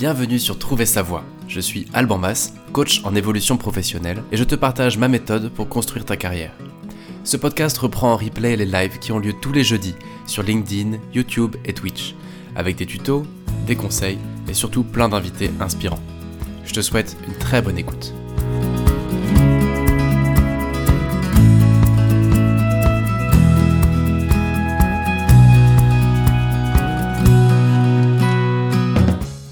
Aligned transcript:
Bienvenue 0.00 0.38
sur 0.38 0.58
Trouver 0.58 0.86
sa 0.86 1.02
voie. 1.02 1.26
Je 1.46 1.60
suis 1.60 1.84
Alban 1.92 2.16
Mas, 2.16 2.54
coach 2.72 3.02
en 3.04 3.14
évolution 3.14 3.58
professionnelle, 3.58 4.22
et 4.32 4.38
je 4.38 4.44
te 4.44 4.54
partage 4.54 4.96
ma 4.96 5.08
méthode 5.08 5.50
pour 5.50 5.68
construire 5.68 6.06
ta 6.06 6.16
carrière. 6.16 6.54
Ce 7.22 7.36
podcast 7.36 7.76
reprend 7.76 8.14
en 8.14 8.16
replay 8.16 8.56
les 8.56 8.64
lives 8.64 8.98
qui 8.98 9.12
ont 9.12 9.18
lieu 9.18 9.34
tous 9.34 9.52
les 9.52 9.62
jeudis 9.62 9.94
sur 10.26 10.42
LinkedIn, 10.42 10.96
YouTube 11.12 11.54
et 11.66 11.74
Twitch, 11.74 12.14
avec 12.56 12.76
des 12.76 12.86
tutos, 12.86 13.26
des 13.66 13.76
conseils 13.76 14.16
et 14.48 14.54
surtout 14.54 14.84
plein 14.84 15.10
d'invités 15.10 15.50
inspirants. 15.60 16.00
Je 16.64 16.72
te 16.72 16.80
souhaite 16.80 17.18
une 17.28 17.34
très 17.34 17.60
bonne 17.60 17.76
écoute. 17.76 18.14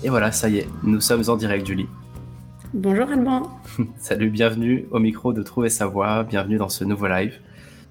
Et 0.09 0.11
voilà, 0.11 0.33
ça 0.33 0.49
y 0.49 0.57
est, 0.57 0.69
nous 0.85 1.03
sommes 1.03 1.29
en 1.29 1.37
direct, 1.37 1.67
Julie. 1.67 1.87
Bonjour 2.73 3.11
Alban. 3.11 3.43
Salut, 3.99 4.31
bienvenue 4.31 4.87
au 4.91 5.01
micro 5.01 5.35
de 5.35 5.43
Trouver 5.43 5.69
sa 5.69 5.85
voix, 5.85 6.25
bienvenue 6.25 6.57
dans 6.57 6.71
ce 6.71 6.83
nouveau 6.83 7.09
live. 7.09 7.39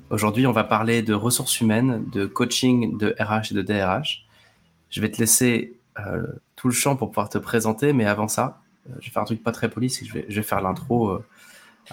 Aujourd'hui, 0.10 0.48
on 0.48 0.52
va 0.52 0.64
parler 0.64 1.04
de 1.04 1.14
ressources 1.14 1.62
humaines, 1.62 2.06
de 2.12 2.26
coaching, 2.26 2.98
de 2.98 3.16
RH 3.20 3.52
et 3.52 3.54
de 3.54 3.62
DRH. 3.62 4.26
Je 4.90 5.00
vais 5.00 5.12
te 5.12 5.20
laisser 5.20 5.80
euh, 6.00 6.26
tout 6.56 6.68
le 6.68 6.74
champ 6.74 6.96
pour 6.96 7.12
pouvoir 7.12 7.30
te 7.30 7.38
présenter, 7.38 7.94
mais 7.94 8.06
avant 8.06 8.28
ça, 8.28 8.64
euh, 8.90 8.94
je 9.00 9.10
vais 9.10 9.12
faire 9.12 9.22
un 9.22 9.26
truc 9.26 9.44
pas 9.44 9.52
très 9.52 9.70
poli, 9.70 9.92
c'est 9.92 10.04
que 10.04 10.12
je 10.28 10.36
vais, 10.36 10.42
faire 10.42 10.62
l'intro 10.62 11.10
euh, 11.10 11.24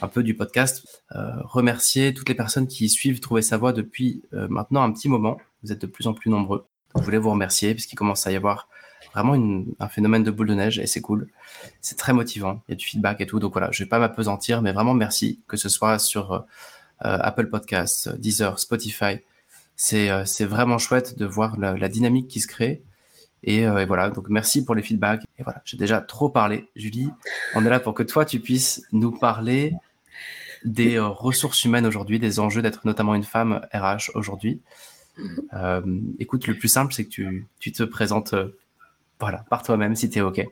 un 0.01 0.09
peu 0.09 0.23
du 0.23 0.34
podcast. 0.34 1.04
remercier 1.10 2.15
toutes 2.15 2.30
les 2.30 2.34
personnes 2.34 2.66
qui 2.66 2.88
suivent 2.88 3.20
Trouver 3.20 3.43
sa 3.43 3.59
voix 3.59 3.74
depuis 3.74 4.23
maintenant 4.32 4.84
un 4.84 4.91
petit 4.91 5.10
moment. 5.10 5.37
Vous 5.62 5.70
êtes 5.70 5.82
de 5.82 5.87
plus 5.87 6.06
en 6.06 6.15
plus 6.15 6.30
nombreux. 6.30 6.65
je 6.96 7.02
voulais 7.02 7.18
vous 7.18 7.30
remercier 7.30 7.74
parce 7.74 7.84
qu'il 7.84 7.98
commence 7.98 8.27
à 8.27 8.32
y 8.32 8.37
avoir 8.37 8.70
vraiment 9.14 9.64
un 9.78 9.88
phénomène 9.88 10.24
de 10.24 10.30
boule 10.30 10.48
de 10.48 10.54
neige 10.54 10.78
et 10.78 10.86
c'est 10.86 11.00
cool. 11.00 11.28
C'est 11.80 11.96
très 11.96 12.12
motivant. 12.12 12.62
Il 12.68 12.73
y 12.73 12.74
a 12.74 12.76
du 12.76 12.84
feedback 12.84 13.20
et 13.20 13.26
tout. 13.26 13.38
Donc 13.38 13.52
voilà, 13.52 13.70
je 13.70 13.82
vais 13.82 13.88
pas 13.88 13.98
m'apesantir, 13.98 14.60
mais 14.60 14.73
vraiment 14.73 14.95
merci 14.95 15.40
que 15.46 15.57
ce 15.57 15.68
soit 15.68 15.98
sur 15.98 16.45
euh, 17.04 17.18
Apple 17.20 17.48
Podcasts, 17.48 18.09
Deezer, 18.16 18.59
Spotify. 18.59 19.18
C'est 19.76 20.10
euh, 20.10 20.24
vraiment 20.40 20.79
chouette 20.79 21.18
de 21.18 21.26
voir 21.26 21.59
la, 21.59 21.88
dynamique 21.88 22.29
qui 22.29 22.40
se 22.40 22.46
crée. 22.46 22.82
Euh, 23.46 23.79
et, 23.79 23.87
voilà, 23.87 24.10
donc 24.10 24.29
merci 24.29 24.65
pour 24.65 24.74
les 24.74 24.82
feedbacks. 24.82 25.23
Et 25.38 25.42
voilà, 25.42 25.60
j'ai 25.65 25.76
déjà 25.76 26.01
trop 26.01 26.29
parlé. 26.29 26.68
Julie, 26.76 27.10
on 27.54 27.65
est 27.65 27.70
là 27.70 27.80
pour 27.80 27.95
que 27.95 28.02
toi, 28.02 28.24
tu 28.24 28.40
puisses 28.40 28.82
nous 28.92 29.10
parler 29.10 29.74
des 30.65 30.98
ressources 30.98 31.65
humaines 31.65 31.85
aujourd'hui, 31.85 32.18
des 32.18 32.40
enjeux 32.40 32.62
d'être 32.62 32.87
notamment 32.87 33.15
une 33.15 33.24
femme 33.24 33.60
RH 33.73 34.10
aujourd'hui. 34.15 34.60
Mm-hmm. 35.18 36.15
écoute, 36.18 36.46
le 36.48 36.59
plus 36.59 36.68
simple, 36.68 36.92
c'est 36.92 37.04
que 37.04 37.10
tu, 37.10 37.46
tu 37.60 37.70
te 37.70 37.85
présentes 37.85 38.35
voilà, 39.20 39.45
par 39.51 39.62
toi-même 39.62 39.95
si 39.95 40.10
tu 40.10 40.18
es 40.18 40.23
OK. 40.23 40.46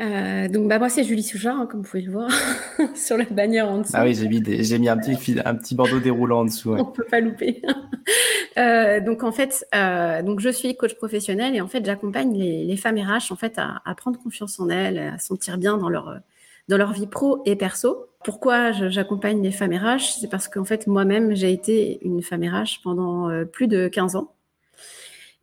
Euh, 0.00 0.48
donc 0.48 0.68
bah 0.68 0.78
moi 0.78 0.88
c'est 0.88 1.04
Julie 1.04 1.22
Souchard 1.22 1.60
hein, 1.60 1.66
comme 1.66 1.82
vous 1.82 1.88
pouvez 1.88 2.02
le 2.02 2.10
voir 2.10 2.30
sur 2.94 3.18
la 3.18 3.24
bannière 3.24 3.68
en 3.68 3.78
dessous. 3.78 3.92
Ah 3.94 4.04
oui 4.04 4.14
j'ai 4.14 4.26
mis 4.26 4.42
j'ai 4.64 4.78
mis 4.78 4.88
un 4.88 4.96
petit 4.96 5.38
un 5.44 5.54
petit 5.54 5.74
bandeau 5.74 6.00
déroulant 6.00 6.40
en 6.40 6.44
dessous. 6.46 6.70
Ouais. 6.70 6.80
On 6.80 6.86
peut 6.86 7.04
pas 7.04 7.20
louper. 7.20 7.60
euh, 8.58 9.00
donc 9.00 9.22
en 9.22 9.32
fait 9.32 9.66
euh, 9.74 10.22
donc 10.22 10.40
je 10.40 10.48
suis 10.48 10.74
coach 10.76 10.94
professionnel 10.94 11.54
et 11.54 11.60
en 11.60 11.68
fait 11.68 11.84
j'accompagne 11.84 12.32
les, 12.32 12.64
les, 12.64 12.76
femmes 12.78 12.98
RH 12.98 13.32
en 13.32 13.36
fait 13.36 13.58
à, 13.58 13.82
à, 13.84 13.94
prendre 13.94 14.18
confiance 14.18 14.58
en 14.58 14.70
elles, 14.70 14.98
à 14.98 15.18
sentir 15.18 15.58
bien 15.58 15.76
dans 15.76 15.90
leur 15.90 16.20
dans 16.68 16.78
leur 16.78 16.94
vie 16.94 17.06
pro 17.06 17.42
et 17.44 17.54
perso. 17.54 18.06
Pourquoi 18.24 18.72
j'accompagne 18.72 19.42
les 19.42 19.52
femmes 19.52 19.74
RH 19.74 20.20
C'est 20.20 20.30
parce 20.30 20.48
qu'en 20.48 20.64
fait 20.64 20.86
moi-même 20.86 21.34
j'ai 21.34 21.52
été 21.52 21.98
une 22.02 22.22
femme 22.22 22.44
RH 22.44 22.80
pendant 22.82 23.28
plus 23.52 23.68
de 23.68 23.88
15 23.88 24.16
ans. 24.16 24.32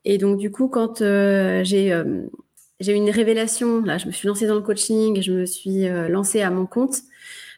Et 0.06 0.18
donc, 0.18 0.38
du 0.38 0.52
coup, 0.52 0.68
quand 0.68 1.02
euh, 1.02 1.64
j'ai 1.64 1.92
euh, 1.92 2.24
j'ai 2.80 2.94
eu 2.94 2.96
une 2.96 3.10
révélation, 3.10 3.82
là, 3.82 3.98
je 3.98 4.08
me 4.08 4.12
suis 4.12 4.28
lancée 4.28 4.48
dans 4.48 4.56
le 4.56 4.62
coaching 4.62 5.22
je 5.22 5.34
me 5.34 5.46
suis 5.46 5.88
euh, 5.88 6.08
lancée 6.08 6.42
à 6.42 6.50
mon 6.50 6.66
compte, 6.66 6.98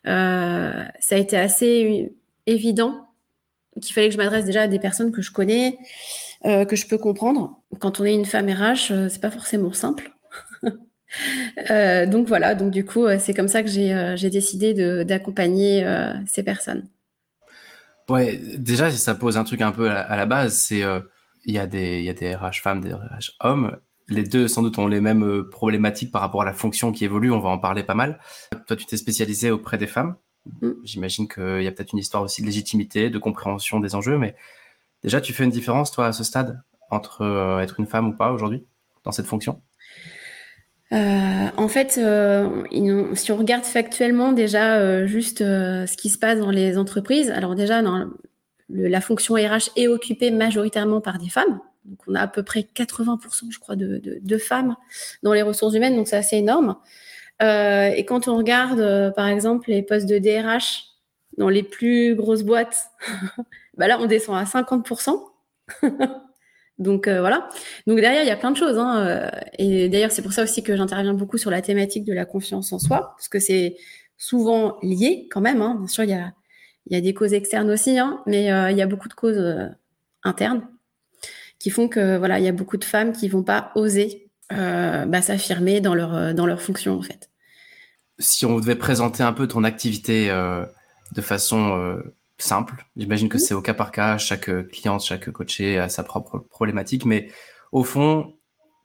ça 0.03 0.91
a 1.11 1.17
été 1.17 1.37
assez 1.37 2.11
évident 2.47 3.07
qu'il 3.81 3.93
fallait 3.93 4.07
que 4.07 4.13
je 4.13 4.17
m'adresse 4.17 4.45
déjà 4.45 4.63
à 4.63 4.67
des 4.67 4.79
personnes 4.79 5.11
que 5.11 5.21
je 5.21 5.31
connais, 5.31 5.77
que 6.43 6.75
je 6.75 6.87
peux 6.87 6.97
comprendre. 6.97 7.61
Quand 7.79 7.99
on 7.99 8.05
est 8.05 8.15
une 8.15 8.25
femme 8.25 8.49
RH, 8.49 9.09
c'est 9.09 9.21
pas 9.21 9.29
forcément 9.29 9.71
simple. 9.71 10.11
donc 10.63 12.27
voilà, 12.27 12.55
donc 12.55 12.71
du 12.71 12.83
coup, 12.83 13.05
c'est 13.19 13.35
comme 13.35 13.47
ça 13.47 13.61
que 13.61 13.69
j'ai 13.69 14.29
décidé 14.31 14.73
d'accompagner 15.05 15.85
ces 16.25 16.41
personnes. 16.41 16.87
Ouais, 18.09 18.41
déjà, 18.57 18.89
ça 18.89 19.13
pose 19.13 19.37
un 19.37 19.43
truc 19.43 19.61
un 19.61 19.71
peu 19.71 19.89
à, 19.89 20.15
la 20.15 20.25
base, 20.25 20.55
c'est 20.55 20.83
il 21.45 21.53
y, 21.53 21.59
a 21.59 21.67
des, 21.67 21.99
il 21.99 22.05
y 22.05 22.09
a 22.09 22.13
des 22.13 22.35
RH 22.35 22.61
femmes, 22.61 22.81
des 22.81 22.93
RH 22.93 23.31
hommes. 23.39 23.77
Les 24.07 24.23
deux, 24.23 24.47
sans 24.47 24.61
doute, 24.61 24.77
ont 24.77 24.87
les 24.87 25.01
mêmes 25.01 25.23
euh, 25.23 25.49
problématiques 25.49 26.11
par 26.11 26.21
rapport 26.21 26.41
à 26.41 26.45
la 26.45 26.53
fonction 26.53 26.91
qui 26.91 27.05
évolue. 27.05 27.31
On 27.31 27.39
va 27.39 27.49
en 27.49 27.57
parler 27.57 27.83
pas 27.83 27.95
mal. 27.95 28.19
Toi, 28.67 28.75
tu 28.75 28.85
t'es 28.85 28.97
spécialisé 28.97 29.51
auprès 29.51 29.77
des 29.77 29.87
femmes. 29.87 30.15
Mm. 30.61 30.71
J'imagine 30.83 31.27
qu'il 31.27 31.63
y 31.63 31.67
a 31.67 31.71
peut-être 31.71 31.93
une 31.93 31.99
histoire 31.99 32.23
aussi 32.23 32.41
de 32.41 32.47
légitimité, 32.47 33.09
de 33.09 33.17
compréhension 33.17 33.79
des 33.79 33.95
enjeux. 33.95 34.17
Mais 34.17 34.35
déjà, 35.03 35.21
tu 35.21 35.33
fais 35.33 35.43
une 35.43 35.49
différence, 35.51 35.91
toi, 35.91 36.07
à 36.07 36.11
ce 36.13 36.23
stade, 36.23 36.61
entre 36.89 37.21
euh, 37.21 37.59
être 37.59 37.79
une 37.79 37.87
femme 37.87 38.09
ou 38.09 38.13
pas 38.13 38.31
aujourd'hui, 38.31 38.65
dans 39.03 39.11
cette 39.11 39.27
fonction? 39.27 39.61
Euh, 40.93 41.47
en 41.55 41.67
fait, 41.69 41.97
euh, 41.97 42.63
si 43.15 43.31
on 43.31 43.37
regarde 43.37 43.63
factuellement 43.63 44.33
déjà 44.33 44.75
euh, 44.75 45.07
juste 45.07 45.39
ce 45.39 45.97
qui 45.97 46.09
se 46.09 46.17
passe 46.17 46.39
dans 46.39 46.51
les 46.51 46.77
entreprises, 46.77 47.31
alors 47.31 47.55
déjà 47.55 47.81
dans 47.81 48.07
la 48.73 49.01
fonction 49.01 49.35
RH 49.35 49.71
est 49.75 49.87
occupée 49.87 50.31
majoritairement 50.31 51.01
par 51.01 51.17
des 51.17 51.29
femmes. 51.29 51.59
Donc, 51.85 51.99
on 52.07 52.15
a 52.15 52.21
à 52.21 52.27
peu 52.27 52.43
près 52.43 52.61
80%, 52.61 53.51
je 53.51 53.59
crois, 53.59 53.75
de, 53.75 54.37
femmes 54.37 54.75
dans 55.23 55.33
les 55.33 55.41
ressources 55.41 55.73
humaines, 55.73 55.95
donc 55.95 56.07
c'est 56.07 56.17
assez 56.17 56.37
énorme. 56.37 56.75
Euh, 57.41 57.89
et 57.89 58.05
quand 58.05 58.27
on 58.27 58.37
regarde, 58.37 58.79
euh, 58.79 59.09
par 59.11 59.27
exemple, 59.27 59.69
les 59.69 59.81
postes 59.81 60.07
de 60.07 60.19
DRH 60.19 60.83
dans 61.37 61.49
les 61.49 61.63
plus 61.63 62.15
grosses 62.15 62.43
boîtes, 62.43 62.91
bah 63.77 63.87
là, 63.87 63.97
on 63.99 64.05
descend 64.05 64.35
à 64.35 64.43
50%. 64.43 65.19
donc 66.77 67.07
euh, 67.07 67.19
voilà. 67.19 67.49
Donc 67.87 67.99
derrière, 67.99 68.21
il 68.21 68.27
y 68.27 68.31
a 68.31 68.37
plein 68.37 68.51
de 68.51 68.57
choses. 68.57 68.77
Hein, 68.77 69.31
et 69.57 69.89
d'ailleurs, 69.89 70.11
c'est 70.11 70.21
pour 70.21 70.33
ça 70.33 70.43
aussi 70.43 70.61
que 70.61 70.75
j'interviens 70.75 71.15
beaucoup 71.15 71.39
sur 71.39 71.49
la 71.49 71.63
thématique 71.63 72.03
de 72.03 72.13
la 72.13 72.25
confiance 72.25 72.71
en 72.73 72.79
soi, 72.79 73.13
parce 73.17 73.27
que 73.27 73.39
c'est 73.39 73.75
souvent 74.17 74.77
lié 74.83 75.27
quand 75.31 75.41
même. 75.41 75.63
Hein. 75.63 75.77
Bien 75.79 75.87
sûr, 75.87 76.03
il 76.03 76.11
y 76.11 76.13
a 76.13 76.31
il 76.87 76.95
y 76.95 76.97
a 76.97 77.01
des 77.01 77.13
causes 77.13 77.33
externes 77.33 77.69
aussi, 77.69 77.99
hein, 77.99 78.21
mais 78.25 78.51
euh, 78.51 78.71
il 78.71 78.77
y 78.77 78.81
a 78.81 78.87
beaucoup 78.87 79.07
de 79.07 79.13
causes 79.13 79.37
euh, 79.37 79.67
internes 80.23 80.67
qui 81.59 81.69
font 81.69 81.87
que 81.87 82.17
voilà, 82.17 82.39
il 82.39 82.45
y 82.45 82.47
a 82.47 82.53
beaucoup 82.53 82.77
de 82.77 82.83
femmes 82.83 83.13
qui 83.13 83.27
vont 83.27 83.43
pas 83.43 83.71
oser 83.75 84.29
euh, 84.51 85.05
bah, 85.05 85.21
s'affirmer 85.21 85.79
dans 85.79 85.93
leur 85.93 86.33
dans 86.33 86.47
leur 86.47 86.61
fonction 86.61 86.97
en 86.97 87.03
fait. 87.03 87.29
Si 88.17 88.45
on 88.45 88.59
devait 88.59 88.75
présenter 88.75 89.21
un 89.21 89.33
peu 89.33 89.47
ton 89.47 89.63
activité 89.63 90.29
de 90.29 91.21
façon 91.21 92.01
simple, 92.37 92.85
j'imagine 92.97 93.29
que 93.29 93.37
c'est 93.37 93.53
au 93.53 93.61
cas 93.61 93.73
par 93.73 93.91
cas, 93.91 94.17
chaque 94.17 94.49
cliente, 94.69 95.03
chaque 95.03 95.29
coaché 95.31 95.77
a 95.77 95.87
sa 95.87 96.03
propre 96.03 96.39
problématique, 96.39 97.05
mais 97.05 97.31
au 97.71 97.83
fond, 97.83 98.33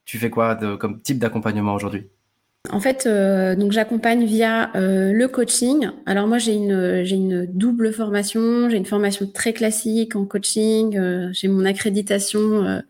tu 0.05 0.17
fais 0.17 0.29
quoi 0.29 0.55
de, 0.55 0.75
comme 0.75 1.01
type 1.01 1.19
d'accompagnement 1.19 1.73
aujourd'hui? 1.73 2.09
En 2.71 2.79
fait, 2.79 3.05
euh, 3.05 3.55
donc 3.55 3.71
j'accompagne 3.71 4.25
via 4.25 4.71
euh, 4.75 5.13
le 5.13 5.27
coaching. 5.27 5.89
Alors 6.05 6.27
moi, 6.27 6.37
j'ai 6.37 6.53
une 6.53 7.03
j'ai 7.03 7.15
une 7.15 7.45
double 7.45 7.93
formation. 7.93 8.69
J'ai 8.69 8.77
une 8.77 8.85
formation 8.85 9.27
très 9.27 9.53
classique 9.53 10.15
en 10.15 10.25
coaching. 10.25 10.97
Euh, 10.97 11.29
j'ai 11.31 11.47
mon 11.47 11.65
accréditation 11.65 12.81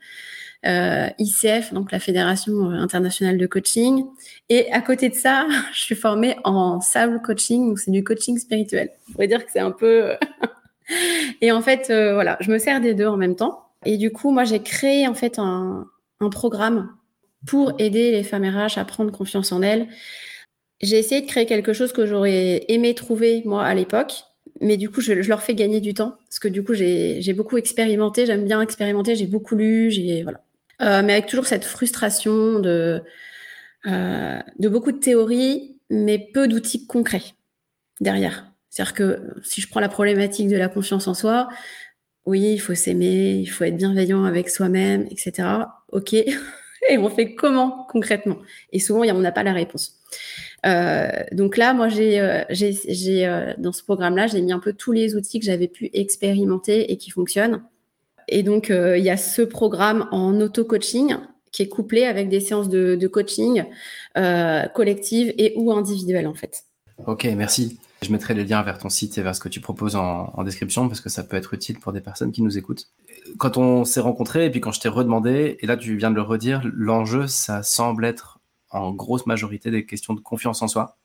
ICF, 0.64 1.74
donc 1.74 1.92
la 1.92 2.00
Fédération 2.00 2.70
internationale 2.72 3.38
de 3.38 3.48
coaching. 3.48 4.06
Et 4.50 4.72
à 4.72 4.82
côté 4.82 5.10
de 5.10 5.16
ça, 5.16 5.48
je 5.74 5.80
suis 5.80 5.96
formée 5.96 6.36
en 6.44 6.82
soul 6.82 7.22
coaching, 7.22 7.70
donc 7.70 7.80
c'est 7.80 7.92
du 7.92 8.04
coaching 8.04 8.38
spirituel. 8.38 8.90
On 9.10 9.14
pourrait 9.14 9.28
dire 9.28 9.46
que 9.46 9.52
c'est 9.52 9.60
un 9.60 9.72
peu. 9.72 10.14
Et 11.42 11.52
en 11.52 11.62
fait, 11.62 11.88
voilà, 11.88 12.38
je 12.42 12.52
me 12.52 12.58
sers 12.58 12.82
des 12.82 12.94
deux 12.94 13.08
en 13.08 13.18
même 13.18 13.36
temps. 13.36 13.66
Et 13.86 13.98
du 13.98 14.12
coup, 14.12 14.32
moi, 14.32 14.44
j'ai 14.44 14.62
créé 14.62 15.08
en 15.08 15.14
fait 15.14 15.38
un, 15.38 15.86
un 16.20 16.30
programme 16.30 16.90
pour 17.46 17.74
aider 17.80 18.12
les 18.12 18.24
femmes 18.24 18.46
RH 18.46 18.78
à 18.78 18.86
prendre 18.86 19.12
confiance 19.12 19.52
en 19.52 19.62
elles. 19.62 19.88
J'ai 20.82 20.98
essayé 20.98 21.22
de 21.22 21.28
créer 21.28 21.46
quelque 21.46 21.74
chose 21.74 21.92
que 21.92 22.06
j'aurais 22.06 22.66
aimé 22.68 22.94
trouver 22.94 23.42
moi 23.46 23.66
à 23.66 23.74
l'époque, 23.74 24.14
mais 24.62 24.78
du 24.78 24.90
coup 24.90 25.02
je, 25.02 25.14
leur 25.14 25.42
fais 25.42 25.56
gagner 25.56 25.82
du 25.82 25.94
temps 25.94 26.18
parce 26.28 26.40
que 26.40 26.48
du 26.48 26.64
coup 26.64 26.74
j'ai 26.74 27.34
beaucoup 27.34 27.58
expérimenté, 27.58 28.26
j'aime 28.26 28.46
bien 28.46 28.62
expérimenter, 28.62 29.16
j'ai 29.16 29.28
beaucoup 29.28 29.56
lu, 29.56 29.90
j'ai 29.92 30.24
voilà, 30.24 30.42
euh, 30.82 31.02
mais 31.04 31.14
avec 31.14 31.28
toujours 31.28 31.48
cette 31.48 31.66
frustration 31.66 32.60
de 32.60 33.02
euh, 33.86 34.40
de 34.60 34.70
beaucoup 34.70 34.92
de 34.92 35.00
théories, 35.00 35.80
mais 35.90 36.20
peu 36.34 36.48
d'outils 36.48 36.86
concrets 36.88 37.24
derrière. 38.02 38.52
C'est-à-dire 38.70 38.94
que 38.94 39.34
si 39.44 39.62
je 39.62 39.70
prends 39.70 39.80
la 39.80 39.90
problématique 39.90 40.50
de 40.50 40.58
la 40.58 40.68
confiance 40.68 41.08
en 41.08 41.14
soi, 41.14 41.48
oui, 42.26 42.54
il 42.54 42.60
faut 42.60 42.76
s'aimer, 42.76 43.36
il 43.36 43.48
faut 43.48 43.64
être 43.64 43.78
bienveillant 43.78 44.26
avec 44.26 44.50
soi-même, 44.50 45.08
etc. 45.10 45.48
Ok, 45.92 46.16
et 46.90 46.98
on 46.98 47.10
fait 47.10 47.36
comment 47.36 47.86
concrètement? 47.90 48.38
Et 48.72 48.80
souvent, 48.80 49.02
on 49.02 49.20
n'a 49.20 49.32
pas 49.32 49.44
la 49.44 49.54
réponse. 49.54 49.98
Euh, 50.66 51.10
donc 51.32 51.58
là, 51.58 51.74
moi, 51.74 51.90
j'ai, 51.90 52.20
euh, 52.20 52.44
euh, 52.50 53.54
dans 53.58 53.72
ce 53.72 53.84
programme-là, 53.84 54.28
j'ai 54.28 54.42
mis 54.42 54.52
un 54.52 54.60
peu 54.60 54.74
tous 54.74 54.92
les 54.92 55.16
outils 55.16 55.40
que 55.40 55.46
j'avais 55.46 55.68
pu 55.68 55.90
expérimenter 55.94 56.92
et 56.92 56.98
qui 56.98 57.12
fonctionnent. 57.12 57.64
Et 58.28 58.44
donc, 58.44 58.70
il 58.70 59.04
y 59.04 59.10
a 59.10 59.16
ce 59.16 59.42
programme 59.42 60.10
en 60.12 60.40
auto-coaching 60.42 61.16
qui 61.54 61.64
est 61.64 61.70
couplé 61.70 62.04
avec 62.04 62.28
des 62.28 62.42
séances 62.42 62.68
de, 62.68 63.08
coaching 63.08 63.64
collectives 64.74 65.34
et 65.38 65.54
ou 65.56 65.72
individuelles 65.72 66.28
en 66.28 66.34
fait. 66.34 66.64
Ok, 67.06 67.24
merci. 67.38 67.80
Je 68.02 68.12
mettrai 68.12 68.34
les 68.34 68.44
liens 68.44 68.62
vers 68.64 68.80
ton 68.80 68.90
site 68.90 69.18
et 69.18 69.22
vers 69.22 69.34
ce 69.34 69.40
que 69.40 69.48
tu 69.48 69.62
proposes 69.62 69.96
en, 69.96 70.44
description 70.44 70.90
parce 70.90 71.00
que 71.00 71.10
ça 71.10 71.24
peut 71.24 71.38
être 71.38 71.54
utile 71.54 71.80
pour 71.80 71.94
des 71.94 72.02
personnes 72.02 72.34
qui 72.34 72.42
nous 72.42 72.58
écoutent. 72.58 72.90
Quand 73.38 73.58
on 73.58 73.86
s'est 73.86 74.00
rencontrés 74.00 74.46
et 74.46 74.50
puis 74.50 74.62
quand 74.62 74.72
je 74.72 74.80
t'ai 74.80 74.90
redemandé, 74.90 75.58
et 75.60 75.68
là 75.68 75.78
tu 75.78 75.98
viens 75.98 76.12
de 76.12 76.16
le 76.16 76.22
redire, 76.22 76.62
l'enjeu, 76.74 77.28
ça 77.28 77.64
semble 77.64 78.06
être 78.06 78.40
en 78.72 78.92
grosse 78.92 79.26
majorité 79.26 79.72
des 79.72 79.86
questions 79.86 80.14
de 80.14 80.20
confiance 80.20 80.62
en 80.62 80.68
soi. 80.68 80.98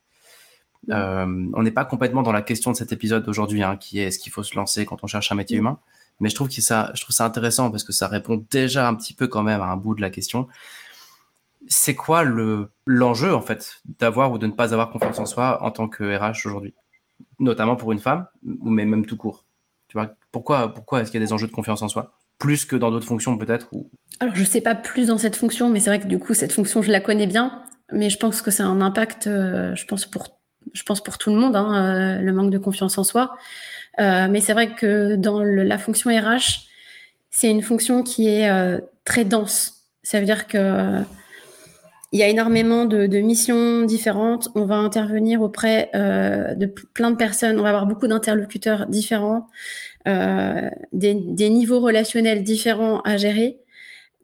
Euh, 0.90 1.50
on 1.54 1.62
n'est 1.62 1.70
pas 1.70 1.84
complètement 1.84 2.22
dans 2.22 2.32
la 2.32 2.42
question 2.42 2.72
de 2.72 2.76
cet 2.76 2.92
épisode 2.92 3.24
d'aujourd'hui, 3.24 3.62
hein, 3.62 3.76
qui 3.76 4.00
est 4.00 4.04
est-ce 4.04 4.18
qu'il 4.18 4.32
faut 4.32 4.42
se 4.42 4.56
lancer 4.56 4.84
quand 4.84 5.04
on 5.04 5.06
cherche 5.06 5.30
un 5.30 5.36
métier 5.36 5.58
humain? 5.58 5.78
Mais 6.20 6.28
je 6.28 6.34
trouve 6.34 6.48
que 6.48 6.60
ça, 6.60 6.90
je 6.94 7.02
trouve 7.02 7.14
ça 7.14 7.24
intéressant 7.24 7.70
parce 7.70 7.84
que 7.84 7.92
ça 7.92 8.08
répond 8.08 8.44
déjà 8.50 8.88
un 8.88 8.94
petit 8.94 9.14
peu 9.14 9.28
quand 9.28 9.42
même 9.42 9.60
à 9.60 9.66
un 9.66 9.76
bout 9.76 9.94
de 9.94 10.00
la 10.00 10.10
question. 10.10 10.48
C'est 11.68 11.94
quoi 11.94 12.24
le 12.24 12.70
l'enjeu 12.86 13.34
en 13.34 13.40
fait 13.40 13.80
d'avoir 13.98 14.32
ou 14.32 14.38
de 14.38 14.46
ne 14.46 14.52
pas 14.52 14.74
avoir 14.74 14.90
confiance 14.90 15.18
en 15.20 15.26
soi 15.26 15.62
en 15.62 15.70
tant 15.70 15.88
que 15.88 16.16
RH 16.16 16.46
aujourd'hui, 16.46 16.74
notamment 17.38 17.76
pour 17.76 17.92
une 17.92 18.00
femme, 18.00 18.26
ou 18.44 18.70
même 18.70 19.06
tout 19.06 19.16
court. 19.16 19.44
Tu 19.88 19.96
vois 19.96 20.12
pourquoi 20.32 20.74
pourquoi 20.74 21.00
est-ce 21.00 21.10
qu'il 21.10 21.20
y 21.20 21.22
a 21.22 21.26
des 21.26 21.32
enjeux 21.32 21.46
de 21.46 21.52
confiance 21.52 21.82
en 21.82 21.88
soi? 21.88 22.12
Plus 22.38 22.64
que 22.64 22.74
dans 22.74 22.90
d'autres 22.90 23.06
fonctions 23.06 23.36
peut-être. 23.38 23.70
Alors 24.18 24.34
je 24.34 24.42
sais 24.42 24.60
pas 24.60 24.74
plus 24.74 25.06
dans 25.06 25.18
cette 25.18 25.36
fonction, 25.36 25.68
mais 25.68 25.78
c'est 25.78 25.90
vrai 25.90 26.00
que 26.00 26.08
du 26.08 26.18
coup 26.18 26.34
cette 26.34 26.52
fonction 26.52 26.82
je 26.82 26.90
la 26.90 27.00
connais 27.00 27.26
bien, 27.26 27.62
mais 27.92 28.10
je 28.10 28.18
pense 28.18 28.42
que 28.42 28.50
c'est 28.50 28.62
un 28.62 28.80
impact, 28.80 29.26
euh, 29.26 29.74
je 29.76 29.84
pense 29.86 30.06
pour 30.06 30.40
je 30.72 30.82
pense 30.84 31.02
pour 31.02 31.18
tout 31.18 31.30
le 31.30 31.36
monde, 31.36 31.54
hein, 31.54 31.74
euh, 31.74 32.20
le 32.20 32.32
manque 32.32 32.50
de 32.50 32.58
confiance 32.58 32.96
en 32.98 33.04
soi. 33.04 33.36
Euh, 34.00 34.26
mais 34.30 34.40
c'est 34.40 34.54
vrai 34.54 34.74
que 34.74 35.16
dans 35.16 35.42
la 35.42 35.76
fonction 35.76 36.10
RH, 36.10 36.66
c'est 37.30 37.50
une 37.50 37.62
fonction 37.62 38.02
qui 38.02 38.28
est 38.28 38.48
très 39.04 39.24
dense. 39.24 39.88
Ça 40.02 40.18
veut 40.18 40.26
dire 40.26 40.46
que 40.46 41.02
il 42.12 42.20
y 42.20 42.22
a 42.22 42.28
énormément 42.28 42.84
de, 42.84 43.06
missions 43.18 43.82
différentes. 43.82 44.50
On 44.54 44.64
va 44.64 44.76
intervenir 44.76 45.42
auprès 45.42 45.90
de 45.94 46.66
plein 46.66 47.10
de 47.10 47.16
personnes. 47.16 47.58
On 47.58 47.62
va 47.62 47.70
avoir 47.70 47.86
beaucoup 47.86 48.06
d'interlocuteurs 48.06 48.86
différents, 48.86 49.48
des, 50.06 50.82
des, 50.92 51.50
niveaux 51.50 51.80
relationnels 51.80 52.42
différents 52.42 53.00
à 53.00 53.16
gérer. 53.16 53.58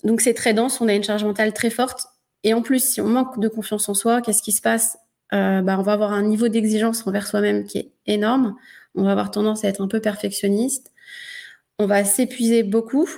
Donc 0.05 0.21
c'est 0.21 0.35
très 0.35 0.53
dense. 0.55 0.81
On 0.81 0.89
a 0.89 0.95
une 0.95 1.05
charge 1.05 1.25
mentale 1.25 1.53
très 1.55 1.71
forte. 1.71 2.07
Et 2.45 2.55
en 2.55 2.63
plus, 2.63 2.83
si 2.83 3.01
on 3.01 3.09
manque 3.09 3.41
de 3.41 3.49
confiance 3.49 3.89
en 3.89 3.95
soi, 3.95 4.23
qu'est-ce 4.23 4.43
qui 4.43 4.53
se 4.53 4.63
passe? 4.63 4.99
Euh, 5.33 5.61
bah, 5.61 5.77
on 5.79 5.83
va 5.83 5.93
avoir 5.93 6.13
un 6.13 6.23
niveau 6.23 6.49
d'exigence 6.49 7.07
envers 7.07 7.27
soi-même 7.27 7.65
qui 7.65 7.79
est 7.79 7.93
énorme. 8.07 8.57
On 8.95 9.05
va 9.05 9.13
avoir 9.13 9.31
tendance 9.31 9.65
à 9.65 9.69
être 9.69 9.81
un 9.81 9.89
peu 9.89 10.01
perfectionniste. 10.01 10.93
On 11.79 11.87
va 11.87 12.05
s'épuiser 12.05 12.63
beaucoup. 12.63 13.09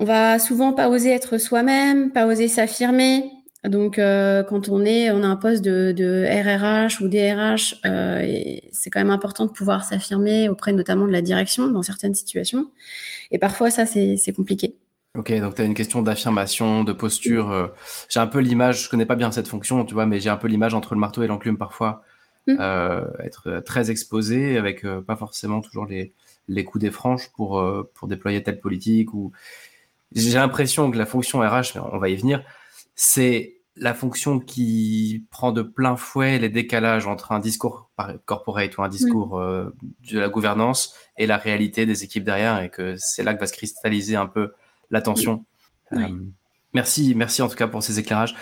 On 0.00 0.06
va 0.06 0.38
souvent 0.38 0.72
pas 0.72 0.88
oser 0.88 1.10
être 1.10 1.36
soi-même, 1.36 2.10
pas 2.10 2.26
oser 2.26 2.48
s'affirmer. 2.48 3.30
Donc, 3.64 3.98
euh, 3.98 4.42
quand 4.42 4.70
on 4.70 4.86
est, 4.86 5.10
on 5.10 5.22
a 5.22 5.26
un 5.26 5.36
poste 5.36 5.62
de, 5.62 5.92
de 5.92 6.24
RRH 6.24 7.02
ou 7.02 7.08
DRH, 7.08 7.74
euh, 7.84 8.56
c'est 8.72 8.88
quand 8.88 9.00
même 9.00 9.10
important 9.10 9.44
de 9.44 9.50
pouvoir 9.50 9.84
s'affirmer 9.84 10.48
auprès 10.48 10.72
notamment 10.72 11.06
de 11.06 11.12
la 11.12 11.20
direction 11.20 11.68
dans 11.68 11.82
certaines 11.82 12.14
situations. 12.14 12.70
Et 13.30 13.38
parfois, 13.38 13.70
ça, 13.70 13.84
c'est 13.84 14.32
compliqué. 14.34 14.74
Ok, 15.18 15.38
donc 15.38 15.56
tu 15.56 15.60
as 15.60 15.66
une 15.66 15.74
question 15.74 16.00
d'affirmation, 16.00 16.82
de 16.82 16.94
posture. 16.94 17.50
Euh, 17.50 17.66
j'ai 18.08 18.20
un 18.20 18.26
peu 18.26 18.38
l'image, 18.38 18.84
je 18.84 18.88
connais 18.88 19.04
pas 19.04 19.16
bien 19.16 19.30
cette 19.30 19.48
fonction, 19.48 19.84
tu 19.84 19.92
vois, 19.92 20.06
mais 20.06 20.18
j'ai 20.18 20.30
un 20.30 20.38
peu 20.38 20.48
l'image 20.48 20.72
entre 20.72 20.94
le 20.94 21.00
marteau 21.00 21.22
et 21.22 21.26
l'enclume 21.26 21.58
parfois. 21.58 22.02
Mm. 22.46 22.56
Euh, 22.58 23.04
être 23.22 23.60
très 23.66 23.90
exposé 23.90 24.56
avec 24.56 24.86
pas 25.06 25.16
forcément 25.16 25.60
toujours 25.60 25.84
les, 25.84 26.14
les 26.48 26.64
coups 26.64 26.80
des 26.80 26.90
franches 26.90 27.28
pour, 27.36 27.62
pour 27.92 28.08
déployer 28.08 28.42
telle 28.42 28.60
politique. 28.60 29.12
ou 29.12 29.32
J'ai 30.12 30.34
l'impression 30.34 30.90
que 30.90 30.98
la 30.98 31.06
fonction 31.06 31.40
RH, 31.40 31.78
on 31.92 31.98
va 31.98 32.08
y 32.08 32.16
venir, 32.16 32.42
c'est 32.94 33.60
la 33.76 33.94
fonction 33.94 34.40
qui 34.40 35.26
prend 35.30 35.52
de 35.52 35.62
plein 35.62 35.96
fouet 35.96 36.38
les 36.38 36.48
décalages 36.48 37.06
entre 37.06 37.32
un 37.32 37.38
discours 37.38 37.90
corporate 38.26 38.76
ou 38.76 38.82
un 38.82 38.88
discours 38.88 39.40
de 39.40 40.18
la 40.18 40.28
gouvernance 40.28 40.94
et 41.16 41.26
la 41.26 41.36
réalité 41.36 41.86
des 41.86 42.04
équipes 42.04 42.24
derrière 42.24 42.60
et 42.60 42.70
que 42.70 42.96
c'est 42.98 43.22
là 43.22 43.34
que 43.34 43.40
va 43.40 43.46
se 43.46 43.52
cristalliser 43.52 44.16
un 44.16 44.26
peu 44.26 44.52
l'attention. 44.90 45.44
Euh, 45.92 46.08
merci, 46.72 47.14
merci 47.14 47.42
en 47.42 47.48
tout 47.48 47.56
cas 47.56 47.68
pour 47.68 47.82
ces 47.82 47.98
éclairages. 47.98 48.36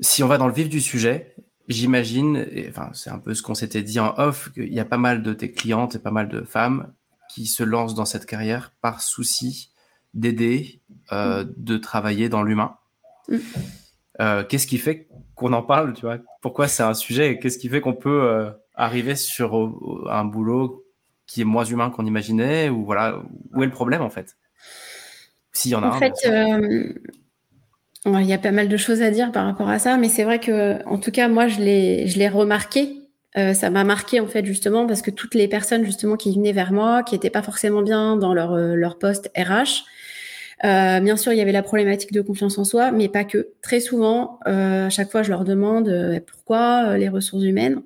Si 0.00 0.22
on 0.22 0.28
va 0.28 0.38
dans 0.38 0.46
le 0.46 0.54
vif 0.54 0.68
du 0.68 0.80
sujet, 0.80 1.34
j'imagine, 1.68 2.46
enfin 2.68 2.90
c'est 2.92 3.10
un 3.10 3.18
peu 3.18 3.34
ce 3.34 3.42
qu'on 3.42 3.54
s'était 3.54 3.82
dit 3.82 4.00
en 4.00 4.14
off, 4.18 4.52
qu'il 4.52 4.72
y 4.72 4.80
a 4.80 4.84
pas 4.84 4.98
mal 4.98 5.22
de 5.22 5.32
tes 5.32 5.50
clientes 5.50 5.94
et 5.96 5.98
pas 5.98 6.10
mal 6.10 6.28
de 6.28 6.42
femmes 6.42 6.92
qui 7.34 7.46
se 7.46 7.62
lancent 7.62 7.94
dans 7.94 8.04
cette 8.04 8.26
carrière 8.26 8.72
par 8.80 9.02
souci 9.02 9.69
d'aider, 10.14 10.80
euh, 11.12 11.44
mm. 11.44 11.54
de 11.56 11.76
travailler 11.76 12.28
dans 12.28 12.42
l'humain. 12.42 12.76
Mm. 13.28 13.36
Euh, 14.20 14.44
qu'est-ce 14.44 14.66
qui 14.66 14.78
fait 14.78 15.08
qu'on 15.34 15.52
en 15.52 15.62
parle, 15.62 15.94
tu 15.94 16.02
vois? 16.02 16.18
Pourquoi 16.42 16.68
c'est 16.68 16.82
un 16.82 16.94
sujet? 16.94 17.38
Qu'est-ce 17.38 17.58
qui 17.58 17.68
fait 17.68 17.80
qu'on 17.80 17.94
peut 17.94 18.52
arriver 18.74 19.14
sur 19.14 19.54
un 20.10 20.24
boulot 20.24 20.84
qui 21.26 21.40
est 21.40 21.44
moins 21.44 21.64
humain 21.64 21.90
qu'on 21.90 22.04
imaginait? 22.04 22.68
Ou 22.68 22.84
voilà, 22.84 23.22
où 23.54 23.62
est 23.62 23.66
le 23.66 23.72
problème 23.72 24.02
en 24.02 24.10
fait? 24.10 24.36
S'il 25.52 25.72
y 25.72 25.74
en 25.74 25.82
a 25.82 25.88
en 25.88 25.98
fait, 25.98 26.14
euh, 26.26 26.92
il 28.06 28.26
y 28.26 28.32
a 28.32 28.38
pas 28.38 28.52
mal 28.52 28.68
de 28.68 28.76
choses 28.76 29.02
à 29.02 29.10
dire 29.10 29.32
par 29.32 29.44
rapport 29.44 29.68
à 29.68 29.78
ça, 29.78 29.96
mais 29.96 30.08
c'est 30.08 30.24
vrai 30.24 30.38
que, 30.38 30.82
en 30.86 30.98
tout 30.98 31.10
cas, 31.10 31.28
moi, 31.28 31.48
je 31.48 31.60
l'ai, 31.60 32.06
je 32.06 32.18
l'ai 32.18 32.28
remarqué. 32.28 32.99
Euh, 33.36 33.54
ça 33.54 33.70
m'a 33.70 33.84
marqué 33.84 34.18
en 34.18 34.26
fait 34.26 34.44
justement 34.44 34.86
parce 34.86 35.02
que 35.02 35.10
toutes 35.12 35.34
les 35.34 35.46
personnes 35.46 35.84
justement 35.84 36.16
qui 36.16 36.34
venaient 36.34 36.52
vers 36.52 36.72
moi, 36.72 37.04
qui 37.04 37.14
n'étaient 37.14 37.30
pas 37.30 37.42
forcément 37.42 37.82
bien 37.82 38.16
dans 38.16 38.34
leur, 38.34 38.52
euh, 38.54 38.74
leur 38.74 38.98
poste 38.98 39.30
RH, 39.36 39.84
bien 40.62 41.16
sûr, 41.16 41.32
il 41.32 41.38
y 41.38 41.40
avait 41.40 41.52
la 41.52 41.62
problématique 41.62 42.12
de 42.12 42.20
confiance 42.20 42.58
en 42.58 42.64
soi, 42.64 42.90
mais 42.90 43.08
pas 43.08 43.24
que. 43.24 43.52
Très 43.62 43.80
souvent, 43.80 44.38
à 44.44 44.90
chaque 44.90 45.10
fois, 45.10 45.22
je 45.22 45.30
leur 45.30 45.44
demande 45.44 46.20
pourquoi 46.26 46.98
les 46.98 47.08
ressources 47.08 47.44
humaines? 47.44 47.82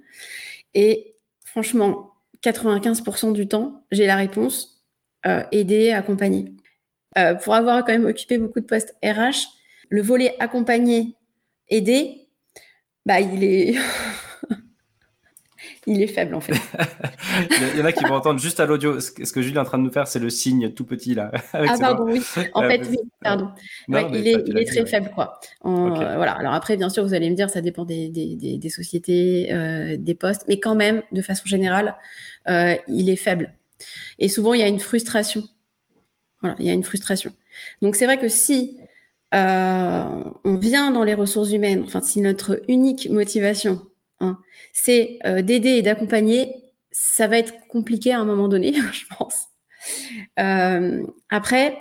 Et 0.74 1.14
franchement, 1.44 2.14
95% 2.42 3.32
du 3.32 3.46
temps, 3.46 3.84
j'ai 3.92 4.06
la 4.06 4.16
réponse 4.16 4.84
aider, 5.52 5.92
accompagner. 5.92 6.52
Euh, 7.16 7.34
pour 7.34 7.54
avoir 7.54 7.84
quand 7.84 7.92
même 7.92 8.06
occupé 8.06 8.38
beaucoup 8.38 8.60
de 8.60 8.66
postes 8.66 8.96
RH, 9.04 9.46
le 9.88 10.02
volet 10.02 10.34
accompagné, 10.40 11.14
aider, 11.68 12.28
bah, 13.06 13.20
il 13.20 13.44
est. 13.44 13.76
il 15.86 16.02
est 16.02 16.06
faible 16.06 16.34
en 16.34 16.40
fait. 16.40 16.54
il 17.50 17.78
y 17.78 17.82
en 17.82 17.84
a 17.84 17.92
qui 17.92 18.04
vont 18.04 18.14
entendre 18.14 18.40
juste 18.40 18.60
à 18.60 18.66
l'audio. 18.66 19.00
Ce 19.00 19.10
que 19.10 19.42
Julie 19.42 19.56
est 19.56 19.60
en 19.60 19.64
train 19.64 19.78
de 19.78 19.82
nous 19.82 19.92
faire, 19.92 20.06
c'est 20.06 20.18
le 20.18 20.30
signe 20.30 20.70
tout 20.70 20.84
petit 20.84 21.14
là. 21.14 21.30
ah 21.52 21.76
pardon, 21.78 22.04
oui. 22.04 22.22
En 22.54 22.62
fait, 22.62 22.86
oui, 22.90 22.98
pardon. 23.22 23.50
il, 23.88 23.96
est, 23.96 24.44
il 24.46 24.58
est, 24.58 24.64
très 24.64 24.86
faible 24.86 25.10
quoi. 25.14 25.40
Euh, 25.64 25.68
voilà. 26.16 26.32
Alors 26.32 26.54
après, 26.54 26.76
bien 26.76 26.88
sûr, 26.88 27.04
vous 27.04 27.14
allez 27.14 27.30
me 27.30 27.36
dire, 27.36 27.50
ça 27.50 27.60
dépend 27.60 27.84
des, 27.84 28.08
des, 28.08 28.36
des, 28.36 28.68
sociétés, 28.68 29.52
euh, 29.52 29.96
des 29.98 30.14
postes, 30.14 30.44
mais 30.48 30.60
quand 30.60 30.74
même, 30.74 31.02
de 31.12 31.22
façon 31.22 31.44
générale, 31.46 31.96
il 32.46 33.08
est 33.08 33.16
faible. 33.16 33.54
Et 34.18 34.28
souvent, 34.28 34.54
il 34.54 34.60
y 34.60 34.64
a 34.64 34.68
une 34.68 34.80
frustration 34.80 35.42
il 36.58 36.66
y 36.66 36.70
a 36.70 36.72
une 36.72 36.84
frustration. 36.84 37.32
Donc 37.82 37.96
c'est 37.96 38.06
vrai 38.06 38.18
que 38.18 38.28
si 38.28 38.78
euh, 39.34 40.24
on 40.44 40.56
vient 40.56 40.90
dans 40.90 41.04
les 41.04 41.14
ressources 41.14 41.52
humaines, 41.52 41.84
enfin 41.86 42.00
si 42.00 42.20
notre 42.20 42.62
unique 42.68 43.08
motivation, 43.10 43.82
c'est 44.72 45.18
euh, 45.26 45.42
d'aider 45.42 45.70
et 45.70 45.82
d'accompagner, 45.82 46.54
ça 46.90 47.26
va 47.26 47.38
être 47.38 47.54
compliqué 47.68 48.12
à 48.12 48.20
un 48.20 48.24
moment 48.24 48.48
donné, 48.48 48.72
je 48.92 49.04
pense. 49.16 49.48
Euh, 50.38 51.02
après, 51.28 51.76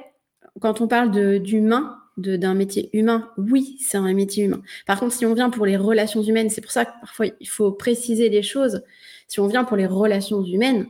quand 0.60 0.82
on 0.82 0.88
parle 0.88 1.12
d'humain, 1.42 1.98
d'un 2.18 2.54
métier 2.54 2.90
humain, 2.94 3.32
oui, 3.38 3.78
c'est 3.80 3.98
un 3.98 4.14
métier 4.14 4.44
humain. 4.46 4.62
Par 4.86 5.00
contre, 5.00 5.14
si 5.14 5.26
on 5.26 5.34
vient 5.34 5.50
pour 5.50 5.66
les 5.66 5.78
relations 5.78 6.22
humaines, 6.22 6.50
c'est 6.50 6.62
pour 6.62 6.72
ça 6.72 6.86
que 6.86 6.92
parfois 7.02 7.26
il 7.40 7.50
faut 7.50 7.72
préciser 7.72 8.30
les 8.30 8.44
choses. 8.44 8.84
Si 9.28 9.40
on 9.40 9.48
vient 9.48 9.64
pour 9.64 9.78
les 9.78 9.88
relations 9.88 10.44
humaines, 10.44 10.88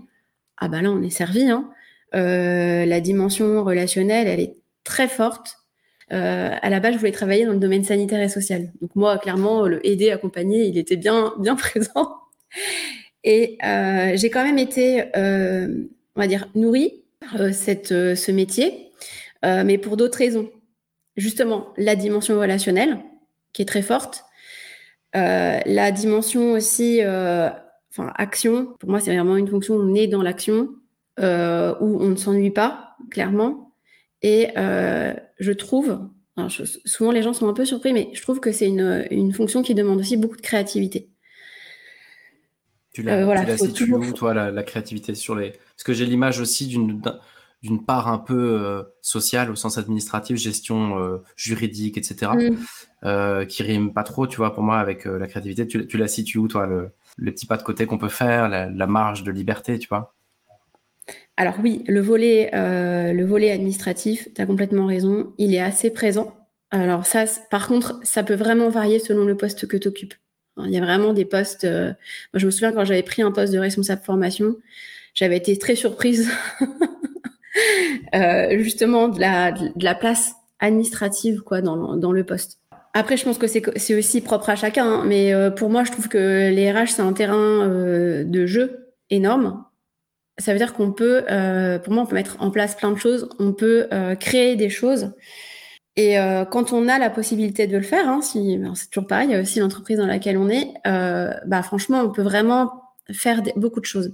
ah 0.58 0.68
bah 0.68 0.82
là 0.82 0.92
on 0.92 1.02
est 1.02 1.10
servi, 1.10 1.50
hein. 1.50 1.70
Euh, 2.16 2.86
la 2.86 3.02
dimension 3.02 3.64
relationnelle, 3.64 4.28
elle 4.28 4.40
est 4.40 4.58
très 4.84 5.08
forte. 5.08 5.63
Euh, 6.14 6.56
à 6.62 6.70
la 6.70 6.80
base, 6.80 6.94
je 6.94 7.00
voulais 7.00 7.12
travailler 7.12 7.46
dans 7.46 7.54
le 7.54 7.60
domaine 7.60 7.84
sanitaire 7.84 8.22
et 8.22 8.30
social. 8.30 8.72
Donc 8.82 8.96
moi, 8.96 9.18
clairement, 9.18 9.68
le 9.68 9.86
aider, 9.86 10.12
accompagner, 10.12 10.66
il 10.66 10.78
était 10.78 10.96
bien, 10.96 11.34
bien 11.40 11.56
présent. 11.56 12.18
Et 13.24 13.58
euh, 13.66 14.14
j'ai 14.16 14.30
quand 14.30 14.44
même 14.44 14.58
été, 14.58 15.04
on 15.16 16.20
va 16.20 16.28
dire, 16.28 16.48
nourrie 16.56 17.04
par 17.20 17.54
cette, 17.54 17.88
ce 17.88 18.32
métier, 18.32 18.92
mais 19.44 19.78
pour 19.78 19.98
d'autres 19.98 20.18
raisons. 20.18 20.50
Justement, 21.16 21.74
la 21.78 21.96
dimension 21.96 22.40
relationnelle, 22.40 22.98
qui 23.54 23.62
est 23.62 23.66
très 23.66 23.82
forte. 23.82 24.26
la 25.14 25.92
dimension 25.92 26.52
aussi, 26.52 27.00
enfin, 27.02 28.12
action. 28.16 28.76
Pour 28.80 28.90
moi, 28.90 29.00
c'est 29.00 29.16
vraiment 29.16 29.38
une 29.38 29.48
fonction, 29.48 29.76
on 29.76 29.96
est 29.96 30.08
dans 30.08 30.22
l'action. 30.22 30.70
Euh, 31.20 31.76
où 31.80 32.02
on 32.02 32.10
ne 32.10 32.16
s'ennuie 32.16 32.50
pas, 32.50 32.96
clairement. 33.12 33.63
Et 34.24 34.50
euh, 34.58 35.14
je 35.40 35.52
trouve, 35.52 36.00
souvent 36.86 37.12
les 37.12 37.22
gens 37.22 37.34
sont 37.34 37.48
un 37.48 37.54
peu 37.54 37.66
surpris, 37.66 37.94
mais 37.94 38.10
je 38.14 38.22
trouve 38.22 38.40
que 38.40 38.52
c'est 38.52 38.68
une, 38.68 39.06
une, 39.12 39.34
fonction 39.34 39.62
qui 39.62 39.76
demande 39.76 40.00
aussi 40.00 40.18
beaucoup 40.18 40.38
de 40.38 40.42
créativité. 40.42 41.10
Tu 42.94 43.04
la, 43.04 43.18
euh, 43.18 43.26
voilà, 43.26 43.58
situes 43.58 43.94
où, 43.94 44.14
toi, 44.14 44.34
la, 44.34 44.64
créativité 44.64 45.14
sur 45.14 45.36
les... 45.36 45.52
Parce 45.52 45.84
que 45.84 45.94
j'ai 45.94 46.06
l'image 46.06 46.40
aussi 46.40 46.68
d'une 46.68 47.02
d'une 47.62 47.86
part 47.86 48.10
un 48.10 48.18
peu 48.18 48.84
sociale 49.02 49.50
au 49.50 49.56
sens 49.56 49.78
administratif, 49.78 50.36
gestion 50.36 51.22
juridique, 51.38 51.98
etc., 51.98 52.34
mm. 52.34 53.46
qui 53.46 53.64
rime 53.64 53.94
pas 53.94 54.04
trop, 54.04 54.28
tu 54.28 54.36
vois, 54.36 54.54
pour 54.54 54.64
moi, 54.64 54.80
avec 54.80 55.06
la 55.06 55.28
créativité. 55.28 55.66
Tu, 55.66 55.88
tu, 55.88 55.98
la 55.98 56.10
situes 56.10 56.40
où, 56.40 56.50
toi, 56.50 56.66
le, 56.66 56.92
les 57.18 57.32
petits 57.32 57.46
pas 57.46 57.58
de 57.58 57.64
côté 57.64 57.86
qu'on 57.86 57.98
peut 57.98 58.10
faire, 58.10 58.50
la, 58.50 58.88
marge 58.88 59.24
de 59.24 59.32
liberté, 59.32 59.80
tu 59.80 59.88
vois? 59.88 60.14
Alors 61.38 61.56
oui, 61.64 61.84
le 61.88 62.00
volet, 62.00 62.52
le 62.54 63.24
volet 63.24 63.52
administratif, 63.52 64.28
tu 64.36 64.42
as 64.42 64.46
complètement 64.46 64.86
raison, 64.86 65.34
il 65.38 65.56
est 65.56 65.60
assez 65.60 65.90
présent. 65.90 66.36
Alors 66.70 67.06
ça, 67.08 67.26
par 67.50 67.68
contre, 67.68 68.00
ça 68.04 68.24
peut 68.24 68.36
vraiment 68.36 68.70
varier 68.70 69.00
selon 69.00 69.26
le 69.26 69.36
poste 69.36 69.68
que 69.68 69.78
tu 69.78 69.88
occupes. 69.88 70.14
Il 70.64 70.70
y 70.70 70.78
a 70.78 70.82
vraiment 70.82 71.14
des 71.14 71.26
postes. 71.26 71.64
moi, 71.64 71.96
je 72.36 72.46
me 72.46 72.52
souviens 72.52 72.72
quand 72.72 72.86
j'avais 72.86 73.02
pris 73.02 73.24
un 73.24 73.32
poste 73.32 73.52
de 73.52 73.58
responsable 73.58 74.04
formation, 74.04 74.56
j'avais 75.14 75.38
été 75.38 75.58
très 75.58 75.76
surprise 75.76 76.30
euh, 78.16 78.58
justement 78.60 79.08
de 79.08 79.20
la, 79.20 79.52
de 79.52 79.84
la 79.84 79.96
place 79.96 80.34
administrative 80.60 81.42
quoi 81.42 81.62
dans, 81.62 81.96
dans 81.96 82.12
le 82.12 82.24
poste. 82.24 82.60
Après, 82.94 83.18
je 83.18 83.24
pense 83.24 83.40
que 83.40 83.48
c'est 83.48 83.96
aussi 83.96 84.22
propre 84.22 84.50
à 84.52 84.56
chacun, 84.56 84.86
hein, 84.86 85.04
mais 85.06 85.34
euh, 85.34 85.50
pour 85.50 85.72
moi, 85.72 85.84
je 85.84 85.92
trouve 85.92 86.08
que 86.08 86.52
les 86.52 86.72
RH, 86.72 86.90
c'est 86.90 87.02
un 87.02 87.14
terrain 87.14 87.68
euh, 87.68 88.24
de 88.24 88.46
jeu 88.46 88.94
énorme. 89.10 89.64
Ça 90.40 90.52
veut 90.52 90.58
dire 90.58 90.74
qu'on 90.74 90.92
peut, 90.92 91.24
euh, 91.30 91.78
pour 91.80 91.94
moi, 91.94 92.04
on 92.04 92.06
peut 92.06 92.16
mettre 92.16 92.38
en 92.40 92.50
place 92.50 92.76
plein 92.76 92.92
de 92.92 92.98
choses, 92.98 93.30
on 93.40 93.54
peut 93.54 93.88
euh, 93.94 94.16
créer 94.16 94.56
des 94.56 94.70
choses. 94.70 95.12
Et 95.96 96.16
quand 96.50 96.74
on 96.74 96.88
a 96.88 96.98
la 96.98 97.12
possibilité 97.12 97.68
de 97.68 97.78
le 97.78 97.84
faire, 97.84 98.10
hein, 98.10 98.22
c'est 98.24 98.90
toujours 98.90 99.08
pareil, 99.08 99.28
il 99.28 99.34
y 99.34 99.36
a 99.36 99.42
aussi 99.42 99.60
l'entreprise 99.60 99.98
dans 99.98 100.08
laquelle 100.08 100.40
on 100.40 100.50
est, 100.50 100.74
bah, 100.84 101.62
franchement, 101.62 102.00
on 102.00 102.10
peut 102.10 102.24
vraiment 102.24 102.84
faire 103.12 103.44
beaucoup 103.58 103.80
de 103.80 103.86
choses. 103.86 104.12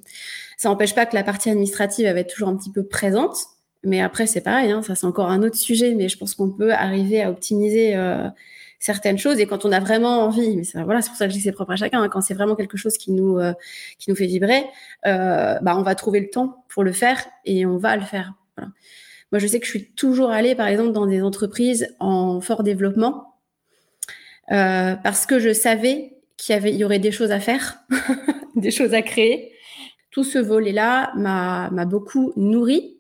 Ça 0.58 0.68
n'empêche 0.68 0.94
pas 0.94 1.06
que 1.06 1.16
la 1.16 1.24
partie 1.24 1.50
administrative 1.50 2.06
va 2.06 2.20
être 2.20 2.34
toujours 2.34 2.50
un 2.50 2.58
petit 2.58 2.72
peu 2.72 2.86
présente, 2.86 3.38
mais 3.84 4.02
après 4.02 4.28
c'est 4.28 4.42
pareil, 4.42 4.72
hein, 4.72 4.82
ça 4.82 4.96
c'est 4.96 5.06
encore 5.06 5.30
un 5.30 5.42
autre 5.44 5.56
sujet, 5.56 5.96
mais 5.96 6.10
je 6.10 6.18
pense 6.18 6.36
qu'on 6.36 6.52
peut 6.52 6.74
arriver 6.74 7.22
à 7.22 7.32
optimiser 7.32 7.96
euh, 7.96 8.28
certaines 8.80 9.18
choses 9.18 9.40
et 9.40 9.46
quand 9.46 9.66
on 9.66 9.72
a 9.72 9.80
vraiment 9.80 10.24
envie, 10.24 10.56
mais 10.56 10.84
voilà, 10.84 11.02
c'est 11.02 11.10
pour 11.10 11.18
ça 11.18 11.26
que 11.26 11.32
je 11.32 11.38
dis 11.38 11.42
c'est 11.42 11.52
propre 11.52 11.72
à 11.72 11.76
chacun, 11.76 12.02
hein, 12.02 12.10
quand 12.10 12.22
c'est 12.22 12.34
vraiment 12.34 12.56
quelque 12.56 12.78
chose 12.78 12.98
qui 12.98 13.12
nous 13.12 13.38
euh, 13.38 13.54
qui 13.98 14.10
nous 14.10 14.16
fait 14.16 14.26
vibrer, 14.26 14.64
euh, 15.06 15.60
bah 15.62 15.76
on 15.78 15.84
va 15.84 15.96
trouver 15.96 16.22
le 16.22 16.30
temps 16.30 16.64
pour 16.70 16.84
le 16.84 16.94
faire 16.94 17.24
et 17.46 17.66
on 17.66 17.78
va 17.78 17.96
le 17.98 18.04
faire. 18.04 18.34
Moi 19.32 19.40
je 19.40 19.48
sais 19.48 19.60
que 19.60 19.66
je 19.66 19.72
suis 19.72 19.92
toujours 19.92 20.32
allée 20.32 20.56
par 20.56 20.68
exemple 20.68 20.92
dans 20.92 21.06
des 21.06 21.22
entreprises 21.22 21.96
en 22.00 22.42
fort 22.42 22.64
développement 22.64 23.36
parce 24.48 25.26
que 25.28 25.40
je 25.40 25.54
savais 25.54 26.18
qu'il 26.38 26.76
y 26.76 26.84
aurait 26.84 27.00
des 27.00 27.12
choses 27.12 27.32
à 27.32 27.40
faire, 27.40 27.80
des 28.56 28.72
choses 28.72 28.94
à 28.94 29.02
créer 29.02 29.52
tout 30.12 30.24
ce 30.24 30.40
volet-là 30.40 31.12
m'a 31.16 31.86
beaucoup 31.86 32.34
nourri 32.36 32.98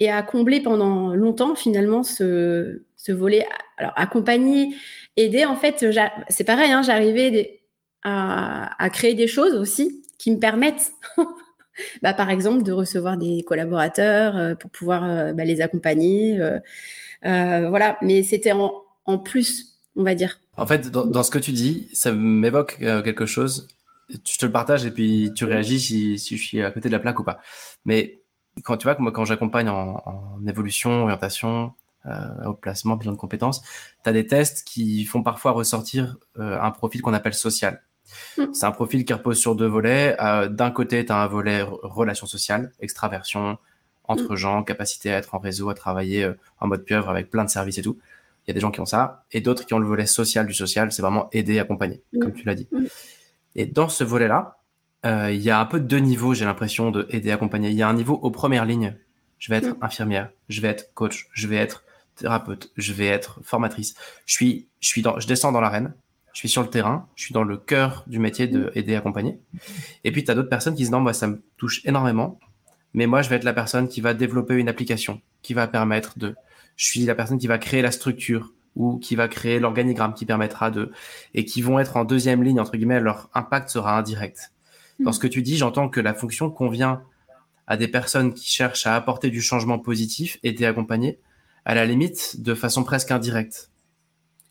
et 0.00 0.10
a 0.10 0.22
comblé 0.22 0.60
pendant 0.60 1.14
longtemps 1.14 1.54
finalement 1.54 2.02
ce, 2.02 2.82
ce 3.08 3.12
volet. 3.12 3.46
Alors 3.78 3.92
accompagner, 3.96 4.74
aider, 5.16 5.44
en 5.44 5.56
fait, 5.56 5.84
c'est 6.28 6.44
pareil, 6.44 6.70
hein, 6.70 6.82
j'arrivais 6.82 7.62
à, 8.04 8.90
créer 8.92 9.14
des 9.14 9.26
choses 9.26 9.54
aussi 9.54 10.04
qui 10.18 10.30
me 10.30 10.38
permettent, 10.38 10.92
bah, 12.02 12.12
par 12.12 12.30
exemple, 12.30 12.62
de 12.62 12.72
recevoir 12.72 13.16
des 13.16 13.42
collaborateurs 13.46 14.36
euh, 14.36 14.54
pour 14.54 14.70
pouvoir 14.70 15.04
euh, 15.04 15.32
bah, 15.32 15.44
les 15.44 15.60
accompagner. 15.60 16.40
Euh, 16.40 17.68
voilà, 17.68 17.98
mais 18.02 18.22
c'était 18.22 18.52
en, 18.52 18.72
en, 19.04 19.18
plus, 19.18 19.78
on 19.96 20.02
va 20.02 20.14
dire. 20.14 20.38
En 20.56 20.66
fait, 20.66 20.90
dans, 20.90 21.22
ce 21.22 21.30
que 21.30 21.38
tu 21.38 21.52
dis, 21.52 21.88
ça 21.92 22.12
m'évoque 22.12 22.78
quelque 22.78 23.26
chose 23.26 23.68
je 24.10 24.38
te 24.38 24.46
le 24.46 24.52
partage 24.52 24.86
et 24.86 24.90
puis 24.90 25.32
tu 25.36 25.44
réagis 25.44 25.80
si, 26.18 26.36
je 26.36 26.42
suis 26.42 26.62
à 26.62 26.70
côté 26.70 26.88
de 26.88 26.94
la 26.94 26.98
plaque 26.98 27.20
ou 27.20 27.24
pas. 27.24 27.40
Mais 27.84 28.22
quand 28.64 28.76
tu 28.76 28.84
vois 28.84 28.94
que 28.94 29.02
moi, 29.02 29.12
quand 29.12 29.24
j'accompagne 29.24 29.68
en, 29.68 30.40
évolution, 30.46 31.02
orientation, 31.02 31.72
au 32.46 32.54
placement, 32.54 32.96
bilan 32.96 33.12
de 33.12 33.16
compétences, 33.18 33.62
tu 34.02 34.10
as 34.10 34.12
des 34.12 34.26
tests 34.26 34.66
qui 34.66 35.04
font 35.04 35.22
parfois 35.22 35.52
ressortir 35.52 36.16
euh, 36.38 36.58
un 36.60 36.70
profil 36.70 37.02
qu'on 37.02 37.12
appelle 37.12 37.34
social. 37.34 37.82
Mm. 38.36 38.44
C'est 38.52 38.66
un 38.66 38.70
profil 38.70 39.04
qui 39.04 39.12
repose 39.12 39.38
sur 39.38 39.54
deux 39.54 39.66
volets. 39.66 40.16
Euh, 40.20 40.48
D'un 40.48 40.70
côté, 40.70 41.04
tu 41.04 41.12
as 41.12 41.16
un 41.16 41.26
volet 41.26 41.62
relation 41.62 42.26
sociale, 42.26 42.72
extraversion, 42.80 43.58
entre 44.04 44.32
mm. 44.32 44.36
gens, 44.36 44.62
capacité 44.62 45.12
à 45.12 45.18
être 45.18 45.34
en 45.34 45.38
réseau, 45.38 45.68
à 45.68 45.74
travailler 45.74 46.24
euh, 46.24 46.34
en 46.60 46.66
mode 46.66 46.84
pieuvre 46.84 47.08
avec 47.08 47.30
plein 47.30 47.44
de 47.44 47.50
services 47.50 47.78
et 47.78 47.82
tout. 47.82 47.98
Il 48.46 48.50
y 48.50 48.52
a 48.52 48.54
des 48.54 48.60
gens 48.60 48.70
qui 48.70 48.80
ont 48.80 48.86
ça, 48.86 49.24
et 49.30 49.42
d'autres 49.42 49.66
qui 49.66 49.74
ont 49.74 49.78
le 49.78 49.86
volet 49.86 50.06
social 50.06 50.46
du 50.46 50.54
social, 50.54 50.90
c'est 50.90 51.02
vraiment 51.02 51.28
aider, 51.32 51.58
accompagner, 51.58 52.02
mm. 52.12 52.20
comme 52.20 52.32
tu 52.32 52.46
l'as 52.46 52.54
dit. 52.54 52.68
Et 53.54 53.66
dans 53.66 53.88
ce 53.88 54.04
volet-là, 54.04 54.58
euh, 55.04 55.30
il 55.30 55.40
y 55.40 55.50
a 55.50 55.60
un 55.60 55.66
peu 55.66 55.80
deux 55.80 55.98
niveaux, 55.98 56.34
j'ai 56.34 56.44
l'impression, 56.44 56.90
de 56.90 57.06
aider, 57.10 57.30
accompagner. 57.30 57.70
Il 57.70 57.76
y 57.76 57.82
a 57.82 57.88
un 57.88 57.94
niveau 57.94 58.14
aux 58.14 58.30
premières 58.30 58.64
lignes. 58.64 58.96
Je 59.38 59.52
vais 59.52 59.58
être 59.58 59.76
infirmière, 59.80 60.30
je 60.48 60.60
vais 60.60 60.66
être 60.66 60.92
coach, 60.94 61.28
je 61.32 61.46
vais 61.46 61.56
être 61.56 61.84
thérapeute, 62.18 62.70
je 62.76 62.92
vais 62.92 63.06
être 63.06 63.40
formatrice. 63.42 63.94
Je 64.26 64.34
suis, 64.34 64.68
je 64.80 64.88
suis 64.88 65.02
dans, 65.02 65.18
je 65.18 65.26
descends 65.26 65.52
dans 65.52 65.60
l'arène, 65.60 65.94
je 66.32 66.38
suis 66.38 66.48
sur 66.48 66.62
le 66.62 66.68
terrain, 66.68 67.08
je 67.16 67.24
suis 67.24 67.34
dans 67.34 67.44
le 67.44 67.56
cœur 67.56 68.04
du 68.06 68.18
métier 68.18 68.46
de 68.46 68.66
mm. 68.66 68.70
aider, 68.74 68.94
accompagner. 68.94 69.40
Et 70.04 70.12
puis, 70.12 70.24
tu 70.24 70.30
as 70.30 70.34
d'autres 70.34 70.48
personnes 70.48 70.74
qui 70.74 70.82
disent 70.82 70.90
non, 70.90 71.00
moi, 71.00 71.12
ça 71.12 71.26
me 71.26 71.42
touche 71.56 71.84
énormément, 71.84 72.38
mais 72.94 73.06
moi, 73.06 73.22
je 73.22 73.28
vais 73.28 73.36
être 73.36 73.44
la 73.44 73.54
personne 73.54 73.88
qui 73.88 74.00
va 74.00 74.14
développer 74.14 74.54
une 74.54 74.68
application, 74.68 75.20
qui 75.42 75.54
va 75.54 75.66
permettre 75.66 76.18
de, 76.18 76.34
je 76.76 76.86
suis 76.86 77.04
la 77.04 77.14
personne 77.14 77.38
qui 77.38 77.46
va 77.46 77.58
créer 77.58 77.82
la 77.82 77.90
structure, 77.90 78.52
ou 78.78 78.98
qui 78.98 79.16
va 79.16 79.28
créer 79.28 79.58
l'organigramme 79.58 80.14
qui 80.14 80.24
permettra 80.24 80.70
de 80.70 80.92
et 81.34 81.44
qui 81.44 81.60
vont 81.60 81.78
être 81.78 81.96
en 81.96 82.04
deuxième 82.04 82.42
ligne 82.44 82.60
entre 82.60 82.76
guillemets 82.76 83.00
leur 83.00 83.28
impact 83.34 83.68
sera 83.68 83.98
indirect. 83.98 84.52
Dans 85.00 85.12
ce 85.12 85.18
que 85.18 85.26
tu 85.26 85.42
dis, 85.42 85.56
j'entends 85.56 85.88
que 85.88 86.00
la 86.00 86.14
fonction 86.14 86.50
convient 86.50 87.02
à 87.66 87.76
des 87.76 87.88
personnes 87.88 88.34
qui 88.34 88.50
cherchent 88.50 88.86
à 88.86 88.96
apporter 88.96 89.30
du 89.30 89.42
changement 89.42 89.78
positif, 89.78 90.38
aider, 90.42 90.64
accompagner, 90.64 91.20
à 91.68 91.74
la 91.74 91.84
limite 91.84 92.40
de 92.40 92.54
façon 92.54 92.82
presque 92.82 93.12
indirecte. 93.12 93.70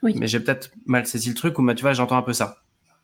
Oui. 0.03 0.13
Mais 0.17 0.27
j'ai 0.27 0.39
peut-être 0.39 0.69
mal 0.85 1.07
saisi 1.07 1.29
le 1.29 1.35
truc 1.35 1.57
ou 1.57 1.73
tu 1.73 1.81
vois, 1.81 1.93
j'entends 1.93 2.15
un 2.15 2.21
peu 2.21 2.31
ça. 2.31 2.57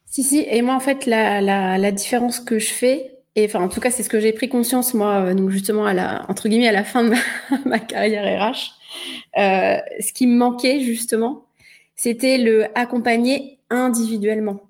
Si, 0.05 0.23
si. 0.23 0.45
Et 0.47 0.61
moi, 0.61 0.75
en 0.75 0.79
fait, 0.79 1.07
la, 1.07 1.41
la, 1.41 1.79
la 1.79 1.91
différence 1.91 2.39
que 2.39 2.59
je 2.59 2.71
fais, 2.71 3.17
et 3.35 3.45
enfin, 3.45 3.61
en 3.61 3.69
tout 3.69 3.79
cas, 3.79 3.89
c'est 3.89 4.03
ce 4.03 4.09
que 4.09 4.19
j'ai 4.19 4.31
pris 4.31 4.47
conscience, 4.47 4.93
moi, 4.93 5.15
euh, 5.15 5.33
donc 5.33 5.49
justement, 5.49 5.87
à 5.87 5.93
la, 5.95 6.25
entre 6.29 6.47
guillemets, 6.47 6.67
à 6.67 6.71
la 6.71 6.83
fin 6.83 7.03
de 7.03 7.09
ma, 7.09 7.17
ma 7.65 7.79
carrière 7.79 8.23
RH, 8.23 8.73
euh, 9.39 9.77
ce 9.99 10.13
qui 10.13 10.27
me 10.27 10.37
manquait 10.37 10.81
justement, 10.81 11.45
c'était 11.95 12.37
le 12.37 12.67
accompagner 12.77 13.57
individuellement. 13.71 14.61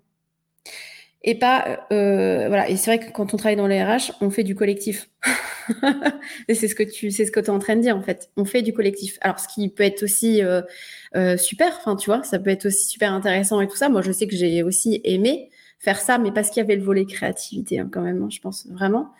Et 1.23 1.35
pas, 1.35 1.87
euh, 1.91 2.47
voilà. 2.47 2.67
C'est 2.75 2.95
vrai 2.95 2.99
que 2.99 3.11
quand 3.11 3.33
on 3.33 3.37
travaille 3.37 3.55
dans 3.55 3.67
les 3.67 3.81
RH, 3.81 4.11
on 4.21 4.29
fait 4.29 4.43
du 4.43 4.55
collectif. 4.55 5.09
et 6.49 6.55
c'est 6.55 6.67
ce 6.67 6.75
que 6.75 6.83
tu, 6.83 7.11
c'est 7.11 7.25
ce 7.25 7.31
que 7.31 7.39
tu 7.39 7.45
es 7.45 7.49
en 7.49 7.59
train 7.59 7.77
de 7.77 7.81
dire 7.81 7.95
en 7.95 8.01
fait. 8.01 8.29
On 8.35 8.45
fait 8.45 8.61
du 8.61 8.73
collectif. 8.73 9.17
Alors, 9.21 9.39
ce 9.39 9.47
qui 9.47 9.69
peut 9.69 9.83
être 9.83 10.03
aussi 10.03 10.41
euh, 10.43 11.37
super, 11.37 11.77
enfin, 11.77 11.95
tu 11.95 12.09
vois, 12.09 12.23
ça 12.23 12.39
peut 12.39 12.49
être 12.49 12.65
aussi 12.65 12.87
super 12.87 13.13
intéressant 13.13 13.61
et 13.61 13.67
tout 13.67 13.77
ça. 13.77 13.89
Moi, 13.89 14.01
je 14.01 14.11
sais 14.11 14.27
que 14.27 14.35
j'ai 14.35 14.63
aussi 14.63 14.99
aimé 15.05 15.49
faire 15.83 15.99
ça, 15.99 16.17
mais 16.17 16.31
parce 16.31 16.49
qu'il 16.49 16.61
y 16.61 16.63
avait 16.63 16.77
le 16.77 16.83
volet 16.83 17.05
créativité 17.05 17.79
hein, 17.79 17.89
quand 17.91 18.01
même, 18.01 18.23
hein, 18.23 18.29
je 18.29 18.39
pense 18.39 18.67
vraiment. 18.67 19.11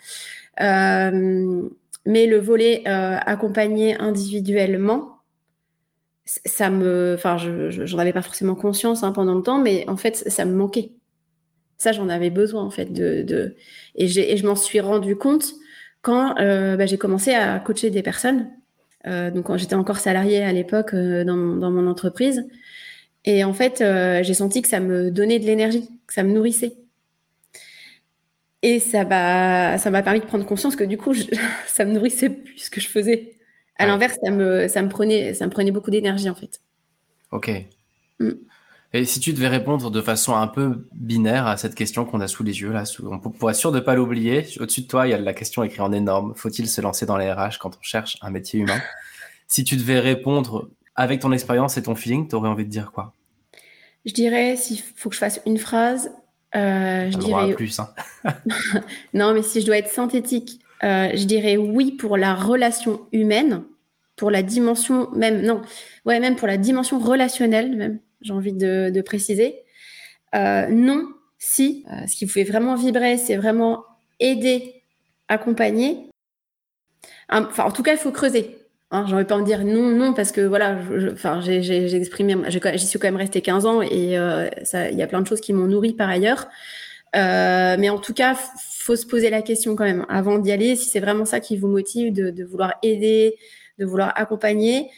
Euh, 0.61 1.61
mais 2.05 2.25
le 2.25 2.37
volet 2.37 2.83
euh, 2.87 3.17
accompagné 3.25 3.99
individuellement, 3.99 5.17
ça 6.25 6.69
me, 6.69 7.15
enfin, 7.15 7.37
je 7.37 7.69
j'en 7.69 7.97
avais 7.97 8.13
pas 8.13 8.21
forcément 8.21 8.55
conscience 8.55 9.03
hein, 9.03 9.11
pendant 9.11 9.35
le 9.35 9.41
temps, 9.41 9.59
mais 9.59 9.83
en 9.89 9.97
fait, 9.97 10.15
ça 10.15 10.45
me 10.45 10.53
manquait. 10.53 10.91
Ça, 11.77 11.91
j'en 11.91 12.09
avais 12.09 12.29
besoin 12.29 12.63
en 12.63 12.69
fait 12.69 12.93
de, 12.93 13.23
de... 13.23 13.55
et, 13.95 14.05
et 14.05 14.37
je 14.37 14.45
m'en 14.45 14.55
suis 14.55 14.79
rendu 14.79 15.15
compte 15.15 15.53
quand 16.03 16.37
euh, 16.39 16.77
bah, 16.77 16.85
j'ai 16.85 16.99
commencé 16.99 17.33
à 17.33 17.59
coacher 17.59 17.89
des 17.89 18.03
personnes. 18.03 18.51
Euh, 19.07 19.31
donc, 19.31 19.45
quand 19.45 19.57
j'étais 19.57 19.75
encore 19.75 19.97
salariée 19.97 20.43
à 20.43 20.51
l'époque 20.53 20.93
euh, 20.93 21.23
dans, 21.23 21.37
dans, 21.37 21.71
mon 21.71 21.87
entreprise, 21.87 22.45
et 23.25 23.43
en 23.43 23.53
fait, 23.53 23.81
j'ai 24.23 24.33
senti 24.33 24.61
que 24.61 24.67
ça 24.67 24.81
me 24.81 25.09
donnait 25.09 25.39
de 25.39 25.45
l'énergie, 25.45 25.89
que 26.05 26.13
ça 26.13 26.23
me 26.23 26.33
nourrissait. 26.33 26.75
Et 28.61 28.79
ça 28.79 29.05
m'a, 29.05 29.77
ça 29.77 29.91
m'a 29.91 30.03
permis 30.03 30.19
de 30.19 30.25
prendre 30.25 30.45
conscience 30.45 30.75
que 30.75 30.83
du 30.83 30.97
coup, 30.97 31.13
je, 31.13 31.23
ça 31.67 31.85
me 31.85 31.93
nourrissait 31.93 32.29
plus 32.29 32.57
ce 32.57 32.69
que 32.69 32.81
je 32.81 32.89
faisais. 32.89 33.37
À 33.77 33.87
l'inverse, 33.87 34.17
ça 34.23 34.29
me, 34.29 34.67
ça 34.67 34.81
me 34.81 34.89
prenait, 34.89 35.33
ça 35.33 35.45
me 35.45 35.51
prenait 35.51 35.71
beaucoup 35.71 35.89
d'énergie 35.89 36.29
en 36.29 36.35
fait. 36.35 36.61
Ok. 37.31 37.49
Mm. 38.19 38.31
Et 38.95 39.05
si 39.05 39.19
tu 39.19 39.33
devais 39.33 39.47
répondre 39.47 39.89
de 39.89 40.01
façon 40.01 40.35
un 40.35 40.47
peu 40.47 40.87
binaire 40.93 41.47
à 41.47 41.57
cette 41.57 41.73
question 41.73 42.05
qu'on 42.05 42.21
a 42.21 42.27
sous 42.27 42.43
les 42.43 42.61
yeux 42.61 42.71
là, 42.71 42.83
on, 43.03 43.17
pour 43.17 43.49
être 43.49 43.57
sûr 43.57 43.71
de 43.71 43.79
pas 43.79 43.95
l'oublier, 43.95 44.45
au-dessus 44.59 44.81
de 44.81 44.87
toi, 44.87 45.07
il 45.07 45.09
y 45.09 45.13
a 45.13 45.17
la 45.17 45.33
question 45.33 45.63
écrite 45.63 45.81
en 45.81 45.91
énorme. 45.91 46.33
Faut-il 46.35 46.69
se 46.69 46.79
lancer 46.79 47.07
dans 47.07 47.17
les 47.17 47.31
RH 47.31 47.57
quand 47.59 47.75
on 47.75 47.81
cherche 47.81 48.17
un 48.21 48.29
métier 48.29 48.59
humain? 48.59 48.79
Si 49.45 49.63
tu 49.63 49.75
devais 49.75 49.99
répondre 49.99 50.71
avec 50.95 51.19
ton 51.19 51.31
expérience 51.31 51.77
et 51.77 51.83
ton 51.83 51.93
feeling, 51.93 52.27
tu 52.27 52.33
aurais 52.33 52.49
envie 52.49 52.65
de 52.65 52.71
dire 52.71 52.91
quoi? 52.91 53.13
Je 54.03 54.11
dirais, 54.11 54.55
s'il 54.55 54.79
faut 54.95 55.09
que 55.09 55.15
je 55.15 55.19
fasse 55.19 55.41
une 55.45 55.59
phrase, 55.59 56.11
euh, 56.55 57.11
je 57.11 57.17
dirais 57.17 57.53
plus. 57.53 57.79
Hein. 57.79 57.93
non, 59.13 59.33
mais 59.33 59.43
si 59.43 59.61
je 59.61 59.65
dois 59.67 59.77
être 59.77 59.91
synthétique, 59.91 60.59
euh, 60.83 61.11
je 61.13 61.25
dirais 61.25 61.55
oui 61.57 61.91
pour 61.91 62.17
la 62.17 62.33
relation 62.33 63.01
humaine, 63.11 63.63
pour 64.15 64.31
la 64.31 64.41
dimension 64.41 65.11
même, 65.11 65.41
non, 65.41 65.61
ouais, 66.05 66.19
même 66.19 66.35
pour 66.35 66.47
la 66.47 66.57
dimension 66.57 66.99
relationnelle, 66.99 67.75
même, 67.75 67.99
j'ai 68.23 68.33
envie 68.33 68.53
de, 68.53 69.01
préciser. 69.01 69.55
Euh, 70.35 70.67
non, 70.67 71.07
si, 71.37 71.85
euh, 71.91 72.07
ce 72.07 72.15
qui 72.15 72.25
vous 72.25 72.31
fait 72.31 72.43
vraiment 72.43 72.75
vibrer, 72.75 73.17
c'est 73.17 73.35
vraiment 73.35 73.83
aider, 74.19 74.81
accompagner. 75.27 76.09
Enfin, 77.29 77.63
en 77.65 77.71
tout 77.71 77.83
cas, 77.83 77.93
il 77.93 77.99
faut 77.99 78.11
creuser. 78.11 78.57
Hein, 78.91 79.05
J'aurais 79.07 79.25
pas 79.25 79.35
en 79.35 79.41
dire 79.41 79.63
non, 79.63 79.89
non, 79.89 80.13
parce 80.13 80.31
que 80.31 80.41
voilà, 80.41 80.77
j'ai 81.41 81.95
exprimé, 81.95 82.35
j'y 82.47 82.87
suis 82.87 82.99
quand 82.99 83.07
même 83.07 83.15
resté 83.15 83.41
15 83.41 83.65
ans 83.65 83.81
et 83.81 84.17
euh, 84.17 84.49
il 84.91 84.97
y 84.97 85.01
a 85.01 85.07
plein 85.07 85.21
de 85.21 85.27
choses 85.27 85.41
qui 85.41 85.53
m'ont 85.53 85.67
nourri 85.67 85.93
par 85.93 86.09
ailleurs. 86.09 86.47
Mais 87.15 87.89
en 87.89 87.99
tout 87.99 88.13
cas, 88.13 88.35
faut 88.83 88.95
se 88.97 89.05
poser 89.05 89.29
la 89.29 89.41
question 89.41 89.75
quand 89.75 89.85
même 89.85 90.05
avant 90.09 90.37
d'y 90.39 90.51
aller, 90.51 90.75
si 90.75 90.89
c'est 90.89 90.99
vraiment 90.99 91.25
ça 91.25 91.39
qui 91.39 91.57
vous 91.57 91.67
motive, 91.69 92.13
de, 92.13 92.43
vouloir 92.43 92.75
aider, 92.83 93.37
de 93.79 93.85
vouloir 93.85 94.11
accompagner, 94.15 94.89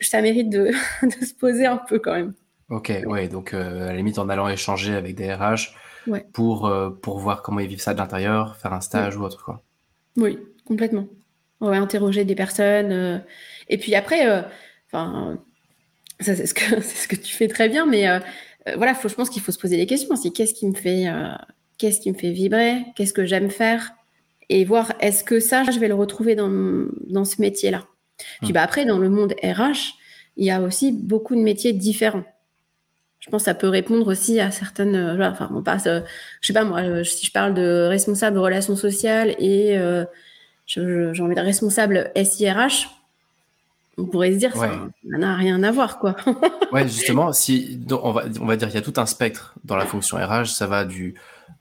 ça 0.00 0.20
mérite 0.20 0.50
de, 0.50 0.70
se 1.02 1.34
poser 1.34 1.66
un 1.66 1.78
peu 1.78 1.98
quand 1.98 2.14
même. 2.14 2.34
Ok, 2.68 2.92
ouais, 3.06 3.28
donc 3.28 3.54
euh, 3.54 3.82
à 3.82 3.86
la 3.86 3.96
limite 3.96 4.18
en 4.18 4.28
allant 4.28 4.48
échanger 4.48 4.94
avec 4.94 5.14
des 5.14 5.32
RH 5.32 5.74
pour, 6.32 6.66
euh, 6.66 6.90
pour 6.90 7.18
voir 7.18 7.42
comment 7.42 7.60
ils 7.60 7.68
vivent 7.68 7.80
ça 7.80 7.92
de 7.92 7.98
l'intérieur, 7.98 8.56
faire 8.56 8.72
un 8.72 8.80
stage 8.80 9.16
ou 9.16 9.22
autre 9.22 9.44
quoi. 9.44 9.62
Oui, 10.16 10.38
complètement 10.64 11.06
ouais, 11.60 11.76
interroger 11.76 12.24
des 12.24 12.34
personnes. 12.34 12.92
Euh, 12.92 13.18
et 13.68 13.78
puis 13.78 13.94
après, 13.94 14.26
enfin, 14.86 15.38
ça 16.20 16.34
c'est 16.34 16.46
ce 16.46 16.54
que 16.54 16.60
c'est 16.80 16.96
ce 16.96 17.08
que 17.08 17.16
tu 17.16 17.34
fais 17.34 17.48
très 17.48 17.68
bien, 17.68 17.86
mais 17.86 18.06
voilà, 18.76 18.94
faut, 18.94 19.08
je 19.08 19.14
pense 19.14 19.28
qu'il 19.28 19.42
faut 19.42 19.52
se 19.52 19.58
poser 19.58 19.76
des 19.76 19.86
questions 19.86 20.10
aussi. 20.12 20.32
Qu'est-ce 20.32 20.54
qui 20.54 20.66
me 20.66 20.74
fait, 20.74 21.06
qu'est-ce 21.78 22.00
qui 22.00 22.10
me 22.10 22.16
fait 22.16 22.30
vibrer? 22.30 22.84
Qu'est-ce 22.96 23.12
que 23.12 23.24
j'aime 23.24 23.50
faire? 23.50 23.92
Et 24.48 24.64
voir 24.64 24.92
est-ce 25.00 25.24
que 25.24 25.40
ça, 25.40 25.64
je 25.64 25.78
vais 25.78 25.88
le 25.88 25.94
retrouver 25.94 26.34
dans, 26.34 26.50
dans 27.08 27.24
ce 27.24 27.40
métier-là? 27.40 27.86
Puis 28.40 28.50
hmm. 28.50 28.52
bah, 28.52 28.62
après, 28.62 28.84
dans 28.84 28.98
le 28.98 29.08
monde 29.08 29.34
RH, 29.42 29.94
il 30.36 30.46
y 30.46 30.50
a 30.50 30.60
aussi 30.60 30.92
beaucoup 30.92 31.34
de 31.34 31.40
métiers 31.40 31.72
différents. 31.72 32.24
Je 33.22 33.30
pense 33.30 33.42
que 33.42 33.44
ça 33.46 33.54
peut 33.54 33.68
répondre 33.68 34.06
aussi 34.08 34.40
à 34.40 34.50
certaines. 34.50 35.20
enfin, 35.22 35.48
on 35.54 35.62
passe. 35.62 35.84
je 35.84 36.46
sais 36.46 36.52
pas 36.52 36.64
moi, 36.64 37.04
si 37.04 37.26
je 37.26 37.32
parle 37.32 37.54
de 37.54 37.86
responsable 37.88 38.38
relations 38.38 38.76
sociales 38.76 39.36
et 39.38 39.78
j'ai 40.66 40.80
envie 40.80 41.34
de 41.34 41.40
responsable 41.40 42.10
SIRH, 42.16 42.88
on 43.98 44.06
pourrait 44.06 44.32
se 44.32 44.38
dire 44.38 44.56
ça 44.56 44.70
n'a 45.04 45.36
rien 45.36 45.62
à 45.62 45.70
voir 45.70 45.98
quoi. 45.98 46.16
ouais, 46.72 46.88
justement, 46.88 47.32
si 47.32 47.80
on 47.90 48.12
va 48.12 48.24
on 48.40 48.46
va 48.46 48.56
dire 48.56 48.68
il 48.68 48.74
y 48.74 48.78
a 48.78 48.82
tout 48.82 48.94
un 48.96 49.06
spectre 49.06 49.54
dans 49.64 49.76
la 49.76 49.86
fonction 49.86 50.16
RH, 50.16 50.46
ça 50.46 50.66
va 50.66 50.84
du 50.84 51.14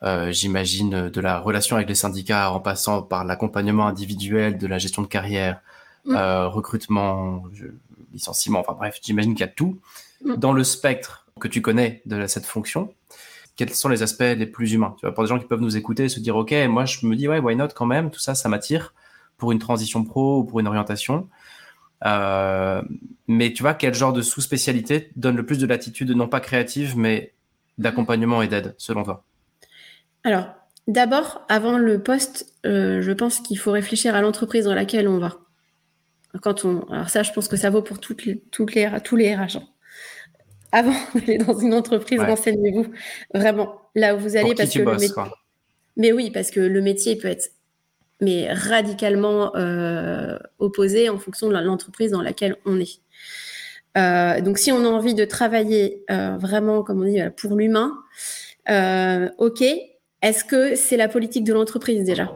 euh, 0.04 0.32
j'imagine 0.32 1.10
de 1.10 1.22
la 1.22 1.40
relation 1.40 1.76
avec 1.76 1.88
les 1.88 1.96
syndicats 1.96 2.52
en 2.52 2.60
passant 2.60 3.02
par 3.04 3.24
l'accompagnement 3.24 3.86
individuel, 3.86 4.58
de 4.58 4.66
la 4.66 4.80
gestion 4.80 5.02
de 5.02 5.08
carrière, 5.08 5.62
mm. 6.06 6.16
euh, 6.16 6.48
recrutement, 6.48 7.44
licenciement, 8.14 8.60
enfin 8.60 8.74
bref, 8.74 9.00
j'imagine 9.02 9.34
qu'il 9.34 9.46
y 9.46 9.50
a 9.50 9.52
tout 9.52 9.80
mm. 10.26 10.38
dans 10.38 10.54
le 10.54 10.64
spectre 10.64 11.21
que 11.40 11.48
tu 11.48 11.62
connais 11.62 12.02
de 12.06 12.28
cette 12.28 12.46
fonction 12.46 12.94
quels 13.56 13.74
sont 13.74 13.90
les 13.90 14.04
aspects 14.04 14.22
les 14.22 14.46
plus 14.46 14.74
humains? 14.74 14.96
Tu 14.98 15.06
vois, 15.06 15.14
Pour 15.14 15.24
des 15.24 15.30
gens 15.30 15.40
qui 15.40 15.46
peuvent 15.46 15.62
nous 15.62 15.78
écouter, 15.78 16.10
se 16.10 16.20
dire, 16.20 16.36
OK, 16.36 16.54
moi 16.68 16.86
je 16.86 17.06
me 17.06 17.16
dis, 17.16 17.28
ouais, 17.28 17.40
why 17.40 17.56
not 17.56 17.70
quand 17.76 17.86
même, 17.86 18.10
tout 18.10 18.20
ça, 18.20 18.36
ça 18.36 18.50
m'attire 18.50 18.94
pour 19.38 19.52
une 19.52 19.60
transition 19.60 20.04
pro 20.04 20.40
ou 20.40 20.44
pour 20.44 20.60
une 20.60 20.68
orientation. 20.68 21.30
Euh, 22.06 22.82
mais 23.28 23.54
tu 23.54 23.62
vois, 23.64 23.74
quel 23.74 23.94
genre 23.94 24.14
de 24.14 24.22
sous-spécialité 24.22 25.12
donne 25.16 25.36
le 25.36 25.46
plus 25.46 25.60
de 25.60 25.68
latitude, 25.68 26.10
non 26.12 26.28
pas 26.28 26.40
créative, 26.40 26.98
mais 26.98 27.34
d'accompagnement 27.78 28.42
et 28.42 28.48
d'aide, 28.48 28.76
selon 28.78 29.04
toi? 29.04 29.24
Alors, 30.24 30.48
d'abord, 30.88 31.42
avant 31.50 31.78
le 31.78 32.02
poste, 32.02 32.54
euh, 32.66 33.02
je 33.02 33.12
pense 33.12 33.40
qu'il 33.40 33.58
faut 33.58 33.72
réfléchir 33.72 34.16
à 34.16 34.22
l'entreprise 34.22 34.66
dans 34.66 34.76
laquelle 34.76 35.08
on 35.08 35.20
va. 35.20 35.38
Quand 36.42 36.66
on, 36.66 36.84
alors 36.90 37.10
ça, 37.10 37.24
je 37.24 37.32
pense 37.32 37.48
que 37.48 37.58
ça 37.58 37.70
vaut 37.70 37.82
pour 37.82 38.00
toutes 38.00 38.26
les, 38.26 38.42
toutes 38.52 38.74
les, 38.74 38.90
tous 39.04 39.16
les 39.18 39.36
RH. 39.36 39.60
Avant 40.72 40.94
d'aller 41.16 41.38
dans 41.38 41.58
une 41.58 41.74
entreprise, 41.74 42.20
renseignez-vous 42.22 42.88
vraiment 43.34 43.82
là 43.96 44.16
où 44.16 44.20
vous 44.20 44.36
allez. 44.38 44.56
parce 44.56 44.74
que 44.74 44.80
le 44.80 44.92
métier... 44.98 45.24
Mais 45.98 46.12
oui, 46.14 46.32
parce 46.32 46.52
que 46.52 46.60
le 46.60 46.82
métier 46.82 47.18
peut 47.18 47.28
être 47.28 47.50
mais 48.22 48.54
radicalement 48.54 49.56
euh, 49.56 50.38
opposé 50.60 51.10
en 51.10 51.18
fonction 51.18 51.50
de 51.50 51.58
l'entreprise 51.58 52.12
dans 52.12 52.22
laquelle 52.22 52.56
on 52.66 52.80
est. 52.80 53.00
Euh, 53.98 54.40
donc, 54.42 54.60
si 54.60 54.72
on 54.72 54.86
a 54.86 54.88
envie 54.88 55.16
de 55.16 55.26
travailler 55.26 56.06
euh, 56.12 56.38
vraiment, 56.38 56.84
comme 56.84 57.02
on 57.02 57.06
dit, 57.06 57.20
pour 57.36 57.56
l'humain, 57.56 57.98
ok. 59.38 59.64
Est-ce 60.22 60.46
que 60.46 60.76
c'est 60.76 60.98
la 60.98 61.08
politique 61.08 61.44
de 61.44 61.52
l'entreprise 61.52 62.04
déjà? 62.04 62.32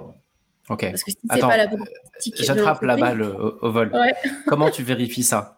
Ok. 0.69 0.89
Parce 0.89 1.03
que 1.03 1.11
si 1.11 1.17
c'est 1.31 1.39
pas 1.39 1.55
la 1.55 1.67
politique, 1.67 2.35
j'attrape 2.39 2.81
la 2.81 2.97
balle 2.97 3.21
au, 3.21 3.71
vol. 3.71 3.91
Comment 4.47 4.71
tu 4.71 4.81
vérifies 4.81 5.21
ça? 5.21 5.54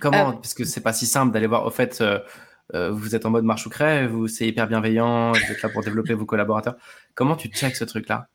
Comment 0.00 0.30
euh, 0.30 0.32
Parce 0.32 0.54
que 0.54 0.64
c'est 0.64 0.80
pas 0.80 0.92
si 0.92 1.06
simple 1.06 1.32
d'aller 1.32 1.46
voir. 1.46 1.64
Au 1.66 1.70
fait, 1.70 2.00
euh, 2.00 2.18
euh, 2.74 2.90
vous 2.90 3.14
êtes 3.14 3.26
en 3.26 3.30
mode 3.30 3.44
marche 3.44 3.66
ou 3.66 3.70
crève, 3.70 4.10
vous 4.10 4.28
c'est 4.28 4.46
hyper 4.46 4.66
bienveillant, 4.66 5.32
vous 5.32 5.52
êtes 5.52 5.62
là 5.62 5.68
pour 5.68 5.82
développer 5.82 6.14
vos 6.14 6.24
collaborateurs. 6.24 6.76
Comment 7.14 7.36
tu 7.36 7.48
checks 7.48 7.76
ce 7.76 7.84
truc-là? 7.84 8.26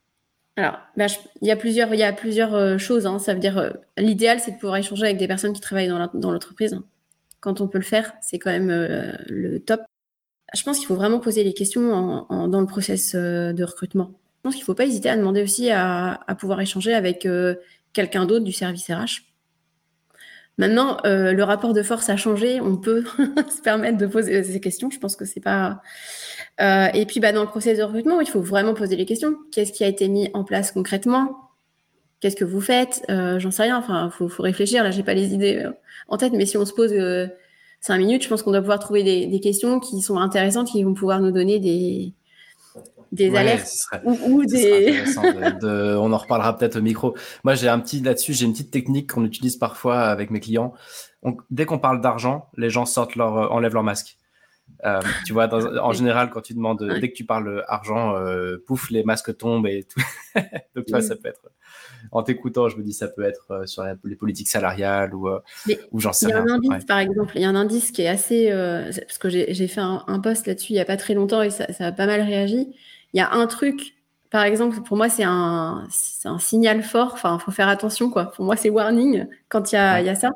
Alors, 0.58 0.78
bah, 0.96 1.08
il 1.42 1.48
y 1.48 1.52
a 1.52 1.58
plusieurs, 1.58 1.94
il 1.94 2.00
y 2.00 2.04
a 2.04 2.14
plusieurs 2.14 2.80
choses. 2.80 3.06
Hein. 3.06 3.20
Ça 3.20 3.34
veut 3.34 3.40
dire, 3.40 3.74
l'idéal, 3.98 4.40
c'est 4.40 4.52
de 4.52 4.58
pouvoir 4.58 4.78
échanger 4.78 5.04
avec 5.04 5.18
des 5.18 5.28
personnes 5.28 5.52
qui 5.52 5.60
travaillent 5.60 5.90
dans 6.14 6.32
l'entreprise. 6.32 6.80
Quand 7.42 7.60
on 7.60 7.68
peut 7.68 7.78
le 7.78 7.84
faire, 7.84 8.14
c'est 8.22 8.40
quand 8.40 8.52
même 8.52 8.70
le 9.28 9.60
top. 9.60 9.82
Je 10.54 10.64
pense 10.64 10.78
qu'il 10.78 10.88
faut 10.88 10.96
vraiment 10.96 11.20
poser 11.20 11.44
les 11.44 11.54
questions 11.54 12.26
dans 12.30 12.62
le 12.62 12.68
process 12.68 13.16
de 13.16 13.64
recrutement. 13.64 14.12
Je 14.38 14.42
pense 14.44 14.54
qu'il 14.54 14.62
ne 14.62 14.66
faut 14.66 14.76
pas 14.76 14.86
hésiter 14.86 15.10
à 15.10 15.18
demander 15.18 15.44
aussi 15.44 15.72
à, 15.72 16.22
à 16.26 16.36
pouvoir 16.36 16.62
échanger 16.62 16.94
avec 16.94 17.28
quelqu'un 17.92 18.26
d'autre 18.26 18.46
du 18.46 18.54
service 18.54 18.90
RH 18.90 19.35
Maintenant, 20.58 20.98
euh, 21.06 21.34
le 21.34 21.44
rapport 21.44 21.74
de 21.74 21.84
force 21.84 22.10
a 22.10 22.16
changé. 22.16 22.62
On 22.62 22.78
peut 22.78 23.04
se 23.56 23.62
permettre 23.62 23.98
de 23.98 24.08
poser 24.08 24.44
ces 24.44 24.60
questions. 24.60 24.90
Je 24.90 25.00
pense 25.00 25.16
que 25.16 25.26
c'est 25.26 25.42
pas. 25.42 25.82
Euh, 26.62 26.88
et 26.94 27.06
puis, 27.06 27.20
bah, 27.20 27.32
dans 27.32 27.42
le 27.42 27.48
processus 27.48 27.80
de 27.80 27.84
recrutement, 27.84 28.22
il 28.22 28.28
faut 28.28 28.42
vraiment 28.42 28.74
poser 28.74 28.96
les 28.96 29.06
questions. 29.06 29.36
Qu'est-ce 29.52 29.74
qui 29.74 29.84
a 29.84 29.88
été 29.88 30.08
mis 30.08 30.30
en 30.34 30.44
place 30.44 30.72
concrètement? 30.72 31.50
Qu'est-ce 32.22 32.38
que 32.38 32.46
vous 32.46 32.62
faites? 32.62 33.04
Euh, 33.10 33.40
J'en 33.40 33.52
sais 33.52 33.64
rien. 33.64 33.78
Enfin, 33.78 34.10
faut, 34.10 34.30
faut 34.30 34.44
réfléchir. 34.44 34.84
Là, 34.84 34.92
j'ai 34.92 35.04
pas 35.04 35.14
les 35.14 35.34
idées 35.34 35.70
en 36.08 36.18
tête, 36.18 36.34
mais 36.34 36.46
si 36.46 36.58
on 36.58 36.66
se 36.66 36.74
pose 36.74 36.94
cinq 37.82 37.98
minutes, 37.98 38.24
je 38.24 38.30
pense 38.30 38.42
qu'on 38.42 38.52
doit 38.52 38.62
pouvoir 38.62 38.80
trouver 38.80 39.04
des, 39.04 39.28
des, 39.28 39.40
questions 39.42 39.80
qui 39.80 40.02
sont 40.02 40.18
intéressantes, 40.18 40.70
qui 40.70 40.84
vont 40.84 40.94
pouvoir 40.94 41.20
nous 41.20 41.32
donner 41.32 41.60
des, 41.60 42.14
des 43.16 43.36
alertes 43.36 43.70
ou, 44.04 44.46
des. 44.46 45.04
on 45.16 46.14
en 46.14 46.18
reparlera 46.18 46.58
peut-être 46.58 46.78
au 46.78 46.82
micro. 46.82 47.16
Moi, 47.44 47.56
j'ai 47.56 47.68
un 47.68 47.80
petit 47.80 48.02
là-dessus, 48.02 48.34
j'ai 48.34 48.46
une 48.46 48.54
petite 48.54 48.72
technique 48.72 49.12
qu'on 49.12 49.26
utilise 49.26 49.58
parfois 49.58 50.02
avec 50.02 50.32
mes 50.32 50.40
clients. 50.40 50.74
dès 51.50 51.66
qu'on 51.66 51.80
parle 51.80 52.02
d'argent, 52.02 52.50
les 52.58 52.70
gens 52.70 52.86
sortent 52.86 53.16
leur, 53.16 53.38
euh, 53.38 53.48
enlèvent 53.48 53.74
leur 53.74 53.84
masque. 53.84 54.18
Euh, 54.84 55.00
tu 55.26 55.34
vois, 55.34 55.48
en 55.84 55.92
général, 55.94 56.30
quand 56.30 56.42
tu 56.42 56.54
demandes, 56.54 56.84
dès 57.00 57.10
que 57.10 57.16
tu 57.16 57.26
parles 57.26 57.64
argent, 57.68 58.16
euh, 58.16 58.58
pouf, 58.66 58.90
les 58.90 59.04
masques 59.04 59.36
tombent 59.38 59.68
et 59.68 59.84
tout. 59.84 60.02
Donc, 60.76 60.86
toi, 60.86 61.02
ça 61.02 61.16
peut 61.16 61.30
être, 61.30 61.50
en 62.12 62.24
t'écoutant, 62.24 62.68
je 62.68 62.78
me 62.78 62.84
dis, 62.84 62.94
ça 62.94 63.08
peut 63.08 63.24
être 63.24 63.64
sur 63.66 63.84
les 64.04 64.16
politiques 64.16 64.48
salariales 64.48 65.14
ou, 65.14 65.30
ou 65.92 66.00
j'en 66.00 66.14
sais 66.14 66.28
rien. 66.28 66.44
Il 66.44 66.48
y 66.48 66.50
a 66.50 66.54
un 66.54 66.58
indice, 66.58 66.86
par 66.86 67.00
exemple, 67.00 67.32
il 67.36 67.42
y 67.42 67.46
a 67.46 67.50
un 67.50 67.56
indice 67.56 67.92
qui 67.92 68.02
est 68.02 68.08
assez, 68.08 68.50
parce 68.52 69.18
que 69.18 69.30
j'ai 69.30 69.68
fait 69.68 69.82
un, 69.82 70.20
post 70.20 70.48
là-dessus 70.48 70.74
il 70.74 70.76
n'y 70.76 70.82
a 70.82 70.86
pas 70.86 70.98
très 70.98 71.14
longtemps 71.14 71.42
et 71.42 71.52
ça, 71.52 71.72
ça, 71.72 71.88
a 71.88 71.92
pas 71.92 72.08
mal 72.08 72.22
réagi 72.22 72.76
il 73.16 73.20
y 73.20 73.22
a 73.22 73.32
un 73.32 73.48
truc, 73.48 73.96
par 74.30 74.44
exemple, 74.44 74.82
pour 74.82 74.98
moi, 74.98 75.08
c'est 75.08 75.24
un, 75.24 75.88
un 76.26 76.40
signal 76.40 76.84
fort. 76.84 77.12
Enfin, 77.14 77.38
il 77.40 77.44
faut 77.44 77.52
faire 77.52 77.70
attention, 77.70 78.10
quoi. 78.10 78.34
Pour 78.34 78.44
moi, 78.44 78.58
c'est 78.58 78.70
warning 78.70 79.26
quand 79.48 79.72
il 79.72 79.76
y 79.76 79.78
a, 79.78 80.02
y 80.02 80.10
a 80.10 80.16
ça. 80.16 80.32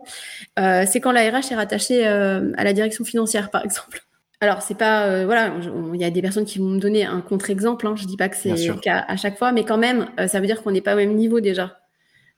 Euh, 0.58 0.86
c'est 0.90 1.02
quand 1.02 1.12
la 1.12 1.30
RH 1.30 1.52
est 1.52 1.56
rattachée 1.56 2.08
euh, 2.08 2.54
à 2.56 2.64
la 2.64 2.72
direction 2.72 3.04
financière, 3.04 3.52
par 3.52 3.66
exemple. 3.66 4.02
Alors, 4.42 4.62
c'est 4.62 4.78
pas, 4.78 5.08
euh, 5.08 5.26
voilà, 5.26 5.54
il 5.94 6.00
y 6.00 6.06
a 6.06 6.10
des 6.10 6.22
personnes 6.22 6.46
qui 6.46 6.60
vont 6.60 6.70
me 6.70 6.80
donner 6.80 7.04
un 7.04 7.20
contre-exemple. 7.20 7.86
Hein, 7.86 7.96
je 7.98 8.06
dis 8.06 8.16
pas 8.16 8.30
que 8.30 8.38
c'est 8.38 8.56
le 8.56 8.76
cas 8.76 9.04
à 9.10 9.18
chaque 9.18 9.38
fois, 9.38 9.52
mais 9.52 9.66
quand 9.66 9.78
même, 9.78 10.08
ça 10.28 10.40
veut 10.40 10.48
dire 10.48 10.64
qu'on 10.64 10.72
n'est 10.72 10.80
pas 10.80 10.94
au 10.94 10.98
même 10.98 11.16
niveau 11.16 11.42
déjà 11.42 11.82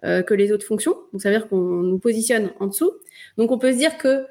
que 0.02 0.34
les 0.34 0.52
autres 0.52 0.66
fonctions. 0.66 0.96
Donc, 1.14 1.22
ça 1.22 1.30
veut 1.30 1.38
dire 1.38 1.48
qu'on 1.48 1.84
nous 1.84 2.00
positionne 2.00 2.50
en 2.60 2.66
dessous. 2.66 2.92
Donc, 3.38 3.52
on 3.52 3.60
peut 3.60 3.72
se 3.72 3.78
dire 3.78 4.00
que 4.00 4.26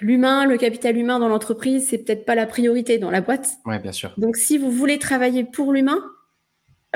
l'humain, 0.00 0.46
le 0.46 0.56
capital 0.56 0.96
humain 0.96 1.18
dans 1.18 1.28
l'entreprise, 1.28 1.88
c'est 1.88 1.98
peut-être 1.98 2.24
pas 2.24 2.34
la 2.34 2.46
priorité 2.46 2.98
dans 2.98 3.10
la 3.10 3.20
boîte. 3.20 3.58
Oui, 3.66 3.78
bien 3.78 3.92
sûr. 3.92 4.12
Donc, 4.16 4.36
si 4.36 4.58
vous 4.58 4.70
voulez 4.70 4.98
travailler 4.98 5.44
pour 5.44 5.72
l'humain, 5.72 6.00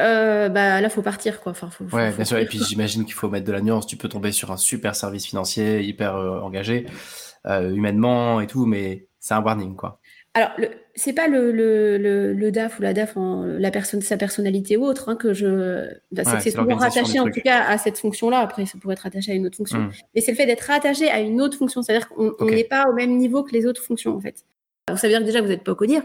euh, 0.01 0.49
bah 0.49 0.81
là, 0.81 0.89
faut 0.89 1.03
partir, 1.03 1.41
quoi. 1.41 1.53
Enfin, 1.53 1.69
faut, 1.71 1.85
ouais, 1.95 2.13
bien 2.13 2.25
sûr. 2.25 2.39
Et 2.39 2.47
puis, 2.47 2.61
j'imagine 2.67 3.05
qu'il 3.05 3.15
faut 3.15 3.29
mettre 3.29 3.47
de 3.47 3.53
la 3.53 3.61
nuance. 3.61 3.87
Tu 3.87 3.97
peux 3.97 4.09
tomber 4.09 4.33
sur 4.33 4.51
un 4.51 4.57
super 4.57 4.97
service 4.97 5.27
financier, 5.27 5.83
hyper 5.83 6.17
euh, 6.17 6.41
engagé, 6.41 6.87
euh, 7.47 7.71
humainement 7.71 8.41
et 8.41 8.47
tout, 8.47 8.67
mais 8.67 9.09
c'est 9.19 9.35
un 9.35 9.43
warning, 9.43 9.77
quoi. 9.77 10.01
Alors, 10.35 10.51
c'est 10.95 11.13
pas 11.13 11.29
le, 11.29 11.53
le, 11.53 12.33
le, 12.33 12.53
DAF 12.53 12.79
ou 12.79 12.83
la 12.83 12.95
DAF, 12.95 13.19
en, 13.19 13.45
la 13.45 13.71
personne, 13.71 14.01
sa 14.01 14.17
personnalité 14.17 14.79
ou 14.79 14.85
autre, 14.85 15.11
hein, 15.11 15.17
que 15.17 15.35
je. 15.35 15.89
Bah, 16.11 16.23
c'est 16.41 16.53
toujours 16.53 16.79
rattaché 16.79 17.21
en 17.21 17.31
tout 17.31 17.41
cas 17.43 17.65
à 17.67 17.77
cette 17.77 17.99
fonction-là. 17.99 18.39
Après, 18.39 18.65
ça 18.65 18.79
pourrait 18.79 18.95
être 18.95 19.01
rattaché 19.01 19.33
à 19.33 19.35
une 19.35 19.47
autre 19.47 19.59
fonction. 19.59 19.79
Hmm. 19.79 19.91
Mais 20.15 20.23
c'est 20.23 20.33
le 20.33 20.37
fait 20.39 20.47
d'être 20.47 20.63
rattaché 20.63 21.11
à 21.11 21.21
une 21.21 21.41
autre 21.43 21.59
fonction. 21.59 21.83
C'est-à-dire 21.83 22.09
qu'on 22.09 22.47
n'est 22.47 22.65
pas 22.65 22.87
au 22.89 22.95
même 22.95 23.17
niveau 23.19 23.43
que 23.43 23.53
les 23.53 23.67
autres 23.67 23.83
fonctions, 23.83 24.17
en 24.17 24.21
fait. 24.21 24.45
ça 24.89 24.95
veut 24.95 25.09
dire 25.09 25.21
que 25.21 25.25
déjà, 25.25 25.43
vous 25.43 25.49
n'êtes 25.49 25.65
pas 25.65 25.73
au 25.73 25.77
CODIR. 25.77 26.03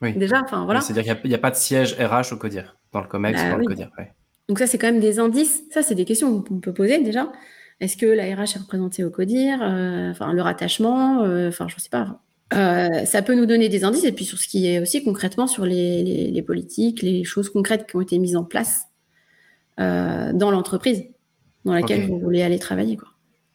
Oui. 0.00 0.12
Déjà, 0.14 0.42
enfin 0.42 0.64
voilà. 0.64 0.80
C'est-à-dire 0.80 1.20
qu'il 1.20 1.28
n'y 1.30 1.34
a, 1.36 1.38
pas 1.38 1.52
de 1.52 1.56
siège 1.56 1.94
RH 1.94 2.32
au 2.32 2.36
CODIR, 2.36 2.76
dans 2.92 3.00
le 3.00 3.06
COMEX 3.06 3.40
bah, 3.40 3.50
dans 3.50 3.56
le 3.58 3.66
CODIR. 3.66 3.90
Donc, 4.48 4.58
ça, 4.58 4.66
c'est 4.66 4.76
quand 4.76 4.88
même 4.88 5.00
des 5.00 5.20
indices. 5.20 5.62
Ça, 5.70 5.82
c'est 5.82 5.94
des 5.94 6.04
questions 6.04 6.42
qu'on 6.42 6.58
peut 6.58 6.72
poser 6.72 7.00
déjà. 7.00 7.30
Est-ce 7.78 7.96
que 7.96 8.06
la 8.06 8.24
RH 8.24 8.56
est 8.56 8.58
représentée 8.58 9.04
au 9.04 9.10
CODIR 9.10 9.60
euh, 9.62 10.10
Enfin, 10.10 10.32
le 10.32 10.42
rattachement 10.42 11.22
euh, 11.22 11.48
Enfin, 11.48 11.68
je 11.68 11.76
ne 11.76 11.80
sais 11.80 11.88
pas. 11.88 12.20
Euh, 12.52 13.04
ça 13.04 13.22
peut 13.22 13.34
nous 13.34 13.46
donner 13.46 13.68
des 13.68 13.84
indices 13.84 14.04
et 14.04 14.12
puis 14.12 14.24
sur 14.24 14.38
ce 14.38 14.46
qui 14.46 14.66
est 14.66 14.78
aussi 14.78 15.02
concrètement 15.02 15.46
sur 15.46 15.64
les, 15.64 16.44
politiques, 16.46 17.02
les 17.02 17.24
choses 17.24 17.48
concrètes 17.48 17.86
qui 17.88 17.96
ont 17.96 18.00
été 18.00 18.18
mises 18.18 18.36
en 18.36 18.44
place 18.44 18.82
dans 19.78 20.50
l'entreprise 20.50 21.04
dans 21.64 21.72
laquelle 21.72 22.06
vous 22.06 22.20
voulez 22.20 22.42
aller 22.42 22.58
travailler. 22.58 22.96
Quoi. 22.96 23.08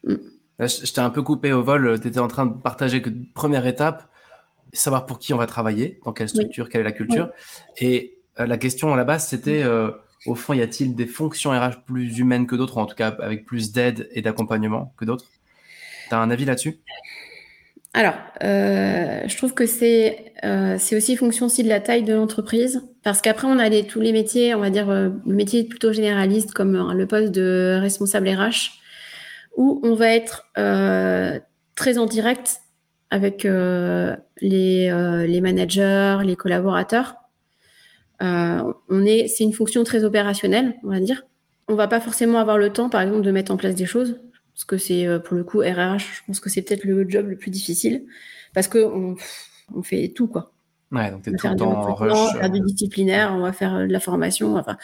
Mm. 0.04 0.16
je, 0.60 0.92
t'ai 0.92 1.00
un 1.00 1.10
peu 1.10 1.22
coupé 1.22 1.54
au 1.54 1.64
vol. 1.64 2.00
Tu 2.02 2.08
étais 2.08 2.20
en 2.20 2.28
train 2.28 2.46
de 2.46 2.54
partager 2.54 3.02
que 3.02 3.10
première 3.34 3.66
étape, 3.66 4.10
savoir 4.74 5.06
pour 5.06 5.20
qui 5.20 5.34
on 5.34 5.38
va 5.38 5.48
travailler, 5.48 6.00
dans 6.04 6.12
quelle 6.12 6.28
structure, 6.28 6.70
quelle 6.70 6.82
est 6.82 6.86
la 6.86 6.92
culture. 6.92 7.30
Et 7.78 8.18
la 8.38 8.58
question 8.58 8.94
à 8.94 8.98
la 8.98 9.06
base, 9.06 9.28
c'était 9.28 9.64
au 10.26 10.36
fond, 10.36 10.54
y 10.54 10.62
a-t-il 10.62 10.96
des 10.96 11.06
fonctions 11.06 11.52
RH 11.52 11.84
plus 11.86 12.18
humaines 12.18 12.48
que 12.48 12.56
d'autres, 12.56 12.78
ou 12.78 12.80
en 12.80 12.86
tout 12.86 12.96
cas 12.96 13.16
avec 13.20 13.46
plus 13.46 13.72
d'aide 13.72 14.10
et 14.12 14.22
d'accompagnement 14.22 14.94
que 14.98 15.06
d'autres? 15.06 15.26
Tu 16.10 16.16
as 16.16 16.20
un 16.20 16.30
avis 16.30 16.46
là-dessus? 16.46 16.80
Alors, 17.98 18.14
euh, 18.44 19.24
je 19.26 19.38
trouve 19.38 19.56
que 19.56 19.66
c'est 19.66 20.32
euh, 20.46 20.76
c'est 20.78 20.96
aussi 20.96 21.16
fonction 21.16 21.48
aussi 21.48 21.64
de 21.64 21.68
la 21.68 21.80
taille 21.80 22.04
de 22.04 22.14
l'entreprise, 22.14 22.88
parce 23.02 23.22
qu'après 23.22 23.48
on 23.48 23.58
a 23.58 23.72
tous 23.82 24.02
les 24.02 24.12
métiers, 24.12 24.54
on 24.54 24.60
va 24.60 24.70
dire 24.70 24.92
euh, 24.92 25.10
le 25.26 25.34
métier 25.34 25.64
plutôt 25.64 25.92
généraliste 25.92 26.54
comme 26.54 26.94
le 26.94 27.08
poste 27.08 27.32
de 27.32 27.80
responsable 27.82 28.30
RH, 28.30 28.78
où 29.56 29.82
on 29.82 29.96
va 29.96 30.10
être 30.10 30.46
très 31.76 31.98
en 31.98 32.06
direct 32.06 32.58
avec 33.10 33.46
les, 33.46 34.06
les 34.42 35.42
managers, 35.42 36.20
les 36.24 36.36
collaborateurs. 36.36 37.16
on 38.20 39.06
est, 39.08 39.28
c'est 39.28 39.44
une 39.44 39.54
fonction 39.54 39.84
très 39.84 40.04
opérationnelle, 40.04 40.76
on 40.84 40.90
va 40.90 41.00
dire. 41.00 41.24
On 41.68 41.74
va 41.74 41.88
pas 41.88 42.00
forcément 42.00 42.38
avoir 42.38 42.60
le 42.60 42.72
temps, 42.72 42.90
par 42.90 43.02
exemple, 43.02 43.24
de 43.24 43.32
mettre 43.32 43.52
en 43.52 43.58
place 43.58 43.74
des 43.74 43.88
choses 43.88 44.20
parce 44.58 44.66
que 44.66 44.78
c'est 44.80 45.06
euh, 45.06 45.20
pour 45.20 45.38
le 45.38 45.44
coup 45.44 45.60
RRH, 45.60 46.00
je 46.00 46.22
pense 46.26 46.40
que 46.40 46.50
c'est 46.50 46.64
peut-être 46.64 46.84
le 46.84 47.08
job 47.08 47.28
le 47.28 47.38
plus 47.38 47.52
difficile 47.52 48.08
parce 48.56 48.68
que 48.68 48.80
on, 48.80 49.16
fait 49.84 50.12
tout 50.16 50.28
quoi. 50.28 50.52
Ouais, 50.92 51.12
donc 51.12 51.22
tu 51.22 51.30
es 51.30 51.36
tout 51.36 51.48
le 51.48 51.56
temps 51.56 51.74
en 51.74 51.94
rush. 51.94 52.12
On 52.12 52.26
va 52.26 52.40
faire 52.40 52.50
du 52.50 52.62
disciplinaire, 52.62 53.34
on 53.36 53.42
va 53.42 53.54
faire 53.54 53.76
euh, 53.76 53.86
de 53.86 53.92
la 53.92 54.00
formation. 54.00 54.56
Enfin, 54.56 54.76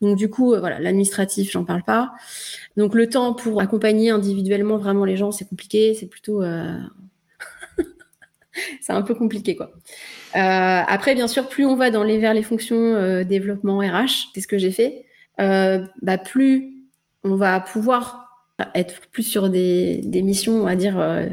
donc 0.00 0.16
du 0.16 0.30
coup, 0.30 0.54
euh, 0.54 0.60
voilà, 0.60 0.78
l'administratif, 0.78 1.50
j'en 1.50 1.64
parle 1.64 1.82
pas. 1.82 2.12
Donc 2.76 2.94
le 2.94 3.08
temps 3.08 3.34
pour 3.34 3.60
accompagner 3.60 4.10
individuellement 4.10 4.76
vraiment 4.76 5.04
les 5.04 5.16
gens, 5.16 5.32
c'est 5.32 5.48
compliqué. 5.48 5.94
C'est 5.94 6.06
plutôt, 6.06 6.42
c'est 8.80 8.92
un 8.92 9.02
peu 9.02 9.16
compliqué 9.16 9.56
quoi. 9.56 9.72
après, 10.34 11.16
bien 11.16 11.26
sûr, 11.26 11.48
plus 11.48 11.66
on 11.66 11.74
va 11.74 11.90
dans 11.90 12.04
les 12.04 12.18
vers 12.18 12.32
les 12.32 12.44
fonctions 12.44 13.24
développement 13.24 13.78
RH, 13.78 14.28
c'est 14.34 14.40
ce 14.40 14.46
que 14.46 14.58
j'ai 14.58 14.70
fait. 14.70 15.04
bah 15.36 16.18
plus 16.22 16.74
on 17.24 17.34
va 17.34 17.58
pouvoir 17.58 18.25
être 18.74 19.00
plus 19.12 19.22
sur 19.22 19.48
des, 19.48 20.02
missions, 20.22 20.60
on 20.60 20.64
va 20.64 20.76
dire, 20.76 20.98
euh, 20.98 21.26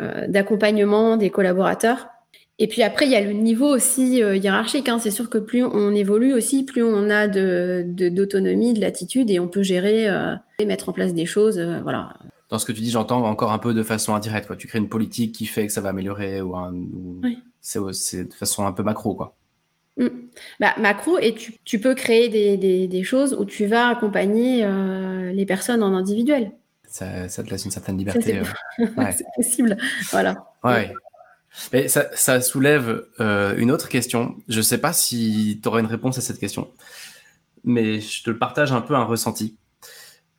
euh, 0.00 0.26
d'accompagnement 0.26 1.16
des 1.16 1.30
collaborateurs. 1.30 2.08
Et 2.58 2.66
puis 2.66 2.82
après, 2.82 3.06
il 3.06 3.12
y 3.12 3.16
a 3.16 3.22
le 3.22 3.32
niveau 3.32 3.66
aussi 3.66 4.22
euh, 4.22 4.36
hiérarchique. 4.36 4.88
Hein. 4.88 4.98
C'est 4.98 5.10
sûr 5.10 5.30
que 5.30 5.38
plus 5.38 5.64
on 5.64 5.94
évolue 5.94 6.34
aussi, 6.34 6.64
plus 6.64 6.82
on 6.82 7.08
a 7.08 7.26
de, 7.26 7.84
d'autonomie, 8.10 8.74
de, 8.74 8.80
latitude, 8.80 9.30
et 9.30 9.40
on 9.40 9.48
peut 9.48 9.62
gérer 9.62 10.08
et 10.58 10.64
mettre 10.64 10.88
en 10.88 10.92
place 10.92 11.14
des 11.14 11.26
choses. 11.26 11.58
voilà. 11.82 12.14
Dans 12.50 12.58
ce 12.58 12.66
que 12.66 12.72
tu 12.72 12.80
dis, 12.80 12.90
j'entends 12.90 13.24
encore 13.24 13.52
un 13.52 13.58
peu 13.58 13.72
de 13.72 13.82
façon 13.82 14.14
indirecte. 14.14 14.48
Quoi. 14.48 14.56
Tu 14.56 14.66
crées 14.66 14.80
une 14.80 14.88
politique 14.88 15.34
qui 15.34 15.46
fait 15.46 15.66
que 15.66 15.72
ça 15.72 15.80
va 15.80 15.90
améliorer, 15.90 16.42
ou, 16.42 16.54
c'est, 17.60 17.78
c'est 17.92 18.24
de 18.24 18.34
façon 18.34 18.66
un 18.66 18.72
peu 18.72 18.82
macro, 18.82 19.14
quoi. 19.14 19.36
Mm. 19.96 20.08
Bah, 20.58 20.74
macro, 20.78 21.18
et 21.18 21.34
tu, 21.34 21.78
peux 21.78 21.94
créer 21.94 22.28
des, 22.28 23.02
choses 23.02 23.34
où 23.34 23.44
tu 23.44 23.66
vas 23.66 23.88
accompagner 23.88 24.64
euh, 24.64 25.32
les 25.32 25.46
personnes 25.46 25.82
en 25.82 25.94
individuel. 25.94 26.52
Ça, 26.86 27.28
te 27.28 27.50
laisse 27.50 27.64
une 27.64 27.70
certaine 27.70 27.98
liberté. 27.98 28.38
Euh, 28.38 28.84
c'est 29.16 29.26
possible. 29.36 29.76
Voilà. 30.10 30.44
Ouais. 30.64 30.92
Mais 31.72 31.88
ça, 31.88 32.40
soulève 32.40 33.04
euh, 33.20 33.54
une 33.56 33.70
autre 33.70 33.88
question. 33.88 34.36
Je 34.48 34.58
ne 34.58 34.62
sais 34.62 34.78
pas 34.78 34.92
si 34.92 35.60
tu 35.62 35.68
auras 35.68 35.80
une 35.80 35.86
réponse 35.86 36.18
à 36.18 36.20
cette 36.20 36.38
question, 36.38 36.70
mais 37.64 38.00
je 38.00 38.22
te 38.22 38.30
partage 38.30 38.72
un 38.72 38.80
peu 38.80 38.94
un 38.94 39.04
ressenti. 39.04 39.56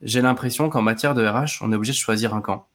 J'ai 0.01 0.21
l'impression 0.21 0.69
qu'en 0.69 0.81
matière 0.81 1.13
de 1.13 1.25
RH, 1.25 1.61
on 1.61 1.71
est 1.71 1.75
obligé 1.75 1.91
de 1.91 1.97
choisir 1.97 2.33
un 2.33 2.41
camp. 2.41 2.67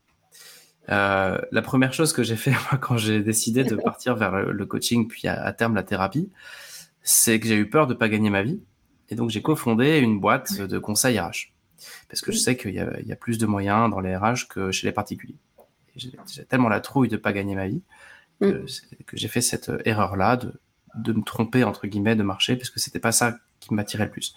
la 0.89 1.62
première 1.65 1.93
chose 1.93 2.12
que 2.12 2.23
j'ai 2.23 2.37
fait 2.37 2.55
quand 2.81 2.97
j'ai 2.97 3.21
décidé 3.21 3.65
de 3.65 3.77
partir 3.85 4.15
vers 4.15 4.33
le, 4.33 4.67
coaching 4.67 5.09
puis 5.09 5.27
à, 5.27 5.53
terme 5.53 5.75
la 5.75 5.83
thérapie, 5.83 6.31
c'est 7.07 7.38
que 7.38 7.47
j'ai 7.47 7.57
eu 7.57 7.71
peur 7.71 7.87
de 7.87 7.95
pas 7.95 8.09
gagner 8.09 8.31
ma 8.31 8.42
vie. 8.42 8.61
Et 9.09 9.14
donc, 9.14 9.31
j'ai 9.31 9.40
cofondé 9.40 9.99
une 9.99 10.19
boîte 10.19 10.61
de 10.61 10.79
conseils 10.79 11.19
RH. 11.21 11.53
Parce 12.09 12.21
que 12.21 12.33
je 12.33 12.38
sais 12.38 12.57
qu'il 12.57 12.75
y, 12.75 12.81
a 12.81 13.16
plus 13.16 13.38
de 13.38 13.47
moyens 13.47 13.88
dans 13.88 14.01
les 14.01 14.16
RH 14.16 14.49
que 14.51 14.73
chez 14.73 14.88
les 14.88 14.92
particuliers. 14.92 15.37
J'ai 15.95 16.45
tellement 16.49 16.69
la 16.69 16.81
trouille 16.81 17.09
de 17.09 17.16
pas 17.16 17.33
gagner 17.33 17.55
ma 17.55 17.69
vie 17.69 17.83
que, 18.40 18.64
mm. 18.64 18.66
j'ai 19.12 19.29
fait 19.29 19.40
cette 19.40 19.71
erreur-là 19.85 20.37
de, 20.37 20.61
de 20.97 21.12
me 21.12 21.23
tromper, 21.23 21.62
entre 21.62 21.87
guillemets, 21.87 22.16
de 22.16 22.25
marché, 22.25 22.57
parce 22.57 22.71
que 22.71 22.81
c'était 22.81 22.99
pas 22.99 23.12
ça 23.12 23.37
qui 23.61 23.73
m'attirait 23.73 24.07
le 24.07 24.11
plus. 24.11 24.35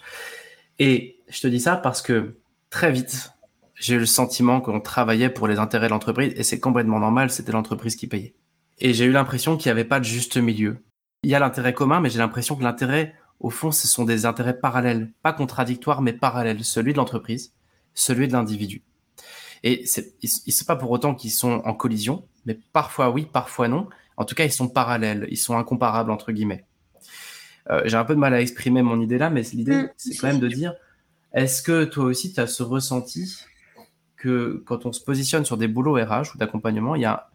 Et 0.78 1.18
je 1.28 1.40
te 1.40 1.48
dis 1.48 1.60
ça 1.60 1.76
parce 1.76 2.02
que 2.02 2.36
très 2.70 2.92
vite, 2.92 3.32
j'ai 3.74 3.96
eu 3.96 3.98
le 3.98 4.06
sentiment 4.06 4.60
qu'on 4.60 4.80
travaillait 4.80 5.28
pour 5.28 5.48
les 5.48 5.58
intérêts 5.58 5.88
de 5.88 5.92
l'entreprise 5.92 6.32
et 6.36 6.44
c'est 6.44 6.60
complètement 6.60 7.00
normal, 7.00 7.30
c'était 7.30 7.52
l'entreprise 7.52 7.96
qui 7.96 8.06
payait. 8.06 8.34
Et 8.78 8.94
j'ai 8.94 9.06
eu 9.06 9.12
l'impression 9.12 9.56
qu'il 9.56 9.66
n'y 9.66 9.72
avait 9.72 9.84
pas 9.84 9.98
de 9.98 10.04
juste 10.04 10.36
milieu 10.36 10.78
il 11.22 11.30
y 11.30 11.34
a 11.34 11.38
l'intérêt 11.38 11.74
commun, 11.74 12.00
mais 12.00 12.10
j'ai 12.10 12.18
l'impression 12.18 12.56
que 12.56 12.62
l'intérêt, 12.62 13.14
au 13.40 13.50
fond, 13.50 13.70
ce 13.70 13.86
sont 13.86 14.04
des 14.04 14.26
intérêts 14.26 14.58
parallèles, 14.58 15.12
pas 15.22 15.32
contradictoires, 15.32 16.02
mais 16.02 16.12
parallèles, 16.12 16.64
celui 16.64 16.92
de 16.92 16.98
l'entreprise, 16.98 17.52
celui 17.94 18.28
de 18.28 18.32
l'individu. 18.32 18.82
Et 19.62 19.84
c'est, 19.84 20.14
n'est 20.22 20.66
pas 20.66 20.76
pour 20.76 20.90
autant 20.90 21.14
qu'ils 21.14 21.30
sont 21.30 21.62
en 21.64 21.74
collision, 21.74 22.24
mais 22.46 22.58
parfois 22.72 23.10
oui, 23.10 23.26
parfois 23.30 23.68
non. 23.68 23.88
En 24.16 24.24
tout 24.24 24.34
cas, 24.34 24.44
ils 24.44 24.52
sont 24.52 24.68
parallèles, 24.68 25.26
ils 25.30 25.36
sont 25.36 25.56
incomparables 25.56 26.10
entre 26.10 26.32
guillemets. 26.32 26.64
Euh, 27.68 27.82
j'ai 27.84 27.96
un 27.96 28.04
peu 28.04 28.14
de 28.14 28.20
mal 28.20 28.32
à 28.32 28.40
exprimer 28.40 28.82
mon 28.82 29.00
idée 29.00 29.18
là, 29.18 29.28
mais 29.28 29.42
l'idée, 29.52 29.82
mm. 29.82 29.90
c'est 29.96 30.16
quand 30.16 30.28
même 30.28 30.40
de 30.40 30.48
dire, 30.48 30.74
est-ce 31.34 31.62
que 31.62 31.84
toi 31.84 32.04
aussi, 32.04 32.32
tu 32.32 32.40
as 32.40 32.46
ce 32.46 32.62
ressenti 32.62 33.38
que 34.16 34.62
quand 34.66 34.86
on 34.86 34.92
se 34.92 35.02
positionne 35.02 35.44
sur 35.44 35.58
des 35.58 35.68
boulots 35.68 35.94
RH 35.94 36.34
ou 36.34 36.38
d'accompagnement, 36.38 36.94
il 36.94 37.02
y 37.02 37.06
a 37.06 37.30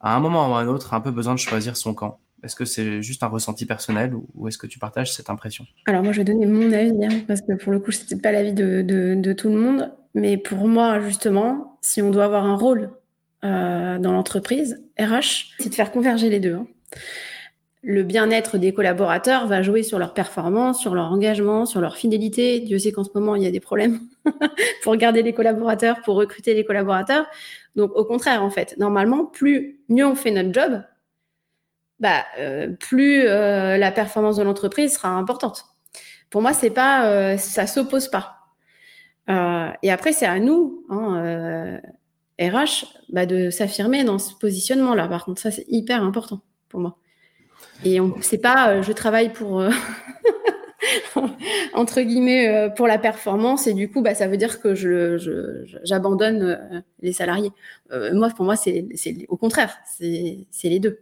à 0.00 0.14
un 0.14 0.20
moment 0.20 0.50
ou 0.50 0.54
à 0.54 0.60
un 0.60 0.68
autre 0.68 0.92
un 0.92 1.00
peu 1.00 1.10
besoin 1.10 1.34
de 1.34 1.38
choisir 1.38 1.76
son 1.78 1.94
camp? 1.94 2.20
Est-ce 2.44 2.56
que 2.56 2.64
c'est 2.64 3.02
juste 3.02 3.22
un 3.22 3.28
ressenti 3.28 3.66
personnel 3.66 4.12
ou, 4.34 4.48
est-ce 4.48 4.58
que 4.58 4.66
tu 4.66 4.78
partages 4.78 5.12
cette 5.12 5.30
impression? 5.30 5.66
Alors 5.86 6.02
moi, 6.02 6.12
je 6.12 6.18
vais 6.18 6.24
donner 6.24 6.46
mon 6.46 6.72
avis, 6.72 7.22
parce 7.22 7.40
que 7.40 7.54
pour 7.54 7.72
le 7.72 7.80
coup, 7.80 7.90
ce 7.90 8.02
n'était 8.02 8.16
pas 8.16 8.32
l'avis 8.32 8.52
de, 8.52 8.82
de, 8.82 9.32
tout 9.32 9.48
le 9.48 9.56
monde. 9.56 9.92
Mais 10.14 10.36
pour 10.36 10.68
moi, 10.68 11.00
justement, 11.00 11.78
si 11.80 12.02
on 12.02 12.10
doit 12.10 12.24
avoir 12.24 12.44
un 12.44 12.56
rôle 12.56 12.90
euh, 13.44 13.98
dans 13.98 14.12
l'entreprise, 14.12 14.82
RH, 14.98 15.54
c'est 15.58 15.70
de 15.70 15.74
faire 15.74 15.90
converger 15.90 16.28
les 16.28 16.40
deux. 16.40 16.54
Hein. 16.54 16.66
Le 17.82 18.02
bien-être 18.02 18.56
des 18.56 18.72
collaborateurs 18.72 19.46
va 19.46 19.62
jouer 19.62 19.82
sur 19.82 19.98
leur 19.98 20.14
performance, 20.14 20.80
sur 20.80 20.94
leur 20.94 21.12
engagement, 21.12 21.66
sur 21.66 21.80
leur 21.80 21.96
fidélité. 21.96 22.60
Dieu 22.60 22.78
sait 22.78 22.92
qu'en 22.92 23.04
ce 23.04 23.10
moment, 23.14 23.36
il 23.36 23.42
y 23.42 23.46
a 23.46 23.50
des 23.50 23.60
problèmes 23.60 24.00
pour 24.82 24.96
garder 24.96 25.22
les 25.22 25.34
collaborateurs, 25.34 26.00
pour 26.02 26.16
recruter 26.16 26.54
les 26.54 26.64
collaborateurs. 26.64 27.26
Donc, 27.76 27.90
au 27.94 28.04
contraire, 28.04 28.42
en 28.42 28.50
fait, 28.50 28.76
normalement, 28.78 29.26
plus 29.26 29.80
mieux 29.88 30.06
on 30.06 30.14
fait 30.14 30.30
notre 30.30 30.52
job, 30.52 30.82
bah, 32.04 32.26
euh, 32.38 32.68
plus 32.68 33.22
euh, 33.22 33.78
la 33.78 33.90
performance 33.90 34.36
de 34.36 34.42
l'entreprise 34.42 34.92
sera 34.92 35.08
importante. 35.08 35.64
Pour 36.28 36.42
moi, 36.42 36.52
c'est 36.52 36.68
pas, 36.68 37.08
euh, 37.08 37.38
ça 37.38 37.66
s'oppose 37.66 38.08
pas. 38.08 38.36
et 39.82 39.90
après, 39.90 40.12
c'est 40.12 40.26
à 40.26 40.38
nous, 40.38 40.84
hein, 40.90 41.80
RH, 42.38 42.84
bah, 43.08 43.24
de 43.24 43.48
s'affirmer 43.48 44.04
dans 44.04 44.18
ce 44.18 44.34
positionnement-là. 44.34 45.08
Par 45.08 45.24
contre, 45.24 45.40
ça, 45.40 45.50
c'est 45.50 45.64
hyper 45.66 46.02
important 46.02 46.42
pour 46.68 46.80
moi. 46.80 46.98
Et 47.84 48.00
on, 48.00 48.14
c'est 48.20 48.36
pas, 48.36 48.82
je 48.82 48.92
travaille 48.92 49.32
pour 49.32 49.64
entre 51.72 52.02
pour 52.76 52.86
la 52.86 52.98
performance 52.98 53.66
et 53.66 53.72
du 53.72 53.90
coup, 53.90 54.02
bah, 54.02 54.14
ça 54.14 54.28
veut 54.28 54.36
dire 54.36 54.60
que 54.60 54.74
j'abandonne 55.84 56.84
les 57.00 57.14
salariés. 57.14 57.52
moi, 58.12 58.28
pour 58.28 58.44
moi, 58.44 58.56
c'est, 58.56 58.84
au 59.28 59.38
contraire, 59.38 59.74
c'est 59.86 60.68
les 60.68 60.80
deux. 60.80 61.00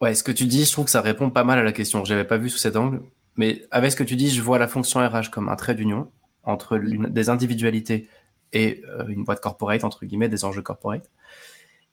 Ouais, 0.00 0.14
ce 0.14 0.22
que 0.22 0.32
tu 0.32 0.44
dis, 0.44 0.64
je 0.64 0.72
trouve 0.72 0.84
que 0.84 0.90
ça 0.90 1.00
répond 1.00 1.30
pas 1.30 1.44
mal 1.44 1.58
à 1.58 1.62
la 1.62 1.72
question. 1.72 2.04
Je 2.04 2.12
n'avais 2.12 2.26
pas 2.26 2.36
vu 2.36 2.50
sous 2.50 2.58
cet 2.58 2.76
angle. 2.76 3.02
Mais 3.36 3.66
avec 3.70 3.92
ce 3.92 3.96
que 3.96 4.04
tu 4.04 4.16
dis, 4.16 4.30
je 4.30 4.42
vois 4.42 4.58
la 4.58 4.68
fonction 4.68 5.00
RH 5.00 5.30
comme 5.30 5.48
un 5.48 5.56
trait 5.56 5.74
d'union 5.74 6.10
entre 6.42 6.78
des 6.78 7.28
individualités 7.28 8.08
et 8.52 8.82
euh, 8.88 9.06
une 9.08 9.24
boîte 9.24 9.40
corporate, 9.40 9.84
entre 9.84 10.04
guillemets, 10.04 10.28
des 10.28 10.44
enjeux 10.44 10.62
corporate. 10.62 11.10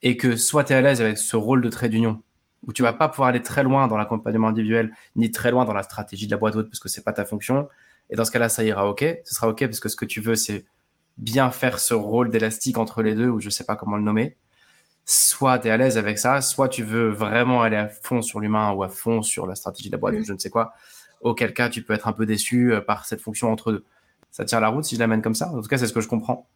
Et 0.02 0.18
que 0.18 0.36
soit 0.36 0.66
tu 0.66 0.74
es 0.74 0.76
à 0.76 0.82
l'aise 0.82 1.02
avec 1.02 1.18
ce 1.18 1.36
rôle 1.38 1.62
de 1.62 1.70
trait 1.70 1.90
d'union, 1.90 2.22
où 2.68 2.74
tu 2.74 2.82
vas 2.82 2.94
pas 2.94 3.08
pouvoir 3.08 3.30
aller 3.30 3.42
très 3.42 3.64
loin 3.64 3.88
dans 3.88 3.98
l'accompagnement 3.98 4.50
individuel, 4.50 4.94
ni 5.16 5.32
très 5.32 5.52
loin 5.52 5.66
dans 5.66 5.74
la 5.74 5.84
stratégie 5.84 6.28
de 6.28 6.32
la 6.32 6.38
boîte 6.38 6.56
haute, 6.56 6.70
parce 6.70 6.80
que 6.80 6.90
c'est 6.90 7.04
pas 7.04 7.14
ta 7.14 7.26
fonction. 7.26 7.70
Et 8.10 8.16
dans 8.16 8.26
ce 8.26 8.32
cas-là, 8.32 8.50
ça 8.50 8.64
ira 8.64 8.88
OK. 8.90 9.04
Ce 9.26 9.34
sera 9.34 9.48
OK 9.48 9.62
parce 9.62 9.80
que 9.80 9.90
ce 9.90 9.96
que 9.96 10.06
tu 10.06 10.20
veux, 10.20 10.36
c'est 10.36 10.66
bien 11.18 11.52
faire 11.52 11.80
ce 11.80 11.94
rôle 11.94 12.30
d'élastique 12.30 12.78
entre 12.78 13.02
les 13.02 13.16
deux, 13.16 13.30
ou 13.30 13.40
je 13.40 13.50
sais 13.50 13.64
pas 13.64 13.76
comment 13.78 13.96
le 13.96 14.04
nommer 14.04 14.38
soit 15.06 15.60
tu 15.60 15.68
es 15.68 15.72
à 15.72 15.78
l'aise 15.78 15.98
avec 15.98 16.18
ça, 16.18 16.42
soit 16.42 16.70
tu 16.70 16.84
veux 16.84 17.10
vraiment 17.10 17.62
aller 17.62 17.78
à 17.78 17.88
fond 17.88 18.22
sur 18.22 18.40
l'humain 18.40 18.72
ou 18.72 18.84
à 18.84 18.90
fond 18.90 19.22
sur 19.22 19.48
la 19.48 19.56
stratégie 19.56 19.90
de 19.90 19.94
la 19.94 20.00
boîte 20.00 20.16
ou 20.16 20.20
mm. 20.20 20.26
je 20.26 20.34
ne 20.34 20.38
sais 20.38 20.50
quoi, 20.50 20.74
auquel 21.22 21.54
cas 21.54 21.70
tu 21.70 21.84
peux 21.84 21.94
être 21.94 22.08
un 22.08 22.14
peu 22.14 22.26
déçu 22.26 22.74
euh, 22.74 22.82
par 22.82 23.06
cette 23.06 23.22
fonction 23.22 23.52
entre 23.52 23.72
deux. 23.72 23.86
Ça 24.32 24.46
tient 24.46 24.60
la 24.60 24.70
route 24.70 24.86
si 24.86 24.96
je 24.96 25.00
l'amène 25.00 25.22
comme 25.22 25.36
ça 25.36 25.50
En 25.50 25.62
tout 25.62 25.68
cas, 25.68 25.78
c'est 25.78 25.88
ce 25.88 25.94
que 25.94 26.02
je 26.02 26.08
comprends. 26.08 26.48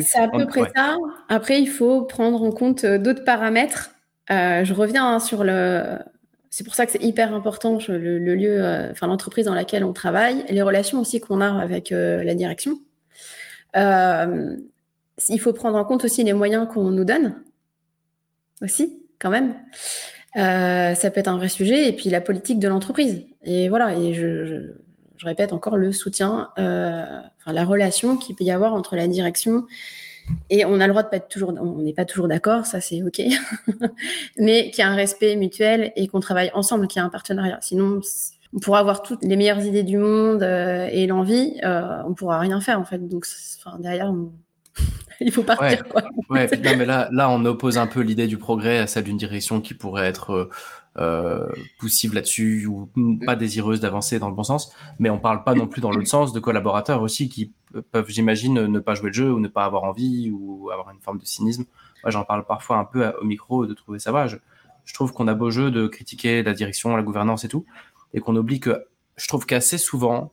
c'est 0.00 0.20
à 0.20 0.28
peu 0.28 0.46
près 0.46 0.70
ça. 0.74 0.96
Après, 1.28 1.60
il 1.60 1.66
faut 1.66 2.02
prendre 2.02 2.42
en 2.42 2.52
compte 2.52 2.84
euh, 2.84 2.98
d'autres 2.98 3.24
paramètres. 3.24 3.90
Euh, 4.30 4.64
je 4.64 4.72
reviens 4.72 5.06
hein, 5.06 5.20
sur, 5.20 5.44
le, 5.44 5.98
c'est 6.50 6.64
pour 6.64 6.74
ça 6.74 6.86
que 6.86 6.92
c'est 6.92 7.02
hyper 7.02 7.34
important 7.34 7.78
le, 7.88 8.18
lieu, 8.18 8.64
euh, 8.64 8.90
enfin 8.90 9.06
l'entreprise 9.06 9.44
dans 9.44 9.54
laquelle 9.54 9.84
on 9.84 9.92
travaille, 9.92 10.44
les 10.48 10.62
relations 10.62 11.00
aussi 11.00 11.20
qu'on 11.20 11.40
a 11.40 11.60
avec 11.60 11.92
euh, 11.92 12.22
la 12.24 12.34
direction. 12.34 12.78
Il 15.28 15.38
faut 15.38 15.52
prendre 15.52 15.76
en 15.76 15.84
compte 15.84 16.04
aussi 16.04 16.24
les 16.24 16.32
moyens 16.32 16.66
qu'on 16.72 16.90
nous 16.90 17.04
donne, 17.04 17.42
aussi, 18.62 19.02
quand 19.18 19.30
même. 19.30 19.54
ça 20.34 21.10
peut 21.10 21.20
être 21.20 21.28
un 21.28 21.36
vrai 21.36 21.48
sujet, 21.48 21.88
et 21.88 21.92
puis 21.92 22.10
la 22.10 22.20
politique 22.20 22.58
de 22.58 22.68
l'entreprise. 22.68 23.24
Et 23.42 23.68
voilà, 23.68 23.96
et 23.96 24.14
je, 24.14 24.72
répète 25.22 25.54
encore 25.54 25.78
le 25.78 25.90
soutien, 25.90 26.50
enfin, 26.56 27.52
la 27.52 27.64
relation 27.64 28.18
qu'il 28.18 28.36
peut 28.36 28.44
y 28.44 28.50
avoir 28.50 28.74
entre 28.74 28.94
la 28.94 29.08
direction 29.08 29.64
et 30.50 30.64
on 30.64 30.80
a 30.80 30.86
le 30.86 30.92
droit 30.92 31.02
de 31.02 31.08
pas 31.08 31.16
être 31.16 31.28
toujours, 31.28 31.52
on 31.60 31.82
n'est 31.82 31.92
pas 31.92 32.04
toujours 32.04 32.28
d'accord, 32.28 32.66
ça 32.66 32.80
c'est 32.80 33.02
ok, 33.02 33.22
mais 34.38 34.70
qu'il 34.70 34.78
y 34.78 34.82
a 34.82 34.90
un 34.90 34.94
respect 34.94 35.36
mutuel 35.36 35.92
et 35.96 36.06
qu'on 36.08 36.20
travaille 36.20 36.50
ensemble, 36.54 36.88
qu'il 36.88 37.00
y 37.00 37.02
a 37.02 37.04
un 37.04 37.10
partenariat. 37.10 37.58
Sinon, 37.60 38.00
on 38.52 38.58
pourra 38.58 38.78
avoir 38.78 39.02
toutes 39.02 39.22
les 39.22 39.36
meilleures 39.36 39.64
idées 39.64 39.82
du 39.82 39.98
monde 39.98 40.42
euh, 40.42 40.88
et 40.90 41.06
l'envie, 41.06 41.58
euh, 41.64 42.02
on 42.06 42.14
pourra 42.14 42.38
rien 42.38 42.60
faire 42.60 42.80
en 42.80 42.84
fait. 42.84 42.98
Donc, 42.98 43.26
derrière, 43.78 44.12
il 45.20 45.32
faut 45.32 45.42
partir. 45.42 45.84
quoi. 45.88 46.02
ouais. 46.30 46.48
mais 46.62 46.84
là, 46.84 47.08
là, 47.12 47.30
on 47.30 47.44
oppose 47.44 47.78
un 47.78 47.86
peu 47.86 48.00
l'idée 48.00 48.26
du 48.26 48.38
progrès 48.38 48.78
à 48.78 48.86
celle 48.86 49.04
d'une 49.04 49.16
direction 49.16 49.60
qui 49.60 49.74
pourrait 49.74 50.06
être 50.06 50.30
euh, 50.30 50.50
euh, 50.98 51.48
poussive 51.78 52.14
là-dessus 52.14 52.66
ou 52.66 52.88
pas 53.24 53.36
désireuse 53.36 53.80
d'avancer 53.80 54.18
dans 54.18 54.28
le 54.28 54.34
bon 54.34 54.44
sens. 54.44 54.72
Mais 54.98 55.10
on 55.10 55.18
parle 55.18 55.44
pas 55.44 55.54
non 55.54 55.66
plus 55.66 55.80
dans 55.80 55.90
l'autre 55.90 56.08
sens 56.08 56.32
de 56.32 56.40
collaborateurs 56.40 57.02
aussi 57.02 57.28
qui 57.28 57.52
peuvent, 57.90 58.08
j'imagine, 58.08 58.66
ne 58.66 58.78
pas 58.78 58.94
jouer 58.94 59.08
le 59.08 59.14
jeu 59.14 59.32
ou 59.32 59.40
ne 59.40 59.48
pas 59.48 59.64
avoir 59.64 59.84
envie 59.84 60.30
ou 60.30 60.70
avoir 60.70 60.90
une 60.90 61.00
forme 61.00 61.18
de 61.18 61.24
cynisme. 61.24 61.64
Moi, 62.02 62.10
j'en 62.10 62.24
parle 62.24 62.44
parfois 62.44 62.76
un 62.76 62.84
peu 62.84 63.12
au 63.20 63.24
micro 63.24 63.66
de 63.66 63.74
trouver 63.74 63.98
ça 63.98 64.12
va. 64.12 64.26
Je, 64.26 64.36
trouve 64.92 65.12
qu'on 65.12 65.26
a 65.28 65.34
beau 65.34 65.50
jeu 65.50 65.70
de 65.70 65.86
critiquer 65.86 66.42
la 66.42 66.52
direction, 66.52 66.94
la 66.94 67.02
gouvernance 67.02 67.44
et 67.44 67.48
tout, 67.48 67.64
et 68.12 68.20
qu'on 68.20 68.36
oublie 68.36 68.60
que 68.60 68.84
je 69.16 69.26
trouve 69.26 69.46
qu'assez 69.46 69.78
souvent, 69.78 70.32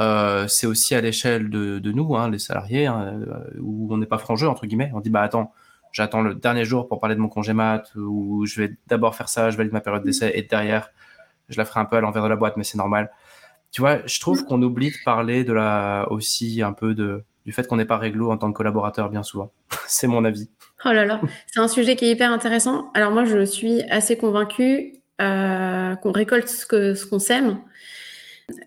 euh, 0.00 0.46
c'est 0.46 0.66
aussi 0.66 0.94
à 0.94 1.00
l'échelle 1.00 1.50
de, 1.50 1.78
de, 1.78 1.92
nous, 1.92 2.16
hein, 2.16 2.30
les 2.30 2.38
salariés, 2.38 2.86
hein, 2.86 3.20
euh, 3.26 3.58
où 3.60 3.92
on 3.92 3.98
n'est 3.98 4.06
pas 4.06 4.18
franc 4.18 4.34
entre 4.42 4.66
guillemets. 4.66 4.90
On 4.94 5.00
dit 5.00 5.10
bah 5.10 5.22
attends, 5.22 5.52
j'attends 5.92 6.22
le 6.22 6.34
dernier 6.34 6.64
jour 6.64 6.88
pour 6.88 7.00
parler 7.00 7.16
de 7.16 7.20
mon 7.20 7.28
congé 7.28 7.52
mat, 7.52 7.90
ou 7.96 8.46
je 8.46 8.60
vais 8.60 8.76
d'abord 8.86 9.14
faire 9.14 9.28
ça, 9.28 9.50
je 9.50 9.56
valide 9.56 9.72
ma 9.72 9.80
période 9.80 10.04
d'essai, 10.04 10.32
et 10.34 10.42
derrière, 10.42 10.90
je 11.48 11.58
la 11.58 11.64
ferai 11.64 11.80
un 11.80 11.84
peu 11.84 11.96
à 11.96 12.00
l'envers 12.00 12.22
de 12.22 12.28
la 12.28 12.36
boîte, 12.36 12.56
mais 12.56 12.64
c'est 12.64 12.78
normal. 12.78 13.10
Tu 13.70 13.80
vois, 13.80 13.98
je 14.06 14.20
trouve 14.20 14.44
qu'on 14.44 14.62
oublie 14.62 14.90
de 14.90 14.96
parler 15.04 15.44
de 15.44 15.52
la, 15.52 16.06
aussi 16.10 16.62
un 16.62 16.72
peu 16.72 16.94
de, 16.94 17.24
du 17.44 17.52
fait 17.52 17.66
qu'on 17.66 17.76
n'est 17.76 17.84
pas 17.84 17.98
réglo 17.98 18.30
en 18.30 18.38
tant 18.38 18.50
que 18.52 18.56
collaborateur 18.56 19.10
bien 19.10 19.22
souvent. 19.22 19.52
c'est 19.86 20.06
mon 20.06 20.24
avis. 20.24 20.48
Oh 20.84 20.92
là 20.92 21.04
là, 21.04 21.20
c'est 21.46 21.60
un 21.60 21.68
sujet 21.68 21.96
qui 21.96 22.04
est 22.04 22.10
hyper 22.12 22.30
intéressant. 22.30 22.90
Alors 22.94 23.10
moi, 23.10 23.24
je 23.24 23.44
suis 23.44 23.82
assez 23.90 24.16
convaincue 24.16 24.94
euh, 25.20 25.96
qu'on 25.96 26.12
récolte 26.12 26.48
ce 26.48 26.66
qu'on 26.66 26.94
ce 26.94 27.04
qu'on 27.04 27.18
sème. 27.18 27.58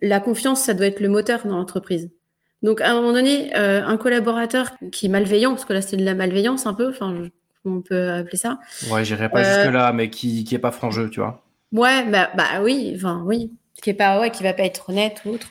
La 0.01 0.19
confiance, 0.19 0.61
ça 0.61 0.73
doit 0.73 0.87
être 0.87 0.99
le 0.99 1.09
moteur 1.09 1.45
dans 1.45 1.57
l'entreprise. 1.57 2.11
Donc, 2.61 2.81
à 2.81 2.91
un 2.91 2.93
moment 2.93 3.13
donné, 3.13 3.55
euh, 3.57 3.83
un 3.83 3.97
collaborateur 3.97 4.71
qui 4.91 5.07
est 5.07 5.09
malveillant, 5.09 5.51
parce 5.51 5.65
que 5.65 5.73
là, 5.73 5.81
c'est 5.81 5.97
de 5.97 6.05
la 6.05 6.13
malveillance 6.13 6.67
un 6.67 6.73
peu, 6.73 6.89
enfin, 6.89 7.23
on 7.65 7.81
peut 7.81 8.11
appeler 8.11 8.37
ça? 8.37 8.59
Ouais, 8.91 9.03
j'irai 9.03 9.29
pas 9.29 9.39
euh, 9.39 9.63
jusque-là, 9.63 9.93
mais 9.93 10.09
qui, 10.09 10.43
qui 10.43 10.53
est 10.53 10.59
pas 10.59 10.71
franc 10.71 10.91
jeu, 10.91 11.09
tu 11.09 11.19
vois. 11.19 11.43
Ouais, 11.71 12.05
bah, 12.09 12.29
bah 12.35 12.61
oui, 12.61 12.93
enfin, 12.95 13.23
oui. 13.25 13.51
Qui 13.81 13.89
est 13.89 13.95
pas, 13.95 14.19
ouais, 14.19 14.29
qui 14.29 14.43
va 14.43 14.53
pas 14.53 14.63
être 14.63 14.89
honnête 14.89 15.21
ou 15.25 15.31
autre. 15.31 15.47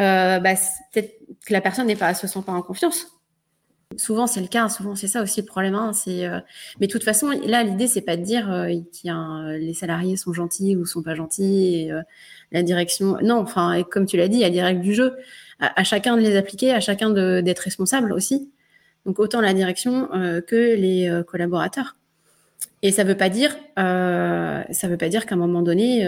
Euh, 0.00 0.38
bah, 0.40 0.54
peut-être 0.92 1.14
que 1.46 1.52
la 1.52 1.62
personne 1.62 1.86
n'est 1.86 1.96
pas, 1.96 2.12
se 2.12 2.26
sent 2.26 2.40
pas 2.44 2.52
en 2.52 2.60
confiance. 2.60 3.06
Souvent, 3.96 4.26
c'est 4.26 4.40
le 4.40 4.48
cas. 4.48 4.68
Souvent, 4.68 4.94
c'est 4.94 5.06
ça 5.06 5.22
aussi 5.22 5.40
le 5.40 5.46
problème. 5.46 5.74
Hein, 5.74 5.92
c'est, 5.94 6.26
mais 6.80 6.86
de 6.86 6.92
toute 6.92 7.04
façon, 7.04 7.30
là, 7.46 7.62
l'idée, 7.62 7.86
c'est 7.86 8.00
pas 8.00 8.16
de 8.16 8.22
dire 8.22 8.46
que 8.46 9.56
les 9.58 9.74
salariés 9.74 10.16
sont 10.16 10.32
gentils 10.32 10.76
ou 10.76 10.86
sont 10.86 11.02
pas 11.02 11.14
gentils. 11.14 11.88
Et, 11.88 11.92
la 12.52 12.62
direction, 12.62 13.16
non. 13.22 13.38
Enfin, 13.38 13.82
comme 13.90 14.06
tu 14.06 14.16
l'as 14.16 14.28
dit, 14.28 14.36
il 14.36 14.42
y 14.42 14.44
a 14.44 14.50
des 14.50 14.62
règles 14.62 14.82
du 14.82 14.94
jeu 14.94 15.16
à, 15.58 15.84
chacun 15.84 16.16
de 16.16 16.22
les 16.22 16.36
appliquer, 16.36 16.72
à 16.72 16.80
chacun 16.80 17.10
d'être 17.10 17.60
responsable 17.60 18.12
aussi. 18.12 18.50
Donc 19.06 19.18
autant 19.18 19.40
la 19.40 19.54
direction 19.54 20.12
euh, 20.14 20.40
que 20.40 20.76
les 20.76 21.08
euh, 21.08 21.22
collaborateurs. 21.22 21.96
Et 22.82 22.90
ça 22.90 23.04
veut 23.04 23.16
pas 23.16 23.28
dire, 23.28 23.56
euh, 23.78 24.62
ça 24.70 24.88
veut 24.88 24.96
pas 24.96 25.08
dire 25.08 25.26
qu'à 25.26 25.34
un 25.34 25.38
moment 25.38 25.62
donné, 25.62 26.06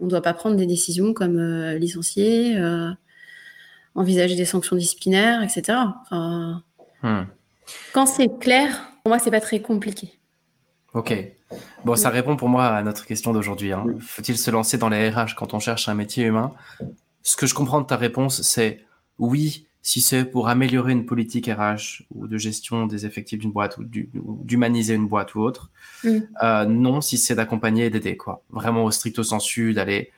on 0.00 0.04
ne 0.04 0.10
doit 0.10 0.20
pas 0.20 0.34
prendre 0.34 0.56
des 0.56 0.66
décisions 0.66 1.14
comme 1.14 1.40
licencier, 1.76 2.58
envisager 3.94 4.36
des 4.36 4.44
sanctions 4.44 4.76
disciplinaires, 4.76 5.42
etc. 5.42 5.78
Hmm. 6.10 7.24
Quand 7.94 8.04
c'est 8.04 8.38
clair, 8.38 8.90
pour 9.02 9.10
moi, 9.12 9.18
c'est 9.18 9.30
pas 9.30 9.40
très 9.40 9.60
compliqué. 9.60 10.12
Ok. 10.94 11.12
Bon, 11.84 11.96
ça 11.96 12.08
répond 12.08 12.36
pour 12.36 12.48
moi 12.48 12.66
à 12.66 12.82
notre 12.82 13.04
question 13.04 13.32
d'aujourd'hui. 13.32 13.72
Hein. 13.72 13.84
Faut-il 14.00 14.38
se 14.38 14.50
lancer 14.50 14.78
dans 14.78 14.88
les 14.88 15.10
RH 15.10 15.34
quand 15.36 15.52
on 15.52 15.58
cherche 15.58 15.88
un 15.88 15.94
métier 15.94 16.24
humain? 16.24 16.52
Ce 17.22 17.36
que 17.36 17.46
je 17.46 17.54
comprends 17.54 17.80
de 17.80 17.86
ta 17.86 17.96
réponse, 17.96 18.42
c'est 18.42 18.84
oui, 19.18 19.66
si 19.82 20.00
c'est 20.00 20.24
pour 20.24 20.48
améliorer 20.48 20.92
une 20.92 21.04
politique 21.04 21.46
RH 21.46 22.04
ou 22.14 22.26
de 22.26 22.38
gestion 22.38 22.86
des 22.86 23.06
effectifs 23.06 23.38
d'une 23.38 23.52
boîte 23.52 23.76
ou 23.76 23.84
d'humaniser 23.84 24.94
une 24.94 25.08
boîte 25.08 25.34
ou 25.34 25.40
autre. 25.40 25.70
Mm. 26.04 26.18
Euh, 26.42 26.64
non, 26.64 27.00
si 27.00 27.18
c'est 27.18 27.34
d'accompagner 27.34 27.86
et 27.86 27.90
d'aider, 27.90 28.16
quoi. 28.16 28.42
Vraiment 28.50 28.84
au 28.84 28.90
stricto 28.90 29.22
sensu, 29.22 29.74
d'aller 29.74 30.10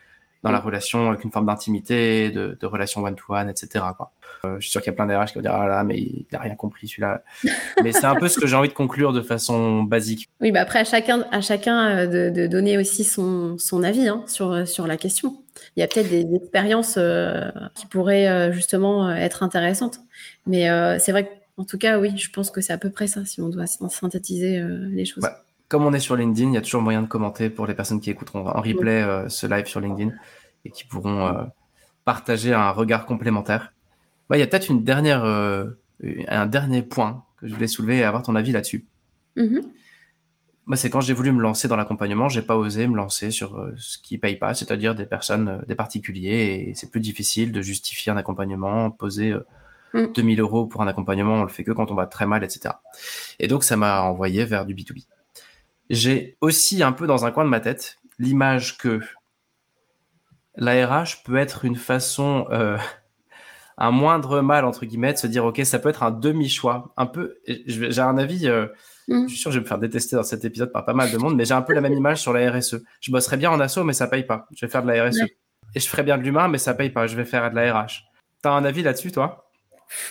dans 0.42 0.52
la 0.52 0.60
relation 0.60 1.08
avec 1.08 1.24
une 1.24 1.32
forme 1.32 1.46
d'intimité, 1.46 2.30
de, 2.30 2.56
de 2.60 2.66
relation 2.66 3.02
one-to-one, 3.02 3.48
etc. 3.48 3.84
Quoi. 3.96 4.12
Euh, 4.46 4.56
je 4.58 4.62
suis 4.62 4.70
sûr 4.70 4.80
qu'il 4.80 4.90
y 4.90 4.94
a 4.94 4.96
plein 4.96 5.06
d'RH 5.06 5.32
qui 5.32 5.34
vont 5.34 5.42
dire 5.42 5.54
ah 5.54 5.66
là, 5.66 5.84
mais 5.84 5.98
il 5.98 6.26
n'a 6.32 6.38
rien 6.38 6.54
compris 6.54 6.88
celui-là. 6.88 7.22
mais 7.82 7.92
c'est 7.92 8.04
un 8.04 8.14
peu 8.16 8.28
ce 8.28 8.38
que 8.38 8.46
j'ai 8.46 8.56
envie 8.56 8.68
de 8.68 8.74
conclure 8.74 9.12
de 9.12 9.22
façon 9.22 9.82
basique. 9.82 10.28
Oui, 10.40 10.52
bah 10.52 10.60
après 10.60 10.80
à 10.80 10.84
chacun, 10.84 11.26
à 11.30 11.40
chacun 11.40 11.88
euh, 11.88 12.06
de, 12.06 12.34
de 12.34 12.46
donner 12.46 12.78
aussi 12.78 13.04
son, 13.04 13.58
son 13.58 13.82
avis 13.82 14.08
hein, 14.08 14.24
sur, 14.26 14.66
sur 14.66 14.86
la 14.86 14.96
question. 14.96 15.36
Il 15.76 15.80
y 15.80 15.82
a 15.82 15.88
peut-être 15.88 16.10
des, 16.10 16.26
expériences 16.34 16.96
euh, 16.98 17.50
qui 17.74 17.86
pourraient 17.86 18.52
justement 18.52 19.10
être 19.10 19.42
intéressantes. 19.42 20.00
Mais 20.46 20.68
c'est 20.98 21.12
vrai 21.12 21.30
qu'en 21.56 21.64
tout 21.64 21.78
cas, 21.78 21.98
oui, 21.98 22.16
je 22.16 22.30
pense 22.30 22.50
que 22.50 22.60
c'est 22.60 22.72
à 22.72 22.78
peu 22.78 22.90
près 22.90 23.06
ça 23.06 23.24
si 23.24 23.40
on 23.40 23.48
doit 23.48 23.66
synthétiser 23.66 24.62
les 24.90 25.04
choses. 25.04 25.24
Comme 25.68 25.84
on 25.84 25.92
est 25.92 26.00
sur 26.00 26.14
LinkedIn, 26.14 26.50
il 26.50 26.54
y 26.54 26.58
a 26.58 26.60
toujours 26.60 26.82
moyen 26.82 27.02
de 27.02 27.06
commenter 27.06 27.50
pour 27.50 27.66
les 27.66 27.74
personnes 27.74 28.00
qui 28.00 28.10
écouteront 28.10 28.46
en 28.46 28.60
replay 28.60 29.04
ce 29.28 29.46
live 29.46 29.66
sur 29.66 29.80
LinkedIn 29.80 30.12
et 30.66 30.70
qui 30.70 30.84
pourront 30.84 31.26
euh, 31.26 31.44
partager 32.04 32.52
un 32.52 32.70
regard 32.70 33.06
complémentaire. 33.06 33.72
Bah, 34.28 34.36
il 34.36 34.40
y 34.40 34.42
a 34.42 34.46
peut-être 34.46 34.70
une 34.70 34.84
dernière, 34.84 35.24
euh, 35.24 35.66
un 36.28 36.46
dernier 36.46 36.82
point 36.82 37.24
que 37.38 37.46
je 37.46 37.54
voulais 37.54 37.68
soulever 37.68 37.98
et 37.98 38.04
avoir 38.04 38.22
ton 38.22 38.34
avis 38.34 38.52
là-dessus. 38.52 38.86
Mm-hmm. 39.36 39.62
Moi, 40.66 40.76
c'est 40.76 40.90
quand 40.90 41.00
j'ai 41.00 41.12
voulu 41.12 41.30
me 41.30 41.40
lancer 41.40 41.68
dans 41.68 41.76
l'accompagnement, 41.76 42.28
j'ai 42.28 42.42
pas 42.42 42.56
osé 42.56 42.88
me 42.88 42.96
lancer 42.96 43.30
sur 43.30 43.56
euh, 43.56 43.72
ce 43.76 43.98
qui 43.98 44.18
paye 44.18 44.36
pas, 44.36 44.52
c'est-à-dire 44.54 44.94
des 44.94 45.06
personnes, 45.06 45.64
des 45.68 45.76
particuliers, 45.76 46.66
et 46.68 46.74
c'est 46.74 46.90
plus 46.90 47.00
difficile 47.00 47.52
de 47.52 47.62
justifier 47.62 48.10
un 48.10 48.16
accompagnement, 48.16 48.90
poser 48.90 49.34
2000 49.94 50.38
mm. 50.38 50.40
euros 50.40 50.66
pour 50.66 50.82
un 50.82 50.88
accompagnement, 50.88 51.34
on 51.34 51.42
le 51.42 51.48
fait 51.48 51.62
que 51.62 51.70
quand 51.70 51.90
on 51.90 51.94
va 51.94 52.06
très 52.06 52.26
mal, 52.26 52.42
etc. 52.42 52.74
Et 53.38 53.46
donc, 53.46 53.62
ça 53.62 53.76
m'a 53.76 54.02
envoyé 54.02 54.44
vers 54.44 54.66
du 54.66 54.74
B2B. 54.74 55.06
J'ai 55.88 56.36
aussi 56.40 56.82
un 56.82 56.92
peu 56.92 57.06
dans 57.06 57.24
un 57.26 57.30
coin 57.30 57.44
de 57.44 57.50
ma 57.50 57.60
tête 57.60 57.98
l'image 58.18 58.78
que 58.78 59.00
l'ARH 60.56 61.22
peut 61.24 61.36
être 61.36 61.64
une 61.64 61.76
façon, 61.76 62.46
euh, 62.50 62.78
un 63.78 63.90
moindre 63.90 64.40
mal, 64.40 64.64
entre 64.64 64.86
guillemets, 64.86 65.12
de 65.12 65.18
se 65.18 65.26
dire, 65.26 65.44
OK, 65.44 65.60
ça 65.64 65.78
peut 65.78 65.90
être 65.90 66.02
un 66.02 66.10
demi-choix. 66.10 66.92
Un 66.96 67.06
peu, 67.06 67.38
j'ai 67.46 68.00
un 68.00 68.16
avis, 68.16 68.48
euh, 68.48 68.66
mm. 69.08 69.24
je 69.24 69.28
suis 69.28 69.38
sûr 69.38 69.50
que 69.50 69.54
je 69.54 69.58
vais 69.58 69.64
me 69.64 69.68
faire 69.68 69.78
détester 69.78 70.16
dans 70.16 70.22
cet 70.22 70.44
épisode 70.44 70.72
par 70.72 70.84
pas 70.84 70.94
mal 70.94 71.10
de 71.10 71.18
monde, 71.18 71.36
mais 71.36 71.44
j'ai 71.44 71.54
un 71.54 71.62
peu 71.62 71.74
la 71.74 71.80
même 71.80 71.92
image 71.92 72.20
sur 72.22 72.32
la 72.32 72.50
RSE. 72.50 72.76
Je 73.00 73.12
bosserais 73.12 73.36
bien 73.36 73.50
en 73.50 73.60
asso, 73.60 73.78
mais 73.84 73.92
ça 73.92 74.06
paye 74.06 74.24
pas. 74.24 74.46
Je 74.54 74.64
vais 74.64 74.70
faire 74.70 74.82
de 74.82 74.90
la 74.90 75.04
RSE. 75.04 75.22
Et 75.74 75.80
je 75.80 75.88
ferais 75.88 76.02
bien 76.02 76.16
de 76.16 76.22
l'humain, 76.22 76.48
mais 76.48 76.58
ça 76.58 76.74
paye 76.74 76.90
pas. 76.90 77.06
Je 77.06 77.16
vais 77.16 77.26
faire 77.26 77.50
de 77.50 77.56
la 77.56 77.74
RH. 77.74 78.04
T'as 78.40 78.52
un 78.52 78.64
avis 78.64 78.82
là-dessus, 78.82 79.12
toi? 79.12 79.50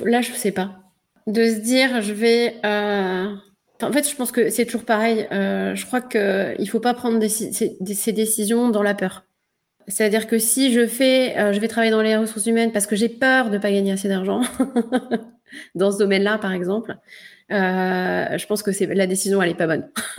Là, 0.01 0.21
je 0.21 0.32
sais 0.32 0.51
pas. 0.51 0.71
De 1.25 1.43
se 1.45 1.60
dire, 1.60 2.01
je 2.01 2.13
vais. 2.13 2.56
Euh, 2.63 3.34
en 3.82 3.91
fait, 3.91 4.08
je 4.08 4.15
pense 4.15 4.32
que 4.32 4.51
c'est 4.51 4.65
toujours 4.65 4.86
pareil. 4.86 5.28
je 5.32 5.86
crois 5.86 6.01
qu'il 6.01 6.19
ne 6.60 6.69
faut 6.69 6.80
pas 6.80 6.93
prendre 6.93 7.25
ces 7.28 8.12
décisions 8.12 8.69
dans 8.69 8.84
la 8.84 8.93
peur. 8.93 9.25
C'est-à-dire 9.88 10.28
que 10.28 10.39
si 10.39 10.74
je 10.74 10.88
fais, 10.88 11.38
euh, 11.38 11.54
je 11.54 11.60
vais 11.60 11.67
travailler 11.67 11.91
dans 11.91 12.02
les 12.02 12.17
ressources 12.17 12.48
humaines 12.48 12.71
parce 12.71 12.88
que 12.88 12.95
j'ai 12.95 13.10
peur 13.10 13.50
de 13.50 13.56
ne 13.56 13.62
pas 13.62 13.71
gagner 13.71 13.91
assez 13.91 14.08
d'argent, 14.08 14.41
dans 15.76 15.91
ce 15.91 16.00
domaine-là, 16.00 16.39
par 16.39 16.54
exemple, 16.54 16.98
euh, 17.52 18.38
je 18.38 18.45
pense 18.48 18.63
que 18.63 18.71
c'est 18.71 18.88
la 18.88 19.06
décision, 19.06 19.41
elle 19.41 19.52
est 19.52 19.56
pas 19.56 19.67
bonne. 19.67 19.88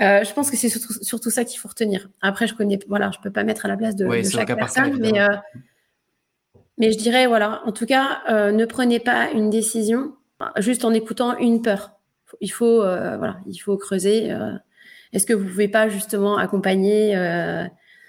euh, 0.00 0.24
je 0.24 0.32
pense 0.32 0.50
que 0.50 0.56
c'est 0.56 0.70
surtout, 0.70 0.94
surtout 1.02 1.30
ça 1.30 1.44
qu'il 1.44 1.60
faut 1.60 1.68
retenir. 1.68 2.08
Après, 2.22 2.46
je 2.46 2.54
connais, 2.54 2.78
voilà, 2.88 3.10
je 3.10 3.18
peux 3.22 3.30
pas 3.30 3.44
mettre 3.44 3.66
à 3.66 3.68
la 3.68 3.76
place 3.76 3.96
de, 3.96 4.08
chaque 4.22 4.54
personne, 4.54 4.98
mais, 4.98 5.12
mais 6.78 6.90
je 6.90 6.96
dirais, 6.96 7.26
voilà, 7.26 7.62
en 7.66 7.72
tout 7.72 7.86
cas, 7.86 8.22
ne 8.50 8.64
prenez 8.64 8.98
pas 8.98 9.30
une 9.30 9.50
décision 9.50 10.14
juste 10.56 10.86
en 10.86 10.94
écoutant 10.94 11.36
une 11.36 11.60
peur. 11.60 11.92
Il 12.40 12.50
faut, 12.50 12.78
voilà, 12.78 13.36
il 13.46 13.58
faut 13.58 13.76
creuser. 13.76 14.34
Est-ce 15.14 15.26
que 15.26 15.32
vous 15.32 15.46
pouvez 15.46 15.68
pas 15.68 15.88
justement 15.88 16.36
accompagner, 16.36 17.16
euh, 17.16 17.64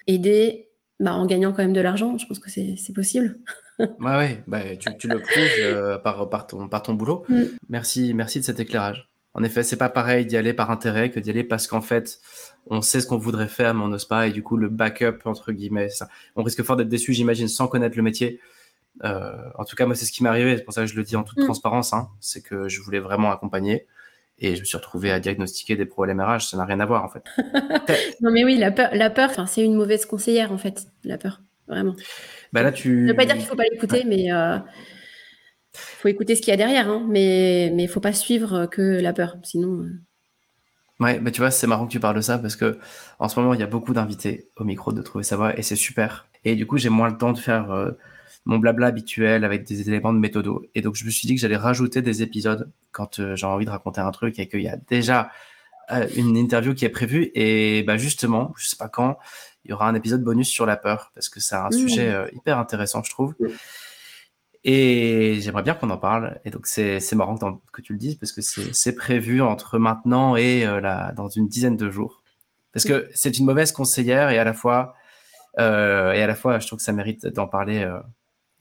aider 0.08 0.70
bah, 1.00 1.14
en 1.14 1.26
gagnant 1.26 1.52
quand 1.52 1.62
même 1.62 1.74
de 1.74 1.82
l'argent? 1.82 2.18
Je 2.18 2.26
pense 2.26 2.40
que 2.40 2.50
c'est 2.50 2.94
possible. 2.94 3.38
ouais, 3.80 3.88
ouais 4.00 4.44
bah, 4.48 4.62
tu, 4.76 5.08
le 5.08 5.20
prouves 5.20 5.60
euh, 5.60 5.98
par, 6.00 6.28
par, 6.30 6.48
ton, 6.48 6.68
par 6.68 6.82
ton 6.82 6.96
boulot. 6.96 7.24
Mm. 7.30 7.44
Merci, 7.70 8.14
merci 8.16 8.40
de 8.40 8.46
cet 8.46 8.60
éclairage. 8.60 9.08
en 9.36 9.44
effet, 9.44 9.62
c'est 9.62 9.78
pas 9.78 9.90
pareil 9.90 10.26
d'y 10.26 10.36
aller 10.36 10.54
par 10.54 10.72
intérêt 10.72 11.12
que 11.12 11.20
d'y 11.20 11.30
aller 11.30 11.44
parce 11.44 11.68
qu'en 11.68 11.82
fait, 11.82 12.20
on 12.68 12.82
sait 12.82 13.02
ce 13.02 13.08
qu'on 13.08 13.20
voudrait 13.20 13.50
faire, 13.50 13.76
mais 13.76 13.84
on 13.84 13.90
n'ose 13.90 14.06
pas. 14.06 14.28
Et 14.28 14.32
du 14.32 14.42
coup, 14.42 14.58
le 14.58 14.70
backup, 14.70 15.20
entre 15.26 15.52
guillemets, 15.52 15.90
ça. 15.90 16.08
on 16.36 16.42
risque 16.42 16.64
fort 16.64 16.76
d'être 16.76 16.90
déçu, 16.90 17.14
j'imagine, 17.14 17.48
sans 17.48 17.68
connaître 17.68 17.98
le 17.98 18.04
métier. 18.04 18.40
Euh, 19.04 19.36
en 19.60 19.66
tout 19.66 19.76
cas, 19.76 19.86
moi, 19.86 19.94
c'est 19.94 20.06
ce 20.06 20.12
qui 20.12 20.24
m'est 20.24 20.30
arrivé. 20.30 20.58
C'est 20.58 20.64
pour 20.64 20.74
ça 20.74 20.82
que 20.82 20.88
je 20.88 20.96
le 20.96 21.04
dis 21.04 21.16
en 21.16 21.24
toute 21.24 21.38
mm. 21.38 21.44
transparence. 21.44 21.94
Hein. 21.94 22.10
c'est 22.20 22.42
que 22.42 22.68
je 22.68 22.82
voulais 22.82 23.00
vraiment 23.00 23.32
accompagner. 23.32 23.86
Et 24.38 24.56
je 24.56 24.62
me 24.62 24.66
suis 24.66 24.78
retrouvé 24.78 25.12
à 25.12 25.20
diagnostiquer 25.20 25.76
des 25.76 25.86
problèmes 25.86 26.20
RH. 26.20 26.42
Ça 26.42 26.58
n'a 26.58 26.66
rien 26.66 26.80
à 26.80 26.86
voir, 26.86 27.04
en 27.04 27.10
fait. 27.10 27.24
non, 28.22 28.32
mais 28.32 28.44
oui, 28.44 28.58
la 28.58 28.72
peur, 28.72 28.90
la 28.94 29.10
peur 29.10 29.32
c'est 29.48 29.64
une 29.64 29.76
mauvaise 29.76 30.06
conseillère, 30.06 30.52
en 30.52 30.58
fait, 30.58 30.88
la 31.04 31.18
peur. 31.18 31.42
Vraiment. 31.68 31.96
Bah 32.54 32.62
là, 32.62 32.72
tu... 32.72 33.02
ne 33.02 33.08
veut 33.08 33.16
pas 33.16 33.26
dire 33.26 33.36
qu'il 33.36 33.44
ne 33.44 33.50
faut 33.50 33.56
pas 33.56 33.64
l'écouter, 33.72 34.04
mais 34.06 34.32
euh, 34.32 34.58
faut 35.74 36.08
écouter 36.08 36.36
ce 36.36 36.42
qu'il 36.42 36.52
y 36.52 36.54
a 36.54 36.58
derrière, 36.58 36.88
hein, 36.90 37.06
mais 37.10 37.68
il 37.68 37.76
ne 37.76 37.88
faut 37.88 38.00
pas 38.00 38.14
suivre 38.14 38.68
que 38.68 38.82
la 38.82 39.14
peur, 39.14 39.38
sinon. 39.44 39.82
Euh. 39.82 39.90
Ouais, 41.00 41.20
mais 41.20 41.32
tu 41.32 41.42
vois, 41.42 41.52
c'est 41.52 41.68
marrant 41.68 41.88
que 41.88 41.92
tu 41.92 42.00
parles 42.00 42.16
de 42.16 42.22
ça 42.22 42.38
parce 42.38 42.56
que 42.56 42.78
en 43.20 43.28
ce 43.28 43.40
moment, 43.40 43.54
il 43.54 43.60
y 43.60 43.64
a 43.64 43.68
beaucoup 43.68 43.94
d'invités 43.94 44.50
au 44.56 44.64
micro 44.64 44.94
de 44.94 45.02
trouver 45.02 45.24
sa 45.24 45.36
voix 45.36 45.58
et 45.58 45.62
c'est 45.62 45.76
super. 45.76 46.28
Et 46.46 46.56
du 46.56 46.66
coup, 46.66 46.78
j'ai 46.78 46.90
moins 46.90 47.10
le 47.10 47.18
temps 47.18 47.34
de 47.34 47.40
faire 47.40 47.72
euh, 47.72 47.92
mon 48.46 48.60
blabla 48.60 48.88
habituel 48.88 49.44
avec 49.44 49.64
des 49.64 49.88
éléments 49.88 50.14
de 50.14 50.20
méthodo. 50.20 50.66
Et 50.76 50.82
donc, 50.82 50.96
je 50.96 51.06
me 51.06 51.10
suis 51.10 51.28
dit 51.28 51.36
que 51.36 51.42
j'allais 51.42 51.58
rajouter 51.58 52.02
des 52.02 52.22
épisodes 52.22 52.72
quand 52.92 53.20
euh, 53.20 53.36
j'ai 53.36 53.46
envie 53.46 53.66
de 53.66 53.72
raconter 53.72 54.02
un 54.02 54.12
truc 54.12 54.40
et 54.40 54.48
qu'il 54.48 54.62
y 54.62 54.70
a 54.70 54.78
déjà 54.78 55.32
une 56.16 56.36
interview 56.36 56.74
qui 56.74 56.84
est 56.86 56.90
prévue. 56.90 57.32
Et 57.36 57.84
bah, 57.84 57.98
justement, 57.98 58.54
je 58.58 58.68
sais 58.68 58.78
pas 58.78 58.90
quand, 58.90 59.18
il 59.66 59.72
y 59.72 59.74
aura 59.74 59.88
un 59.88 59.94
épisode 59.94 60.24
bonus 60.24 60.48
sur 60.48 60.66
la 60.66 60.78
peur 60.78 61.12
parce 61.14 61.30
que 61.30 61.40
c'est 61.40 61.56
un 61.56 61.68
mmh. 61.68 61.72
sujet 61.74 62.32
hyper 62.34 62.58
intéressant, 62.58 63.04
je 63.04 63.12
trouve. 63.12 63.36
Mmh. 63.40 63.48
Et 64.68 65.38
j'aimerais 65.42 65.62
bien 65.62 65.76
qu'on 65.76 65.92
en 65.92 65.98
parle. 65.98 66.40
Et 66.44 66.50
donc, 66.50 66.66
c'est 66.66 67.00
marrant 67.14 67.38
que, 67.72 67.82
tu 67.82 67.94
le 67.94 68.00
dises 68.00 68.16
parce 68.16 68.32
que 68.32 68.42
c'est 68.42 68.96
prévu 68.96 69.40
entre 69.42 69.78
maintenant 69.78 70.36
et 70.36 70.66
euh, 70.66 70.82
dans 71.16 71.30
une 71.30 71.48
dizaine 71.48 71.78
de 71.78 71.92
jours. 71.92 72.24
Parce 72.74 72.84
que 72.84 73.08
c'est 73.14 73.38
une 73.38 73.46
mauvaise 73.46 73.72
conseillère 73.72 74.32
et 74.32 74.40
à 74.40 74.44
la 74.44 74.54
fois, 74.54 74.96
euh, 75.60 76.14
et 76.14 76.22
à 76.22 76.28
la 76.28 76.34
fois, 76.34 76.58
je 76.58 76.66
trouve 76.66 76.78
que 76.78 76.84
ça 76.84 76.94
mérite 76.94 77.28
d'en 77.28 77.48
parler 77.48 77.88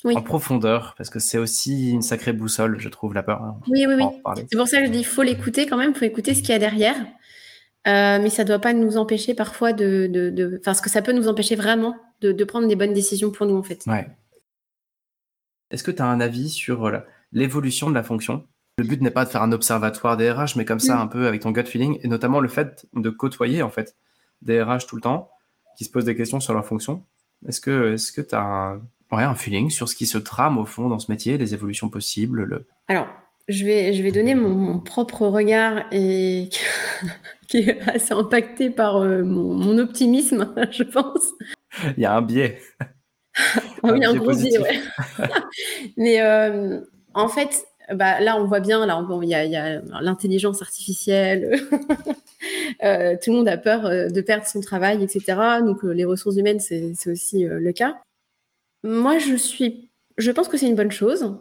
euh, 0.05 0.15
en 0.15 0.23
profondeur 0.23 0.95
parce 0.97 1.11
que 1.11 1.19
c'est 1.19 1.39
aussi 1.39 1.91
une 1.91 2.03
sacrée 2.03 2.33
boussole, 2.33 2.79
je 2.79 2.89
trouve, 2.89 3.15
la 3.15 3.23
peur. 3.23 3.57
Oui, 3.69 3.87
oui, 3.87 3.95
oui. 3.97 4.05
C'est 4.37 4.57
pour 4.57 4.69
ça 4.69 4.81
que 4.81 4.87
je 4.87 4.91
dis 4.91 4.99
il 4.99 5.07
faut 5.07 5.23
l'écouter 5.23 5.67
quand 5.67 5.77
même, 5.77 5.91
il 5.91 5.99
faut 5.99 6.05
écouter 6.05 6.35
ce 6.35 6.41
qu'il 6.41 6.51
y 6.51 6.53
a 6.53 6.59
derrière. 6.59 6.97
mais 7.87 8.31
ça 8.31 8.45
ne 8.45 8.49
doit 8.49 8.59
pas 8.59 8.73
nous 8.73 8.97
empêcher 8.97 9.35
parfois 9.35 9.73
de. 9.73 10.07
de, 10.07 10.31
de... 10.31 10.59
Enfin, 10.61 10.75
ce 10.75 10.83
que 10.83 10.91
ça 10.91 11.03
peut 11.03 11.13
nous 11.13 11.29
empêcher 11.29 11.57
vraiment 11.57 11.97
de, 12.21 12.33
de, 12.33 12.45
prendre 12.45 12.69
des 12.69 12.77
bonnes 12.77 12.95
décisions 12.95 13.31
pour 13.31 13.47
nous, 13.47 13.57
en 13.57 13.63
fait. 13.63 13.85
Ouais. 13.87 14.07
Est-ce 15.75 15.83
que 15.83 15.91
tu 15.91 16.03
as 16.03 16.07
un 16.07 16.21
avis 16.21 16.51
sur 16.51 16.87
euh, 16.87 16.99
l'évolution 17.33 17.91
de 17.91 17.95
la 17.95 18.05
fonction? 18.05 18.47
Le 18.79 18.85
but 18.85 19.01
n'est 19.01 19.11
pas 19.11 19.25
de 19.25 19.31
faire 19.31 19.43
un 19.43 19.53
observatoire 19.53 20.17
des 20.17 20.31
RH, 20.31 20.57
mais 20.57 20.65
comme 20.65 20.81
ça, 20.81 20.97
mm. 20.97 21.01
un 21.01 21.07
peu 21.09 21.27
avec 21.27 21.43
ton 21.43 21.51
gut 21.51 21.65
feeling, 21.65 21.99
et 22.03 22.09
notamment 22.09 22.41
le 22.41 22.49
fait 22.49 22.87
de 22.95 23.11
côtoyer 23.11 23.63
en 23.63 23.71
fait 23.71 23.97
des 24.43 24.63
RH 24.63 24.87
tout 24.89 24.95
le 24.95 25.03
temps, 25.03 25.31
qui 25.77 25.85
se 25.85 25.91
posent 25.91 26.05
des 26.05 26.17
questions 26.17 26.39
sur 26.39 26.55
leur 26.55 26.65
fonction. 26.65 27.05
Est-ce 27.49 27.61
que 27.61 27.95
est-ce 27.95 28.13
que 28.13 28.21
tu 28.21 28.35
as 28.35 28.41
un, 28.41 28.83
un 29.13 29.35
feeling 29.35 29.71
sur 29.71 29.89
ce 29.89 29.95
qui 29.95 30.07
se 30.07 30.19
trame 30.19 30.59
au 30.59 30.65
fond 30.65 30.89
dans 30.89 30.99
ce 30.99 31.11
métier, 31.11 31.39
les 31.39 31.55
évolutions 31.55 31.89
possibles 31.89 32.43
le... 32.45 32.67
Alors, 32.89 33.07
je 33.49 33.65
vais, 33.65 33.93
je 33.93 34.03
vais 34.03 34.11
donner 34.11 34.35
mon, 34.35 34.79
propre 34.79 35.27
regard 35.27 35.85
et 35.93 36.49
qui 37.49 37.59
est 37.59 37.81
assez 37.89 38.15
impacté 38.15 38.71
par 38.71 38.97
euh, 38.97 39.23
mon, 39.23 39.55
mon, 39.55 39.79
optimisme, 39.79 40.55
je 40.71 40.83
pense. 40.83 41.33
Il 41.97 42.03
y 42.03 42.07
a 42.07 42.15
un 42.15 42.23
biais. 42.23 42.59
oui, 43.83 44.05
un 44.05 44.15
gros 44.15 44.35
biais, 44.35 44.59
ouais. 44.59 44.81
Mais 45.97 46.23
euh, 46.23 46.81
en 47.13 47.29
fait, 47.29 47.65
bah, 47.93 48.21
là, 48.21 48.37
on 48.39 48.47
voit 48.47 48.61
bien, 48.61 48.87
là, 48.87 49.05
il 49.23 49.29
y 49.29 49.35
a, 49.35 49.81
l'intelligence 50.01 50.63
artificielle. 50.63 51.61
Euh, 52.83 53.17
tout 53.23 53.31
le 53.31 53.39
monde 53.39 53.49
a 53.49 53.57
peur 53.57 53.89
de 53.89 54.21
perdre 54.21 54.47
son 54.47 54.61
travail, 54.61 55.03
etc. 55.03 55.39
Donc, 55.65 55.83
les 55.83 56.05
ressources 56.05 56.37
humaines, 56.37 56.61
c'est 56.61 56.95
aussi 57.07 57.45
le 57.45 57.73
cas. 57.73 57.97
Moi, 58.85 59.19
je 59.19 59.35
suis, 59.35 59.91
je 60.17 60.31
pense 60.31 60.47
que 60.47 60.57
c'est 60.57 60.67
une 60.69 60.77
bonne 60.77 60.93
chose. 60.93 61.37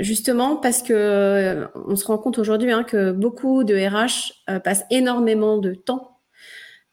justement 0.00 0.56
parce 0.56 0.82
que 0.82 1.66
on 1.74 1.96
se 1.96 2.04
rend 2.04 2.18
compte 2.18 2.38
aujourd'hui 2.38 2.70
hein, 2.70 2.84
que 2.84 3.10
beaucoup 3.10 3.64
de 3.64 3.74
RH 3.74 4.60
passent 4.62 4.84
énormément 4.90 5.58
de 5.58 5.74
temps 5.74 6.18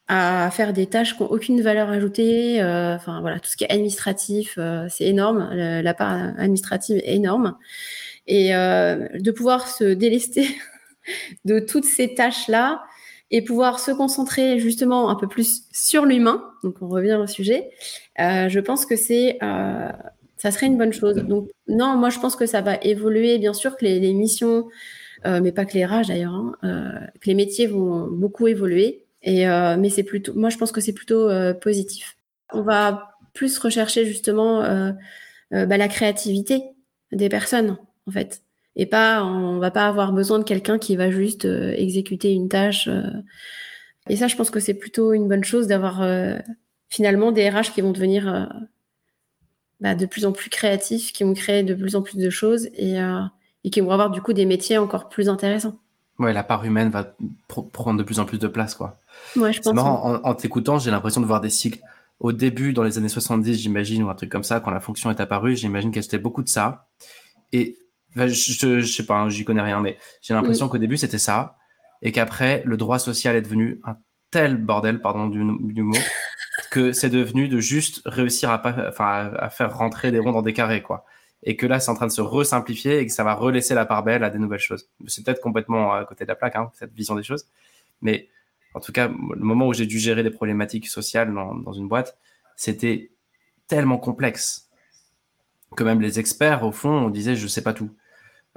à 0.08 0.52
faire 0.52 0.74
des 0.74 0.86
tâches 0.86 1.16
qui 1.16 1.24
n'ont 1.24 1.30
aucune 1.30 1.62
valeur 1.62 1.90
ajoutée. 1.90 2.62
Euh, 2.62 2.96
enfin 2.96 3.22
voilà, 3.22 3.40
tout 3.40 3.50
ce 3.50 3.58
qui 3.58 3.64
est 3.64 3.72
administratif, 3.72 4.56
euh, 4.58 4.88
c'est 4.90 5.06
énorme. 5.06 5.50
La, 5.54 5.94
part 5.94 6.34
administrative 6.38 6.98
est 6.98 7.16
énorme. 7.16 7.58
Et 8.28 8.56
euh, 8.56 9.08
de 9.14 9.32
pouvoir 9.32 9.68
se 9.68 9.84
délester 9.84 10.48
de 11.46 11.60
toutes 11.60 11.86
ces 11.86 12.14
tâches-là 12.14 12.84
et 13.36 13.42
pouvoir 13.42 13.80
se 13.80 13.92
concentrer 13.92 14.60
justement 14.60 15.10
un 15.10 15.16
peu 15.16 15.28
plus 15.28 15.64
sur 15.72 16.06
l'humain, 16.06 16.44
donc 16.64 16.76
on 16.82 16.88
revient 16.88 17.16
au 17.16 17.28
sujet, 17.28 17.70
je 18.18 18.60
pense 18.60 18.86
que 18.86 18.96
c'est 18.96 19.38
ça 20.38 20.52
serait 20.52 20.68
une 20.68 20.78
bonne 20.78 20.94
chose. 20.94 21.16
Donc 21.18 21.50
non, 21.68 21.96
moi 21.98 22.10
je 22.10 22.20
pense 22.20 22.36
que 22.36 22.46
ça 22.46 22.62
va 22.62 22.76
évoluer, 22.82 23.38
bien 23.38 23.54
sûr 23.54 23.76
que 23.78 23.86
les, 23.86 24.00
les 24.00 24.14
missions, 24.14 24.68
mais 25.26 25.52
pas 25.52 25.66
que 25.66 25.74
les 25.74 25.86
rages 25.86 26.08
d'ailleurs, 26.08 26.34
hein, 26.34 26.54
que 27.20 27.28
les 27.28 27.36
métiers 27.36 27.68
vont 27.68 28.08
beaucoup 28.08 28.48
évoluer. 28.48 29.06
Et, 29.26 29.50
euh, 29.50 29.76
mais 29.78 29.90
c'est 29.90 30.04
plutôt, 30.04 30.34
moi, 30.36 30.50
je 30.50 30.58
pense 30.58 30.72
que 30.72 30.80
c'est 30.80 30.94
plutôt 30.94 31.28
euh, 31.30 31.54
positif. 31.54 32.16
On 32.54 32.62
va 32.62 33.18
plus 33.34 33.58
rechercher 33.58 34.06
justement 34.06 34.62
euh, 34.62 34.92
bah, 35.52 35.78
la 35.78 35.88
créativité 35.88 36.62
des 37.12 37.28
personnes, 37.28 37.78
en 38.08 38.12
fait. 38.12 38.44
Et 38.76 38.86
pas, 38.86 39.24
on 39.24 39.60
va 39.60 39.72
pas 39.72 39.88
avoir 39.88 40.12
besoin 40.12 40.40
de 40.40 40.44
quelqu'un 40.44 40.78
qui 40.78 40.96
va 40.96 41.10
juste 41.10 41.46
exécuter 41.46 42.34
une 42.34 42.50
tâche. 42.50 42.90
Et 44.10 44.18
ça, 44.18 44.28
je 44.28 44.36
pense 44.36 44.50
que 44.50 44.60
c'est 44.60 44.74
plutôt 44.74 45.14
une 45.14 45.28
bonne 45.30 45.44
chose 45.46 45.68
d'avoir 45.68 46.06
finalement 46.90 47.32
des 47.32 47.50
RH 47.50 47.72
qui 47.74 47.82
vont 47.82 47.94
devenir 47.94 48.50
bah, 49.80 49.96
de 49.96 50.06
plus 50.06 50.26
en 50.26 50.34
plus 50.34 50.50
créatifs, 50.50 51.14
qui 51.14 51.24
vont 51.24 51.34
créer 51.34 51.64
de 51.64 51.74
plus 51.74 51.96
en 51.96 52.02
plus 52.02 52.18
de 52.18 52.30
choses 52.30 52.66
et, 52.76 52.98
et 53.64 53.70
qui 53.70 53.80
vont 53.80 53.92
avoir 53.92 54.10
du 54.10 54.22
coup 54.22 54.34
des 54.34 54.46
métiers 54.46 54.78
encore 54.78 55.08
plus 55.08 55.30
intéressants. 55.30 55.80
Ouais, 56.18 56.32
la 56.32 56.44
part 56.44 56.64
humaine 56.64 56.90
va 56.90 57.14
prendre 57.74 57.98
de 57.98 58.04
plus 58.04 58.20
en 58.20 58.26
plus 58.26 58.40
de 58.40 58.48
place, 58.48 58.74
quoi. 58.74 58.98
Ouais, 59.36 59.52
je 59.52 59.62
pense. 59.62 59.78
En, 59.78 60.34
t'écoutant, 60.34 60.80
j'ai 60.80 60.92
l'impression 60.92 61.20
de 61.20 61.26
voir 61.26 61.42
des 61.42 61.50
cycles. 61.50 61.82
Au 62.22 62.32
début, 62.32 62.72
dans 62.72 62.84
les 62.84 62.98
années 62.98 63.10
70, 63.10 63.56
j'imagine, 63.56 64.04
ou 64.04 64.10
un 64.10 64.16
truc 64.16 64.32
comme 64.32 64.44
ça, 64.44 64.62
quand 64.62 64.72
la 64.72 64.80
fonction 64.80 65.12
est 65.12 65.20
apparue, 65.20 65.58
j'imagine 65.58 65.92
qu'elle 65.92 66.04
c'était 66.04 66.18
beaucoup 66.18 66.42
de 66.42 66.48
ça. 66.48 66.88
Et 67.52 67.78
je, 68.16 68.80
je, 68.80 68.82
sais 68.82 69.06
pas, 69.06 69.16
hein, 69.16 69.30
j'y 69.30 69.46
connais 69.46 69.62
rien, 69.62 69.82
mais 69.82 69.98
j'ai 70.22 70.34
l'impression 70.34 70.70
qu'au 70.70 70.78
début, 70.78 70.98
c'était 70.98 71.18
ça. 71.18 71.58
Et 72.02 72.12
qu'après, 72.12 72.62
le 72.66 72.78
droit 72.78 73.00
social 73.00 73.36
est 73.36 73.42
devenu 73.42 73.80
un 73.84 73.98
tel 74.32 74.58
bordel, 74.58 75.02
pardon 75.02 75.28
du, 75.28 75.44
du 75.74 75.84
mot, 75.84 75.98
que 76.72 76.92
c'est 76.92 77.10
devenu 77.10 77.48
de 77.48 77.60
juste 77.60 78.02
réussir 78.06 78.50
à, 78.52 78.62
pas, 78.62 78.90
enfin, 78.90 79.32
à 79.38 79.50
faire 79.50 79.76
rentrer 79.76 80.12
des 80.12 80.20
ronds 80.20 80.34
dans 80.34 80.42
des 80.42 80.54
carrés, 80.54 80.82
quoi 80.82 81.06
et 81.46 81.56
que 81.56 81.68
là, 81.68 81.80
c'est 81.80 81.92
en 81.92 81.96
train 81.96 82.08
de 82.08 82.12
se 82.12 82.22
resimplifier 82.22 83.00
et 83.00 83.06
que 83.06 83.12
ça 83.12 83.24
va 83.24 83.36
relaisser 83.36 83.76
la 83.76 83.86
part 83.86 84.04
belle 84.04 84.24
à 84.24 84.30
des 84.32 84.40
nouvelles 84.40 84.60
choses. 84.60 84.90
C'est 85.08 85.24
peut-être 85.24 85.42
complètement 85.42 85.94
à 85.94 86.04
côté 86.04 86.26
de 86.26 86.30
la 86.30 86.36
plaque, 86.36 86.56
hein, 86.56 86.72
cette 86.74 86.92
vision 86.92 87.16
des 87.16 87.24
choses. 87.24 87.46
Mais 88.02 88.30
en 88.74 88.80
tout 88.80 88.92
cas, 88.92 89.08
le 89.08 89.44
moment 89.44 89.68
où 89.68 89.74
j'ai 89.74 89.86
dû 89.86 90.00
gérer 90.00 90.24
des 90.24 90.32
problématiques 90.32 90.88
sociales 90.88 91.34
dans, 91.34 91.74
une 91.74 91.88
boîte, 91.88 92.18
c'était 92.56 93.12
tellement 93.68 94.00
complexe 94.00 94.70
que 95.78 95.84
même 95.84 96.02
les 96.02 96.20
experts, 96.20 96.64
au 96.64 96.72
fond, 96.72 96.90
on 96.90 97.10
disait 97.10 97.36
je 97.36 97.48
sais 97.48 97.62
pas 97.62 97.74
tout. 97.74 97.92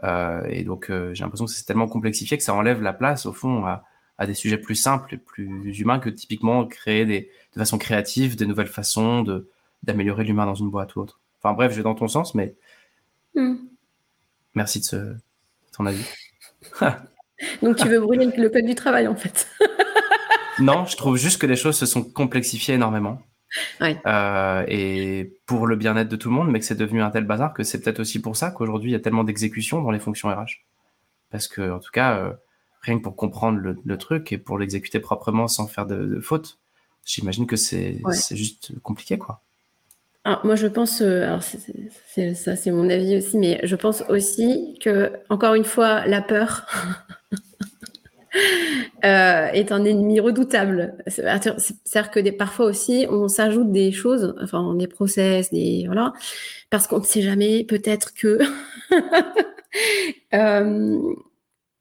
Euh, 0.04 0.42
et 0.48 0.64
donc, 0.64 0.90
euh, 0.90 1.12
j'ai 1.14 1.24
l'impression 1.24 1.46
que 1.46 1.50
c'est 1.50 1.64
tellement 1.64 1.88
complexifié 1.88 2.36
que 2.36 2.44
ça 2.44 2.54
enlève 2.54 2.82
la 2.82 2.92
place, 2.92 3.26
au 3.26 3.32
fond, 3.32 3.64
à, 3.66 3.84
des 4.26 4.34
sujets 4.34 4.58
plus 4.58 4.74
simples 4.74 5.14
et 5.14 5.16
plus 5.16 5.78
humains 5.78 6.00
que 6.00 6.10
typiquement 6.10 6.66
créer 6.66 7.06
des, 7.06 7.30
de 7.54 7.58
façon 7.58 7.78
créative 7.78 8.34
des 8.34 8.46
nouvelles 8.46 8.66
façons 8.66 9.22
de 9.22 9.48
d'améliorer 9.84 10.24
l'humain 10.24 10.44
dans 10.44 10.56
une 10.56 10.70
boîte 10.70 10.96
ou 10.96 11.02
autre. 11.02 11.20
Enfin 11.40 11.54
bref, 11.54 11.70
je 11.70 11.76
vais 11.76 11.84
dans 11.84 11.94
ton 11.94 12.08
sens, 12.08 12.34
mais 12.34 12.56
Hmm. 13.38 13.56
Merci 14.54 14.80
de, 14.80 14.84
ce, 14.84 14.96
ton 15.76 15.86
avis. 15.86 16.04
Donc 17.62 17.76
tu 17.76 17.88
veux 17.88 18.00
brûler 18.00 18.26
le 18.36 18.48
code 18.48 18.64
du 18.64 18.74
travail 18.74 19.06
en 19.06 19.14
fait. 19.14 19.46
non, 20.58 20.86
je 20.86 20.96
trouve 20.96 21.16
juste 21.16 21.40
que 21.40 21.46
les 21.46 21.54
choses 21.54 21.76
se 21.76 21.86
sont 21.86 22.02
complexifiées 22.02 22.74
énormément. 22.74 23.22
Euh, 24.06 24.64
et 24.68 25.32
pour 25.46 25.66
le 25.66 25.76
bien-être 25.76 26.08
de 26.08 26.16
tout 26.16 26.28
le 26.28 26.34
monde, 26.34 26.50
mais 26.50 26.58
que 26.58 26.64
c'est 26.64 26.74
devenu 26.74 27.02
un 27.02 27.10
tel 27.10 27.24
bazar 27.24 27.54
que 27.54 27.62
c'est 27.62 27.80
peut-être 27.80 28.00
aussi 28.00 28.20
pour 28.20 28.36
ça 28.36 28.50
qu'aujourd'hui 28.50 28.90
il 28.90 28.92
y 28.92 28.96
a 28.96 29.00
tellement 29.00 29.24
d'exécutions 29.24 29.80
dans 29.82 29.90
les 29.90 29.98
fonctions 29.98 30.28
RH. 30.28 30.64
Parce 31.30 31.48
que, 31.48 31.70
en 31.70 31.78
tout 31.78 31.90
cas, 31.90 32.18
euh, 32.18 32.32
rien 32.82 32.98
que 32.98 33.02
pour 33.02 33.16
comprendre 33.16 33.58
le, 33.58 33.98
truc 33.98 34.32
et 34.32 34.38
pour 34.38 34.58
l'exécuter 34.58 35.00
proprement 35.00 35.48
sans 35.48 35.66
faire 35.66 35.86
de, 35.86 36.20
faute, 36.20 36.58
j'imagine 37.04 37.46
que 37.46 37.56
c'est 37.56 38.00
juste 38.32 38.78
compliqué, 38.82 39.18
quoi. 39.18 39.42
Moi, 40.44 40.56
je 40.56 40.66
pense, 40.66 41.00
euh, 41.00 41.22
alors 41.22 41.42
ça 41.42 42.56
c'est 42.56 42.70
mon 42.70 42.90
avis 42.90 43.16
aussi, 43.16 43.38
mais 43.38 43.60
je 43.62 43.76
pense 43.76 44.02
aussi 44.10 44.78
que, 44.82 45.10
encore 45.30 45.54
une 45.54 45.64
fois, 45.64 46.06
la 46.06 46.20
peur 46.20 46.66
euh, 49.04 49.46
est 49.52 49.72
un 49.72 49.84
ennemi 49.84 50.20
redoutable. 50.20 50.94
C'est-à-dire 51.06 52.10
que 52.10 52.30
parfois 52.30 52.66
aussi, 52.66 53.06
on 53.10 53.28
s'ajoute 53.28 53.72
des 53.72 53.92
choses, 53.92 54.34
enfin 54.42 54.74
des 54.74 54.88
process, 54.88 55.50
des 55.50 55.84
voilà, 55.86 56.12
parce 56.70 56.86
qu'on 56.86 56.98
ne 57.00 57.04
sait 57.04 57.22
jamais, 57.22 57.64
peut-être 57.64 58.14
que. 58.14 58.38
Euh, 60.34 60.98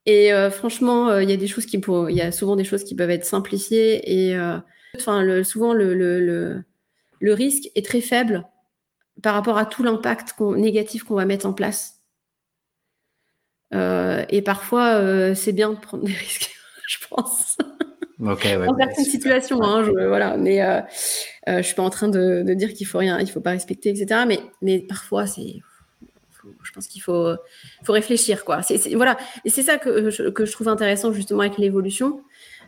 Et 0.05 0.31
franchement, 0.51 1.17
il 1.19 1.29
y 1.29 1.33
a 1.33 1.37
des 1.37 1.47
choses 1.47 1.65
qui, 1.65 1.77
il 1.77 2.15
y 2.15 2.21
a 2.21 2.31
souvent 2.31 2.55
des 2.55 2.63
choses 2.63 2.83
qui 2.83 2.95
peuvent 2.95 3.09
être 3.09 3.25
simplifiées 3.25 4.29
et 4.29 4.37
enfin, 4.95 5.23
le, 5.23 5.43
souvent 5.43 5.73
le, 5.73 5.93
le, 5.93 6.63
le, 7.19 7.33
risque 7.33 7.69
est 7.75 7.85
très 7.85 8.01
faible 8.01 8.45
par 9.21 9.33
rapport 9.33 9.57
à 9.57 9.65
tout 9.65 9.83
l'impact 9.83 10.35
négatif 10.39 11.03
qu'on 11.03 11.15
va 11.15 11.25
mettre 11.25 11.45
en 11.45 11.53
place. 11.53 11.96
Et 13.71 14.41
parfois, 14.41 15.33
c'est 15.35 15.53
bien 15.53 15.71
de 15.71 15.77
prendre 15.77 16.03
des 16.03 16.13
risques, 16.25 16.51
je 16.87 16.97
pense. 17.09 17.57
Okay, 18.19 18.57
dans 18.57 18.75
certaines 18.75 19.05
situations, 19.05 19.61
hein, 19.61 19.83
je, 19.83 19.91
voilà. 19.91 20.37
Mais 20.37 20.63
euh, 20.63 20.81
euh, 21.49 21.57
je 21.57 21.61
suis 21.61 21.75
pas 21.75 21.83
en 21.83 21.91
train 21.91 22.07
de, 22.07 22.41
de 22.41 22.53
dire 22.55 22.73
qu'il 22.73 22.87
faut 22.87 22.97
rien, 22.97 23.19
il 23.19 23.29
faut 23.29 23.41
pas 23.41 23.51
respecter, 23.51 23.89
etc. 23.89 24.21
Mais, 24.27 24.39
mais 24.63 24.79
parfois, 24.79 25.27
c'est, 25.27 25.61
je 26.63 26.71
pense 26.71 26.87
qu'il 26.87 27.01
faut, 27.01 27.33
faut 27.83 27.93
réfléchir, 27.93 28.43
quoi. 28.43 28.61
Voilà. 28.95 29.17
Et 29.45 29.49
c'est 29.49 29.61
ça 29.61 29.77
que 29.77 30.09
je, 30.09 30.29
que 30.29 30.45
je 30.45 30.51
trouve 30.51 30.67
intéressant 30.67 31.13
justement 31.13 31.41
avec 31.41 31.59
l'évolution 31.59 32.21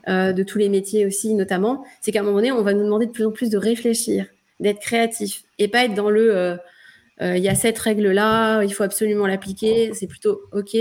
euh, 0.08 0.34
de 0.34 0.43
tous 0.43 0.60
les 0.60 0.70
métiers 0.70 1.06
aussi, 1.08 1.34
notamment, 1.34 1.84
c'est 2.00 2.12
qu'à 2.12 2.20
un 2.20 2.24
moment 2.24 2.38
donné, 2.38 2.52
on 2.52 2.62
va 2.62 2.74
nous 2.74 2.84
demander 2.84 3.08
de 3.08 3.12
plus 3.12 3.26
en 3.26 3.32
plus 3.32 3.50
de 3.50 3.58
réfléchir, 3.58 4.28
d'être 4.60 4.80
créatif 4.80 5.43
et 5.58 5.68
pas 5.68 5.86
être 5.86 5.95
dans 5.95 6.12
le, 6.12 6.36
euh, 6.36 6.54
euh, 6.54 6.58
il 7.22 7.43
y 7.43 7.49
a 7.49 7.55
cette 7.55 7.78
règle 7.80 8.11
là, 8.11 8.63
il 8.63 8.74
faut 8.74 8.84
absolument 8.84 9.28
l'appliquer. 9.28 9.91
C'est 9.93 10.07
plutôt 10.07 10.41
ok 10.51 10.76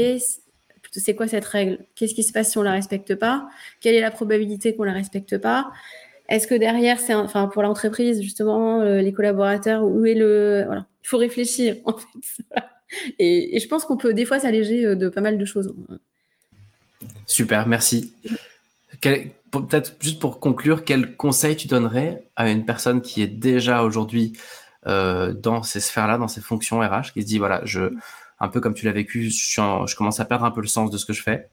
c'est 0.93 1.15
quoi 1.15 1.29
cette 1.29 1.45
règle? 1.45 1.79
Qu'est-ce 1.95 2.15
qui 2.15 2.23
se 2.23 2.33
passe 2.33 2.51
si 2.51 2.59
on 2.59 2.63
la 2.63 2.73
respecte 2.73 3.15
pas? 3.15 3.49
Quelle 3.81 3.95
est 3.95 4.01
la 4.01 4.11
probabilité 4.11 4.75
qu'on 4.75 4.85
la 4.85 4.93
respecte 4.93 5.39
pas? 5.39 5.71
Est-ce 6.29 6.47
que 6.47 6.55
derrière, 6.55 7.01
c'est 7.01 7.15
enfin 7.15 7.49
pour 7.49 7.63
l'entreprise 7.63 8.21
justement, 8.21 8.81
euh, 8.81 9.01
les 9.01 9.13
collaborateurs, 9.13 9.85
où 9.85 10.05
est 10.05 10.15
le 10.15 10.65
voilà 10.67 10.87
Il 11.05 11.09
faut 11.09 11.19
réfléchir 11.19 11.77
en 11.85 11.97
fait. 11.97 12.63
Et, 13.19 13.59
je 13.59 13.69
pense 13.69 13.85
qu'on 13.85 13.97
peut 13.97 14.15
des 14.15 14.25
fois 14.25 14.39
s'alléger 14.39 14.85
euh, 14.85 14.95
de 14.95 15.09
pas 15.09 15.21
mal 15.21 15.39
de 15.39 15.45
choses. 15.45 15.75
Super, 17.27 17.67
merci. 17.67 18.13
Peut-être 19.01 19.95
juste 20.01 20.19
pour 20.19 20.41
conclure, 20.41 20.85
quel 20.85 21.17
conseil 21.17 21.57
tu 21.57 21.69
donnerais 21.69 22.25
à 22.37 22.51
une 22.51 22.65
personne 22.65 23.01
qui 23.01 23.23
est 23.23 23.27
déjà 23.27 23.83
aujourd'hui 23.83 24.33
euh, 24.87 25.33
dans 25.33 25.63
ces 25.63 25.81
sphères-là, 25.81 26.19
dans 26.19 26.29
ces 26.29 26.41
fonctions 26.41 26.81
RH, 26.81 27.13
qui 27.13 27.23
se 27.23 27.27
dit 27.27 27.39
voilà, 27.39 27.61
je 27.65 27.93
un 28.41 28.49
peu 28.49 28.61
comme 28.61 28.75
tu 28.75 28.87
l'as 28.87 28.93
vécu, 28.93 29.31
je, 29.31 29.97
commence 29.97 30.21
à 30.21 30.25
perdre 30.25 30.45
un 30.45 30.51
peu 30.51 30.61
le 30.61 30.69
sens 30.69 30.91
de 30.91 30.99
ce 30.99 31.07
que 31.07 31.13
je 31.13 31.23
fais, 31.23 31.49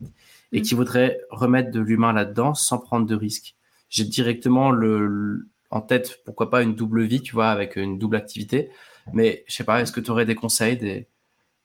et 0.52 0.60
mm. 0.60 0.64
qui 0.64 0.76
voudrait 0.76 1.20
remettre 1.30 1.72
de 1.72 1.80
l'humain 1.80 2.14
là-dedans 2.14 2.54
sans 2.54 2.78
prendre 2.78 3.06
de 3.06 3.16
risques. 3.16 3.56
J'ai 3.90 4.04
directement 4.04 4.72
le, 4.72 5.48
en 5.72 5.82
tête, 5.82 6.22
pourquoi 6.26 6.50
pas 6.50 6.62
une 6.62 6.76
double 6.76 7.04
vie, 7.04 7.22
tu 7.22 7.34
vois, 7.34 7.50
avec 7.50 7.76
une 7.76 7.98
double 7.98 8.16
activité. 8.16 8.70
Mais 9.14 9.44
je 9.48 9.54
sais 9.56 9.64
pas, 9.64 9.82
est-ce 9.82 9.92
que 9.92 10.00
tu 10.00 10.12
aurais 10.12 10.26
des 10.26 10.36
conseils, 10.36 10.78
des, 10.78 11.08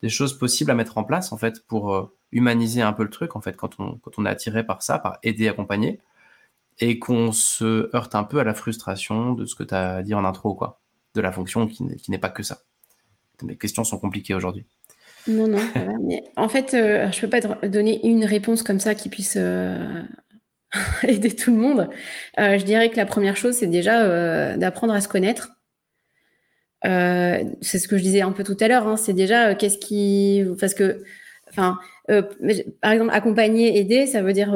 des, 0.02 0.08
choses 0.08 0.38
possibles 0.38 0.70
à 0.70 0.74
mettre 0.74 0.98
en 0.98 1.04
place, 1.04 1.32
en 1.32 1.38
fait, 1.38 1.66
pour 1.66 1.94
euh, 1.94 2.14
humaniser 2.32 2.82
un 2.82 2.92
peu 2.92 3.02
le 3.02 3.10
truc, 3.10 3.36
en 3.36 3.40
fait, 3.40 3.56
quand 3.56 3.78
on, 3.78 3.96
quand 3.98 4.18
on 4.18 4.26
est 4.26 4.28
attiré 4.28 4.64
par 4.64 4.82
ça, 4.82 4.98
par 4.98 5.18
aider, 5.22 5.48
accompagner, 5.48 6.00
et 6.80 6.98
qu'on 6.98 7.32
se 7.32 7.94
heurte 7.94 8.14
un 8.14 8.24
peu 8.24 8.40
à 8.40 8.44
la 8.44 8.54
frustration 8.54 9.32
de 9.34 9.44
ce 9.46 9.54
que 9.54 9.62
tu 9.62 9.74
as 9.74 10.02
dit 10.02 10.14
en 10.14 10.24
intro, 10.24 10.54
quoi, 10.54 10.80
de 11.14 11.20
la 11.20 11.32
fonction 11.32 11.66
qui, 11.66 11.84
n'est 12.08 12.18
pas 12.18 12.30
que 12.30 12.42
ça. 12.42 12.62
Mes 13.42 13.56
questions 13.56 13.84
sont 13.84 13.98
compliquées 13.98 14.34
aujourd'hui. 14.34 14.66
Non, 15.28 15.48
non, 15.48 15.58
en 16.36 16.48
fait, 16.48 16.72
euh, 16.74 17.10
je 17.12 17.16
ne 17.16 17.20
peux 17.20 17.28
pas 17.28 17.68
donner 17.68 18.06
une 18.06 18.24
réponse 18.24 18.62
comme 18.62 18.80
ça 18.80 18.94
qui 18.94 19.08
puisse 19.10 19.36
euh, 19.36 20.02
aider 21.02 21.34
tout 21.34 21.50
le 21.50 21.58
monde. 21.58 21.90
Euh, 22.38 22.58
je 22.58 22.64
dirais 22.64 22.90
que 22.90 22.96
la 22.96 23.06
première 23.06 23.36
chose, 23.36 23.54
c'est 23.56 23.66
déjà 23.66 24.56
d'apprendre 24.56 24.94
à 24.94 25.00
se 25.00 25.08
connaître. 25.08 25.50
c'est 26.82 27.78
ce 27.78 27.88
que 27.88 27.98
je 27.98 28.02
disais 28.02 28.22
un 28.22 28.32
peu 28.32 28.44
tout 28.44 28.56
à 28.60 28.68
l'heure. 28.68 28.88
Hein, 28.88 28.96
c'est 28.96 29.12
déjà 29.12 29.54
qu'est-ce 29.54 29.78
qui. 29.78 30.42
Parce 30.58 30.74
que, 30.74 31.02
enfin, 31.50 31.78
par 32.80 32.92
exemple, 32.92 33.10
accompagner, 33.12 33.78
aider, 33.78 34.06
ça 34.06 34.22
veut 34.22 34.32
dire 34.32 34.52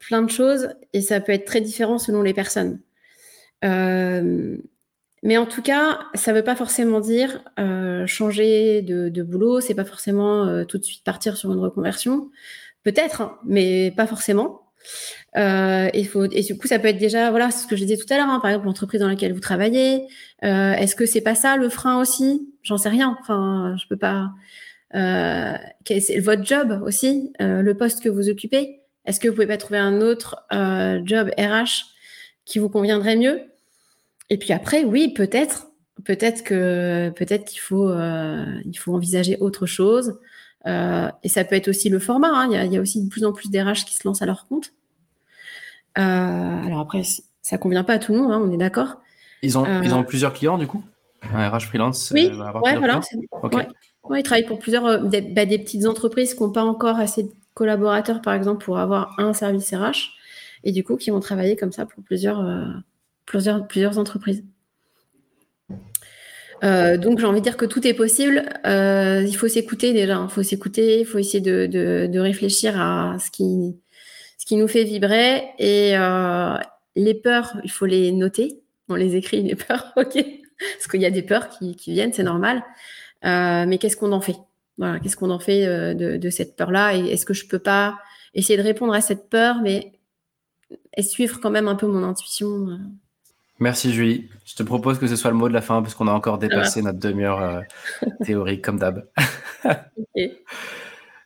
plein 0.00 0.22
de 0.22 0.30
choses 0.30 0.70
et 0.92 1.00
ça 1.00 1.20
peut 1.20 1.32
être 1.32 1.44
très 1.44 1.60
différent 1.60 1.98
selon 1.98 2.22
les 2.22 2.34
personnes. 2.34 2.80
Mais 5.22 5.36
en 5.36 5.46
tout 5.46 5.62
cas, 5.62 6.00
ça 6.14 6.32
ne 6.32 6.38
veut 6.38 6.44
pas 6.44 6.56
forcément 6.56 7.00
dire 7.00 7.42
euh, 7.58 8.06
changer 8.06 8.82
de, 8.82 9.08
de 9.08 9.22
boulot, 9.22 9.60
c'est 9.60 9.74
pas 9.74 9.84
forcément 9.84 10.46
euh, 10.46 10.64
tout 10.64 10.78
de 10.78 10.84
suite 10.84 11.04
partir 11.04 11.36
sur 11.36 11.52
une 11.52 11.60
reconversion. 11.60 12.30
Peut-être, 12.82 13.20
hein, 13.20 13.38
mais 13.44 13.92
pas 13.96 14.06
forcément. 14.08 14.62
Euh, 15.36 15.88
il 15.94 16.06
faut, 16.06 16.24
et 16.24 16.42
du 16.42 16.58
coup, 16.58 16.66
ça 16.66 16.78
peut 16.78 16.88
être 16.88 16.98
déjà, 16.98 17.30
voilà, 17.30 17.50
c'est 17.50 17.64
ce 17.64 17.66
que 17.68 17.76
je 17.76 17.84
disais 17.84 17.96
tout 17.96 18.12
à 18.12 18.16
l'heure, 18.16 18.28
hein, 18.28 18.40
par 18.40 18.50
exemple, 18.50 18.66
l'entreprise 18.66 19.00
dans 19.00 19.08
laquelle 19.08 19.32
vous 19.32 19.40
travaillez. 19.40 20.06
Euh, 20.44 20.72
est-ce 20.72 20.96
que 20.96 21.06
c'est 21.06 21.20
pas 21.20 21.34
ça 21.34 21.56
le 21.56 21.68
frein 21.68 22.00
aussi? 22.00 22.48
J'en 22.62 22.76
sais 22.76 22.88
rien. 22.88 23.16
Enfin, 23.20 23.76
je 23.80 23.86
peux 23.88 23.96
pas. 23.96 24.30
Euh, 24.94 25.54
c'est 25.86 26.18
votre 26.18 26.44
job 26.44 26.82
aussi, 26.84 27.32
le 27.38 27.72
poste 27.74 28.02
que 28.02 28.08
vous 28.08 28.28
occupez? 28.28 28.80
Est-ce 29.06 29.20
que 29.20 29.28
vous 29.28 29.34
pouvez 29.34 29.46
pas 29.46 29.56
trouver 29.56 29.78
un 29.78 30.00
autre 30.00 30.44
job 31.04 31.30
RH 31.38 31.86
qui 32.44 32.58
vous 32.58 32.68
conviendrait 32.68 33.16
mieux? 33.16 33.51
Et 34.32 34.38
puis 34.38 34.54
après, 34.54 34.82
oui, 34.82 35.12
peut-être, 35.12 35.66
peut-être 36.04 36.42
que 36.42 37.10
peut-être 37.10 37.44
qu'il 37.44 37.60
faut, 37.60 37.90
euh, 37.90 38.46
il 38.64 38.78
faut 38.78 38.94
envisager 38.94 39.36
autre 39.40 39.66
chose. 39.66 40.18
Euh, 40.66 41.10
et 41.22 41.28
ça 41.28 41.44
peut 41.44 41.54
être 41.54 41.68
aussi 41.68 41.90
le 41.90 41.98
format. 41.98 42.30
Hein. 42.30 42.48
Il, 42.50 42.72
y 42.72 42.78
a, 42.78 42.80
aussi 42.80 43.04
de 43.04 43.10
plus 43.10 43.26
en 43.26 43.34
plus 43.34 43.50
d'RH 43.50 43.84
qui 43.84 43.94
se 43.94 44.08
lancent 44.08 44.22
à 44.22 44.26
leur 44.26 44.46
compte. 44.46 44.72
Euh, 45.98 46.02
alors 46.02 46.80
après, 46.80 47.02
ça 47.42 47.58
convient 47.58 47.84
pas 47.84 47.92
à 47.92 47.98
tout 47.98 48.14
le 48.14 48.20
monde, 48.20 48.32
hein, 48.32 48.40
on 48.42 48.50
est 48.50 48.56
d'accord. 48.56 49.02
Ils 49.42 49.58
ont, 49.58 49.66
ils 49.82 49.92
ont 49.92 50.02
plusieurs 50.02 50.32
clients 50.32 50.56
du 50.56 50.66
coup? 50.66 50.82
Un 51.30 51.50
RH 51.50 51.66
freelance 51.66 52.10
Oui, 52.14 52.28
ouais, 52.28 52.78
voilà. 52.78 53.00
Ouais. 54.08 54.20
ils 54.20 54.22
travaillent 54.22 54.46
pour 54.46 54.60
plusieurs 54.60 55.04
des, 55.04 55.20
bah, 55.20 55.44
des 55.44 55.58
petites 55.58 55.84
entreprises 55.84 56.32
qui 56.32 56.42
n'ont 56.42 56.52
pas 56.52 56.64
encore 56.64 56.98
assez 56.98 57.24
de 57.24 57.30
collaborateurs, 57.52 58.22
par 58.22 58.32
exemple, 58.32 58.64
pour 58.64 58.78
avoir 58.78 59.14
un 59.20 59.34
service 59.34 59.74
RH, 59.74 60.14
et 60.64 60.72
du 60.72 60.84
coup, 60.84 60.96
qui 60.96 61.10
vont 61.10 61.20
travailler 61.20 61.54
comme 61.54 61.70
ça 61.70 61.84
pour 61.84 62.02
plusieurs 62.02 62.40
plusieurs, 63.26 63.66
plusieurs 63.66 63.98
entreprises. 63.98 64.44
Euh, 66.64 66.96
donc 66.96 67.18
j'ai 67.18 67.26
envie 67.26 67.40
de 67.40 67.44
dire 67.44 67.56
que 67.56 67.64
tout 67.64 67.86
est 67.86 67.94
possible. 67.94 68.44
Euh, 68.66 69.24
il 69.26 69.36
faut 69.36 69.48
s'écouter 69.48 69.92
déjà. 69.92 70.20
Il 70.22 70.32
faut 70.32 70.42
s'écouter. 70.42 71.00
Il 71.00 71.06
faut 71.06 71.18
essayer 71.18 71.40
de, 71.40 71.66
de, 71.66 72.18
réfléchir 72.18 72.80
à 72.80 73.16
ce 73.18 73.30
qui, 73.30 73.76
ce 74.38 74.46
qui 74.46 74.56
nous 74.56 74.68
fait 74.68 74.84
vibrer. 74.84 75.42
Et 75.58 75.96
euh, 75.96 76.56
les 76.94 77.14
peurs, 77.14 77.56
il 77.64 77.70
faut 77.70 77.86
les 77.86 78.12
noter. 78.12 78.60
On 78.88 78.94
les 78.94 79.16
écrit 79.16 79.42
les 79.42 79.56
peurs, 79.56 79.92
ok. 79.96 80.14
Parce 80.14 80.86
qu'il 80.88 81.00
y 81.00 81.06
a 81.06 81.10
des 81.10 81.22
peurs 81.22 81.48
qui, 81.48 81.74
qui 81.74 81.92
viennent, 81.92 82.12
c'est 82.12 82.22
normal. 82.22 82.62
mais 83.22 83.78
qu'est-ce 83.80 83.96
qu'on 83.96 84.12
en 84.12 84.20
fait? 84.20 84.36
Voilà, 84.78 85.00
qu'est-ce 85.00 85.16
qu'on 85.16 85.30
en 85.30 85.38
fait 85.38 85.94
de, 85.94 86.16
de 86.16 86.30
cette 86.30 86.56
peur-là? 86.56 86.96
Et 86.96 87.08
est-ce 87.08 87.26
que 87.26 87.34
je 87.34 87.46
peux 87.46 87.58
pas 87.58 87.98
essayer 88.34 88.56
de 88.56 88.62
répondre 88.62 88.94
à 88.94 89.00
cette 89.00 89.28
peur, 89.28 89.56
mais 89.62 89.92
suivre 91.00 91.40
quand 91.40 91.50
même 91.50 91.68
un 91.68 91.74
peu 91.74 91.86
mon 91.86 92.04
intuition 92.04 92.78
Merci 93.62 93.92
Julie. 93.92 94.28
Je 94.44 94.56
te 94.56 94.64
propose 94.64 94.98
que 94.98 95.06
ce 95.06 95.14
soit 95.14 95.30
le 95.30 95.36
mot 95.36 95.48
de 95.48 95.54
la 95.54 95.60
fin 95.60 95.82
parce 95.82 95.94
qu'on 95.94 96.08
a 96.08 96.12
encore 96.12 96.38
dépassé 96.38 96.82
notre 96.82 96.98
demi-heure 96.98 97.40
euh, 97.40 97.60
théorique 98.24 98.62
comme 98.62 98.78
d'hab. 98.78 99.08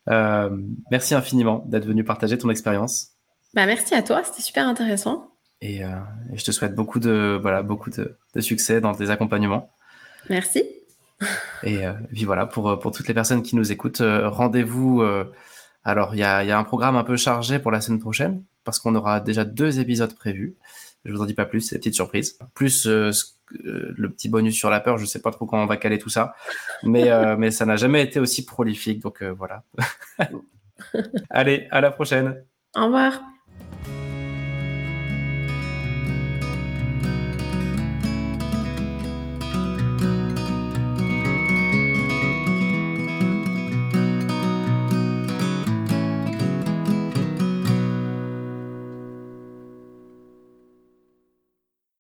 Euh, 0.09 0.57
merci 0.93 1.17
infiniment 1.17 1.65
d'être 1.67 1.85
venu 1.85 2.05
partager 2.05 2.39
ton 2.39 2.49
expérience. 2.49 3.09
Bah, 3.55 3.67
merci 3.67 3.93
à 3.93 4.03
toi, 4.03 4.23
c'était 4.23 4.41
super 4.41 4.69
intéressant. 4.69 5.33
Et, 5.61 5.85
euh, 5.85 5.89
je 6.33 6.45
te 6.45 6.53
souhaite 6.53 6.77
beaucoup 6.77 7.01
de, 7.01 7.37
voilà, 7.43 7.65
beaucoup 7.65 7.91
de, 7.91 8.17
succès 8.39 8.81
dans 8.81 8.95
tes 8.95 9.11
accompagnements. 9.11 9.69
Merci. 10.31 10.63
Et 11.65 11.81
puis 12.13 12.25
voilà, 12.25 12.47
pour, 12.47 12.79
pour 12.79 12.93
toutes 12.93 13.09
les 13.09 13.15
personnes 13.15 13.43
qui 13.43 13.57
nous 13.57 13.73
écoutent, 13.73 14.01
rendez-vous. 14.01 15.03
alors, 15.83 16.15
il 16.15 16.21
y 16.21 16.23
a, 16.23 16.45
y 16.45 16.53
a 16.53 16.59
un 16.59 16.63
programme 16.63 16.95
un 16.95 17.03
peu 17.03 17.17
chargé 17.17 17.59
pour 17.59 17.73
la 17.73 17.81
semaine 17.81 17.99
prochaine 17.99 18.45
parce 18.63 18.79
qu'on 18.79 18.95
aura 18.95 19.19
déjà 19.19 19.45
deux 19.45 19.81
épisodes 19.81 20.15
prévus. 20.15 20.57
Je 21.07 21.13
vous 21.13 21.23
en 21.23 21.27
dis 21.27 21.35
pas 21.35 21.47
plus, 21.47 21.61
c'est 21.61 21.79
petite 21.79 21.95
surprise. 21.95 22.39
Plus 22.55 22.87
euh, 22.87 23.11
euh, 23.65 23.95
le 23.97 24.11
petit 24.11 24.29
bonus 24.29 24.57
sur 24.57 24.71
la 24.71 24.81
peur, 24.81 24.99
je 24.99 25.07
sais 25.07 25.23
pas 25.23 25.31
trop 25.31 25.47
quand 25.47 25.63
on 25.63 25.67
va 25.67 25.77
caler 25.77 25.99
tout 25.99 26.09
ça, 26.09 26.35
mais 26.83 27.11
euh, 27.11 27.37
mais 27.39 27.51
ça 27.51 27.65
n'a 27.65 27.77
jamais 27.77 28.03
été 28.03 28.19
aussi 28.19 28.45
prolifique, 28.45 29.01
donc 29.01 29.23
voilà. 29.23 29.63
Allez, 31.31 31.69
à 31.71 31.81
la 31.81 31.91
prochaine. 31.91 32.43
Au 32.75 32.87
revoir. 32.87 33.23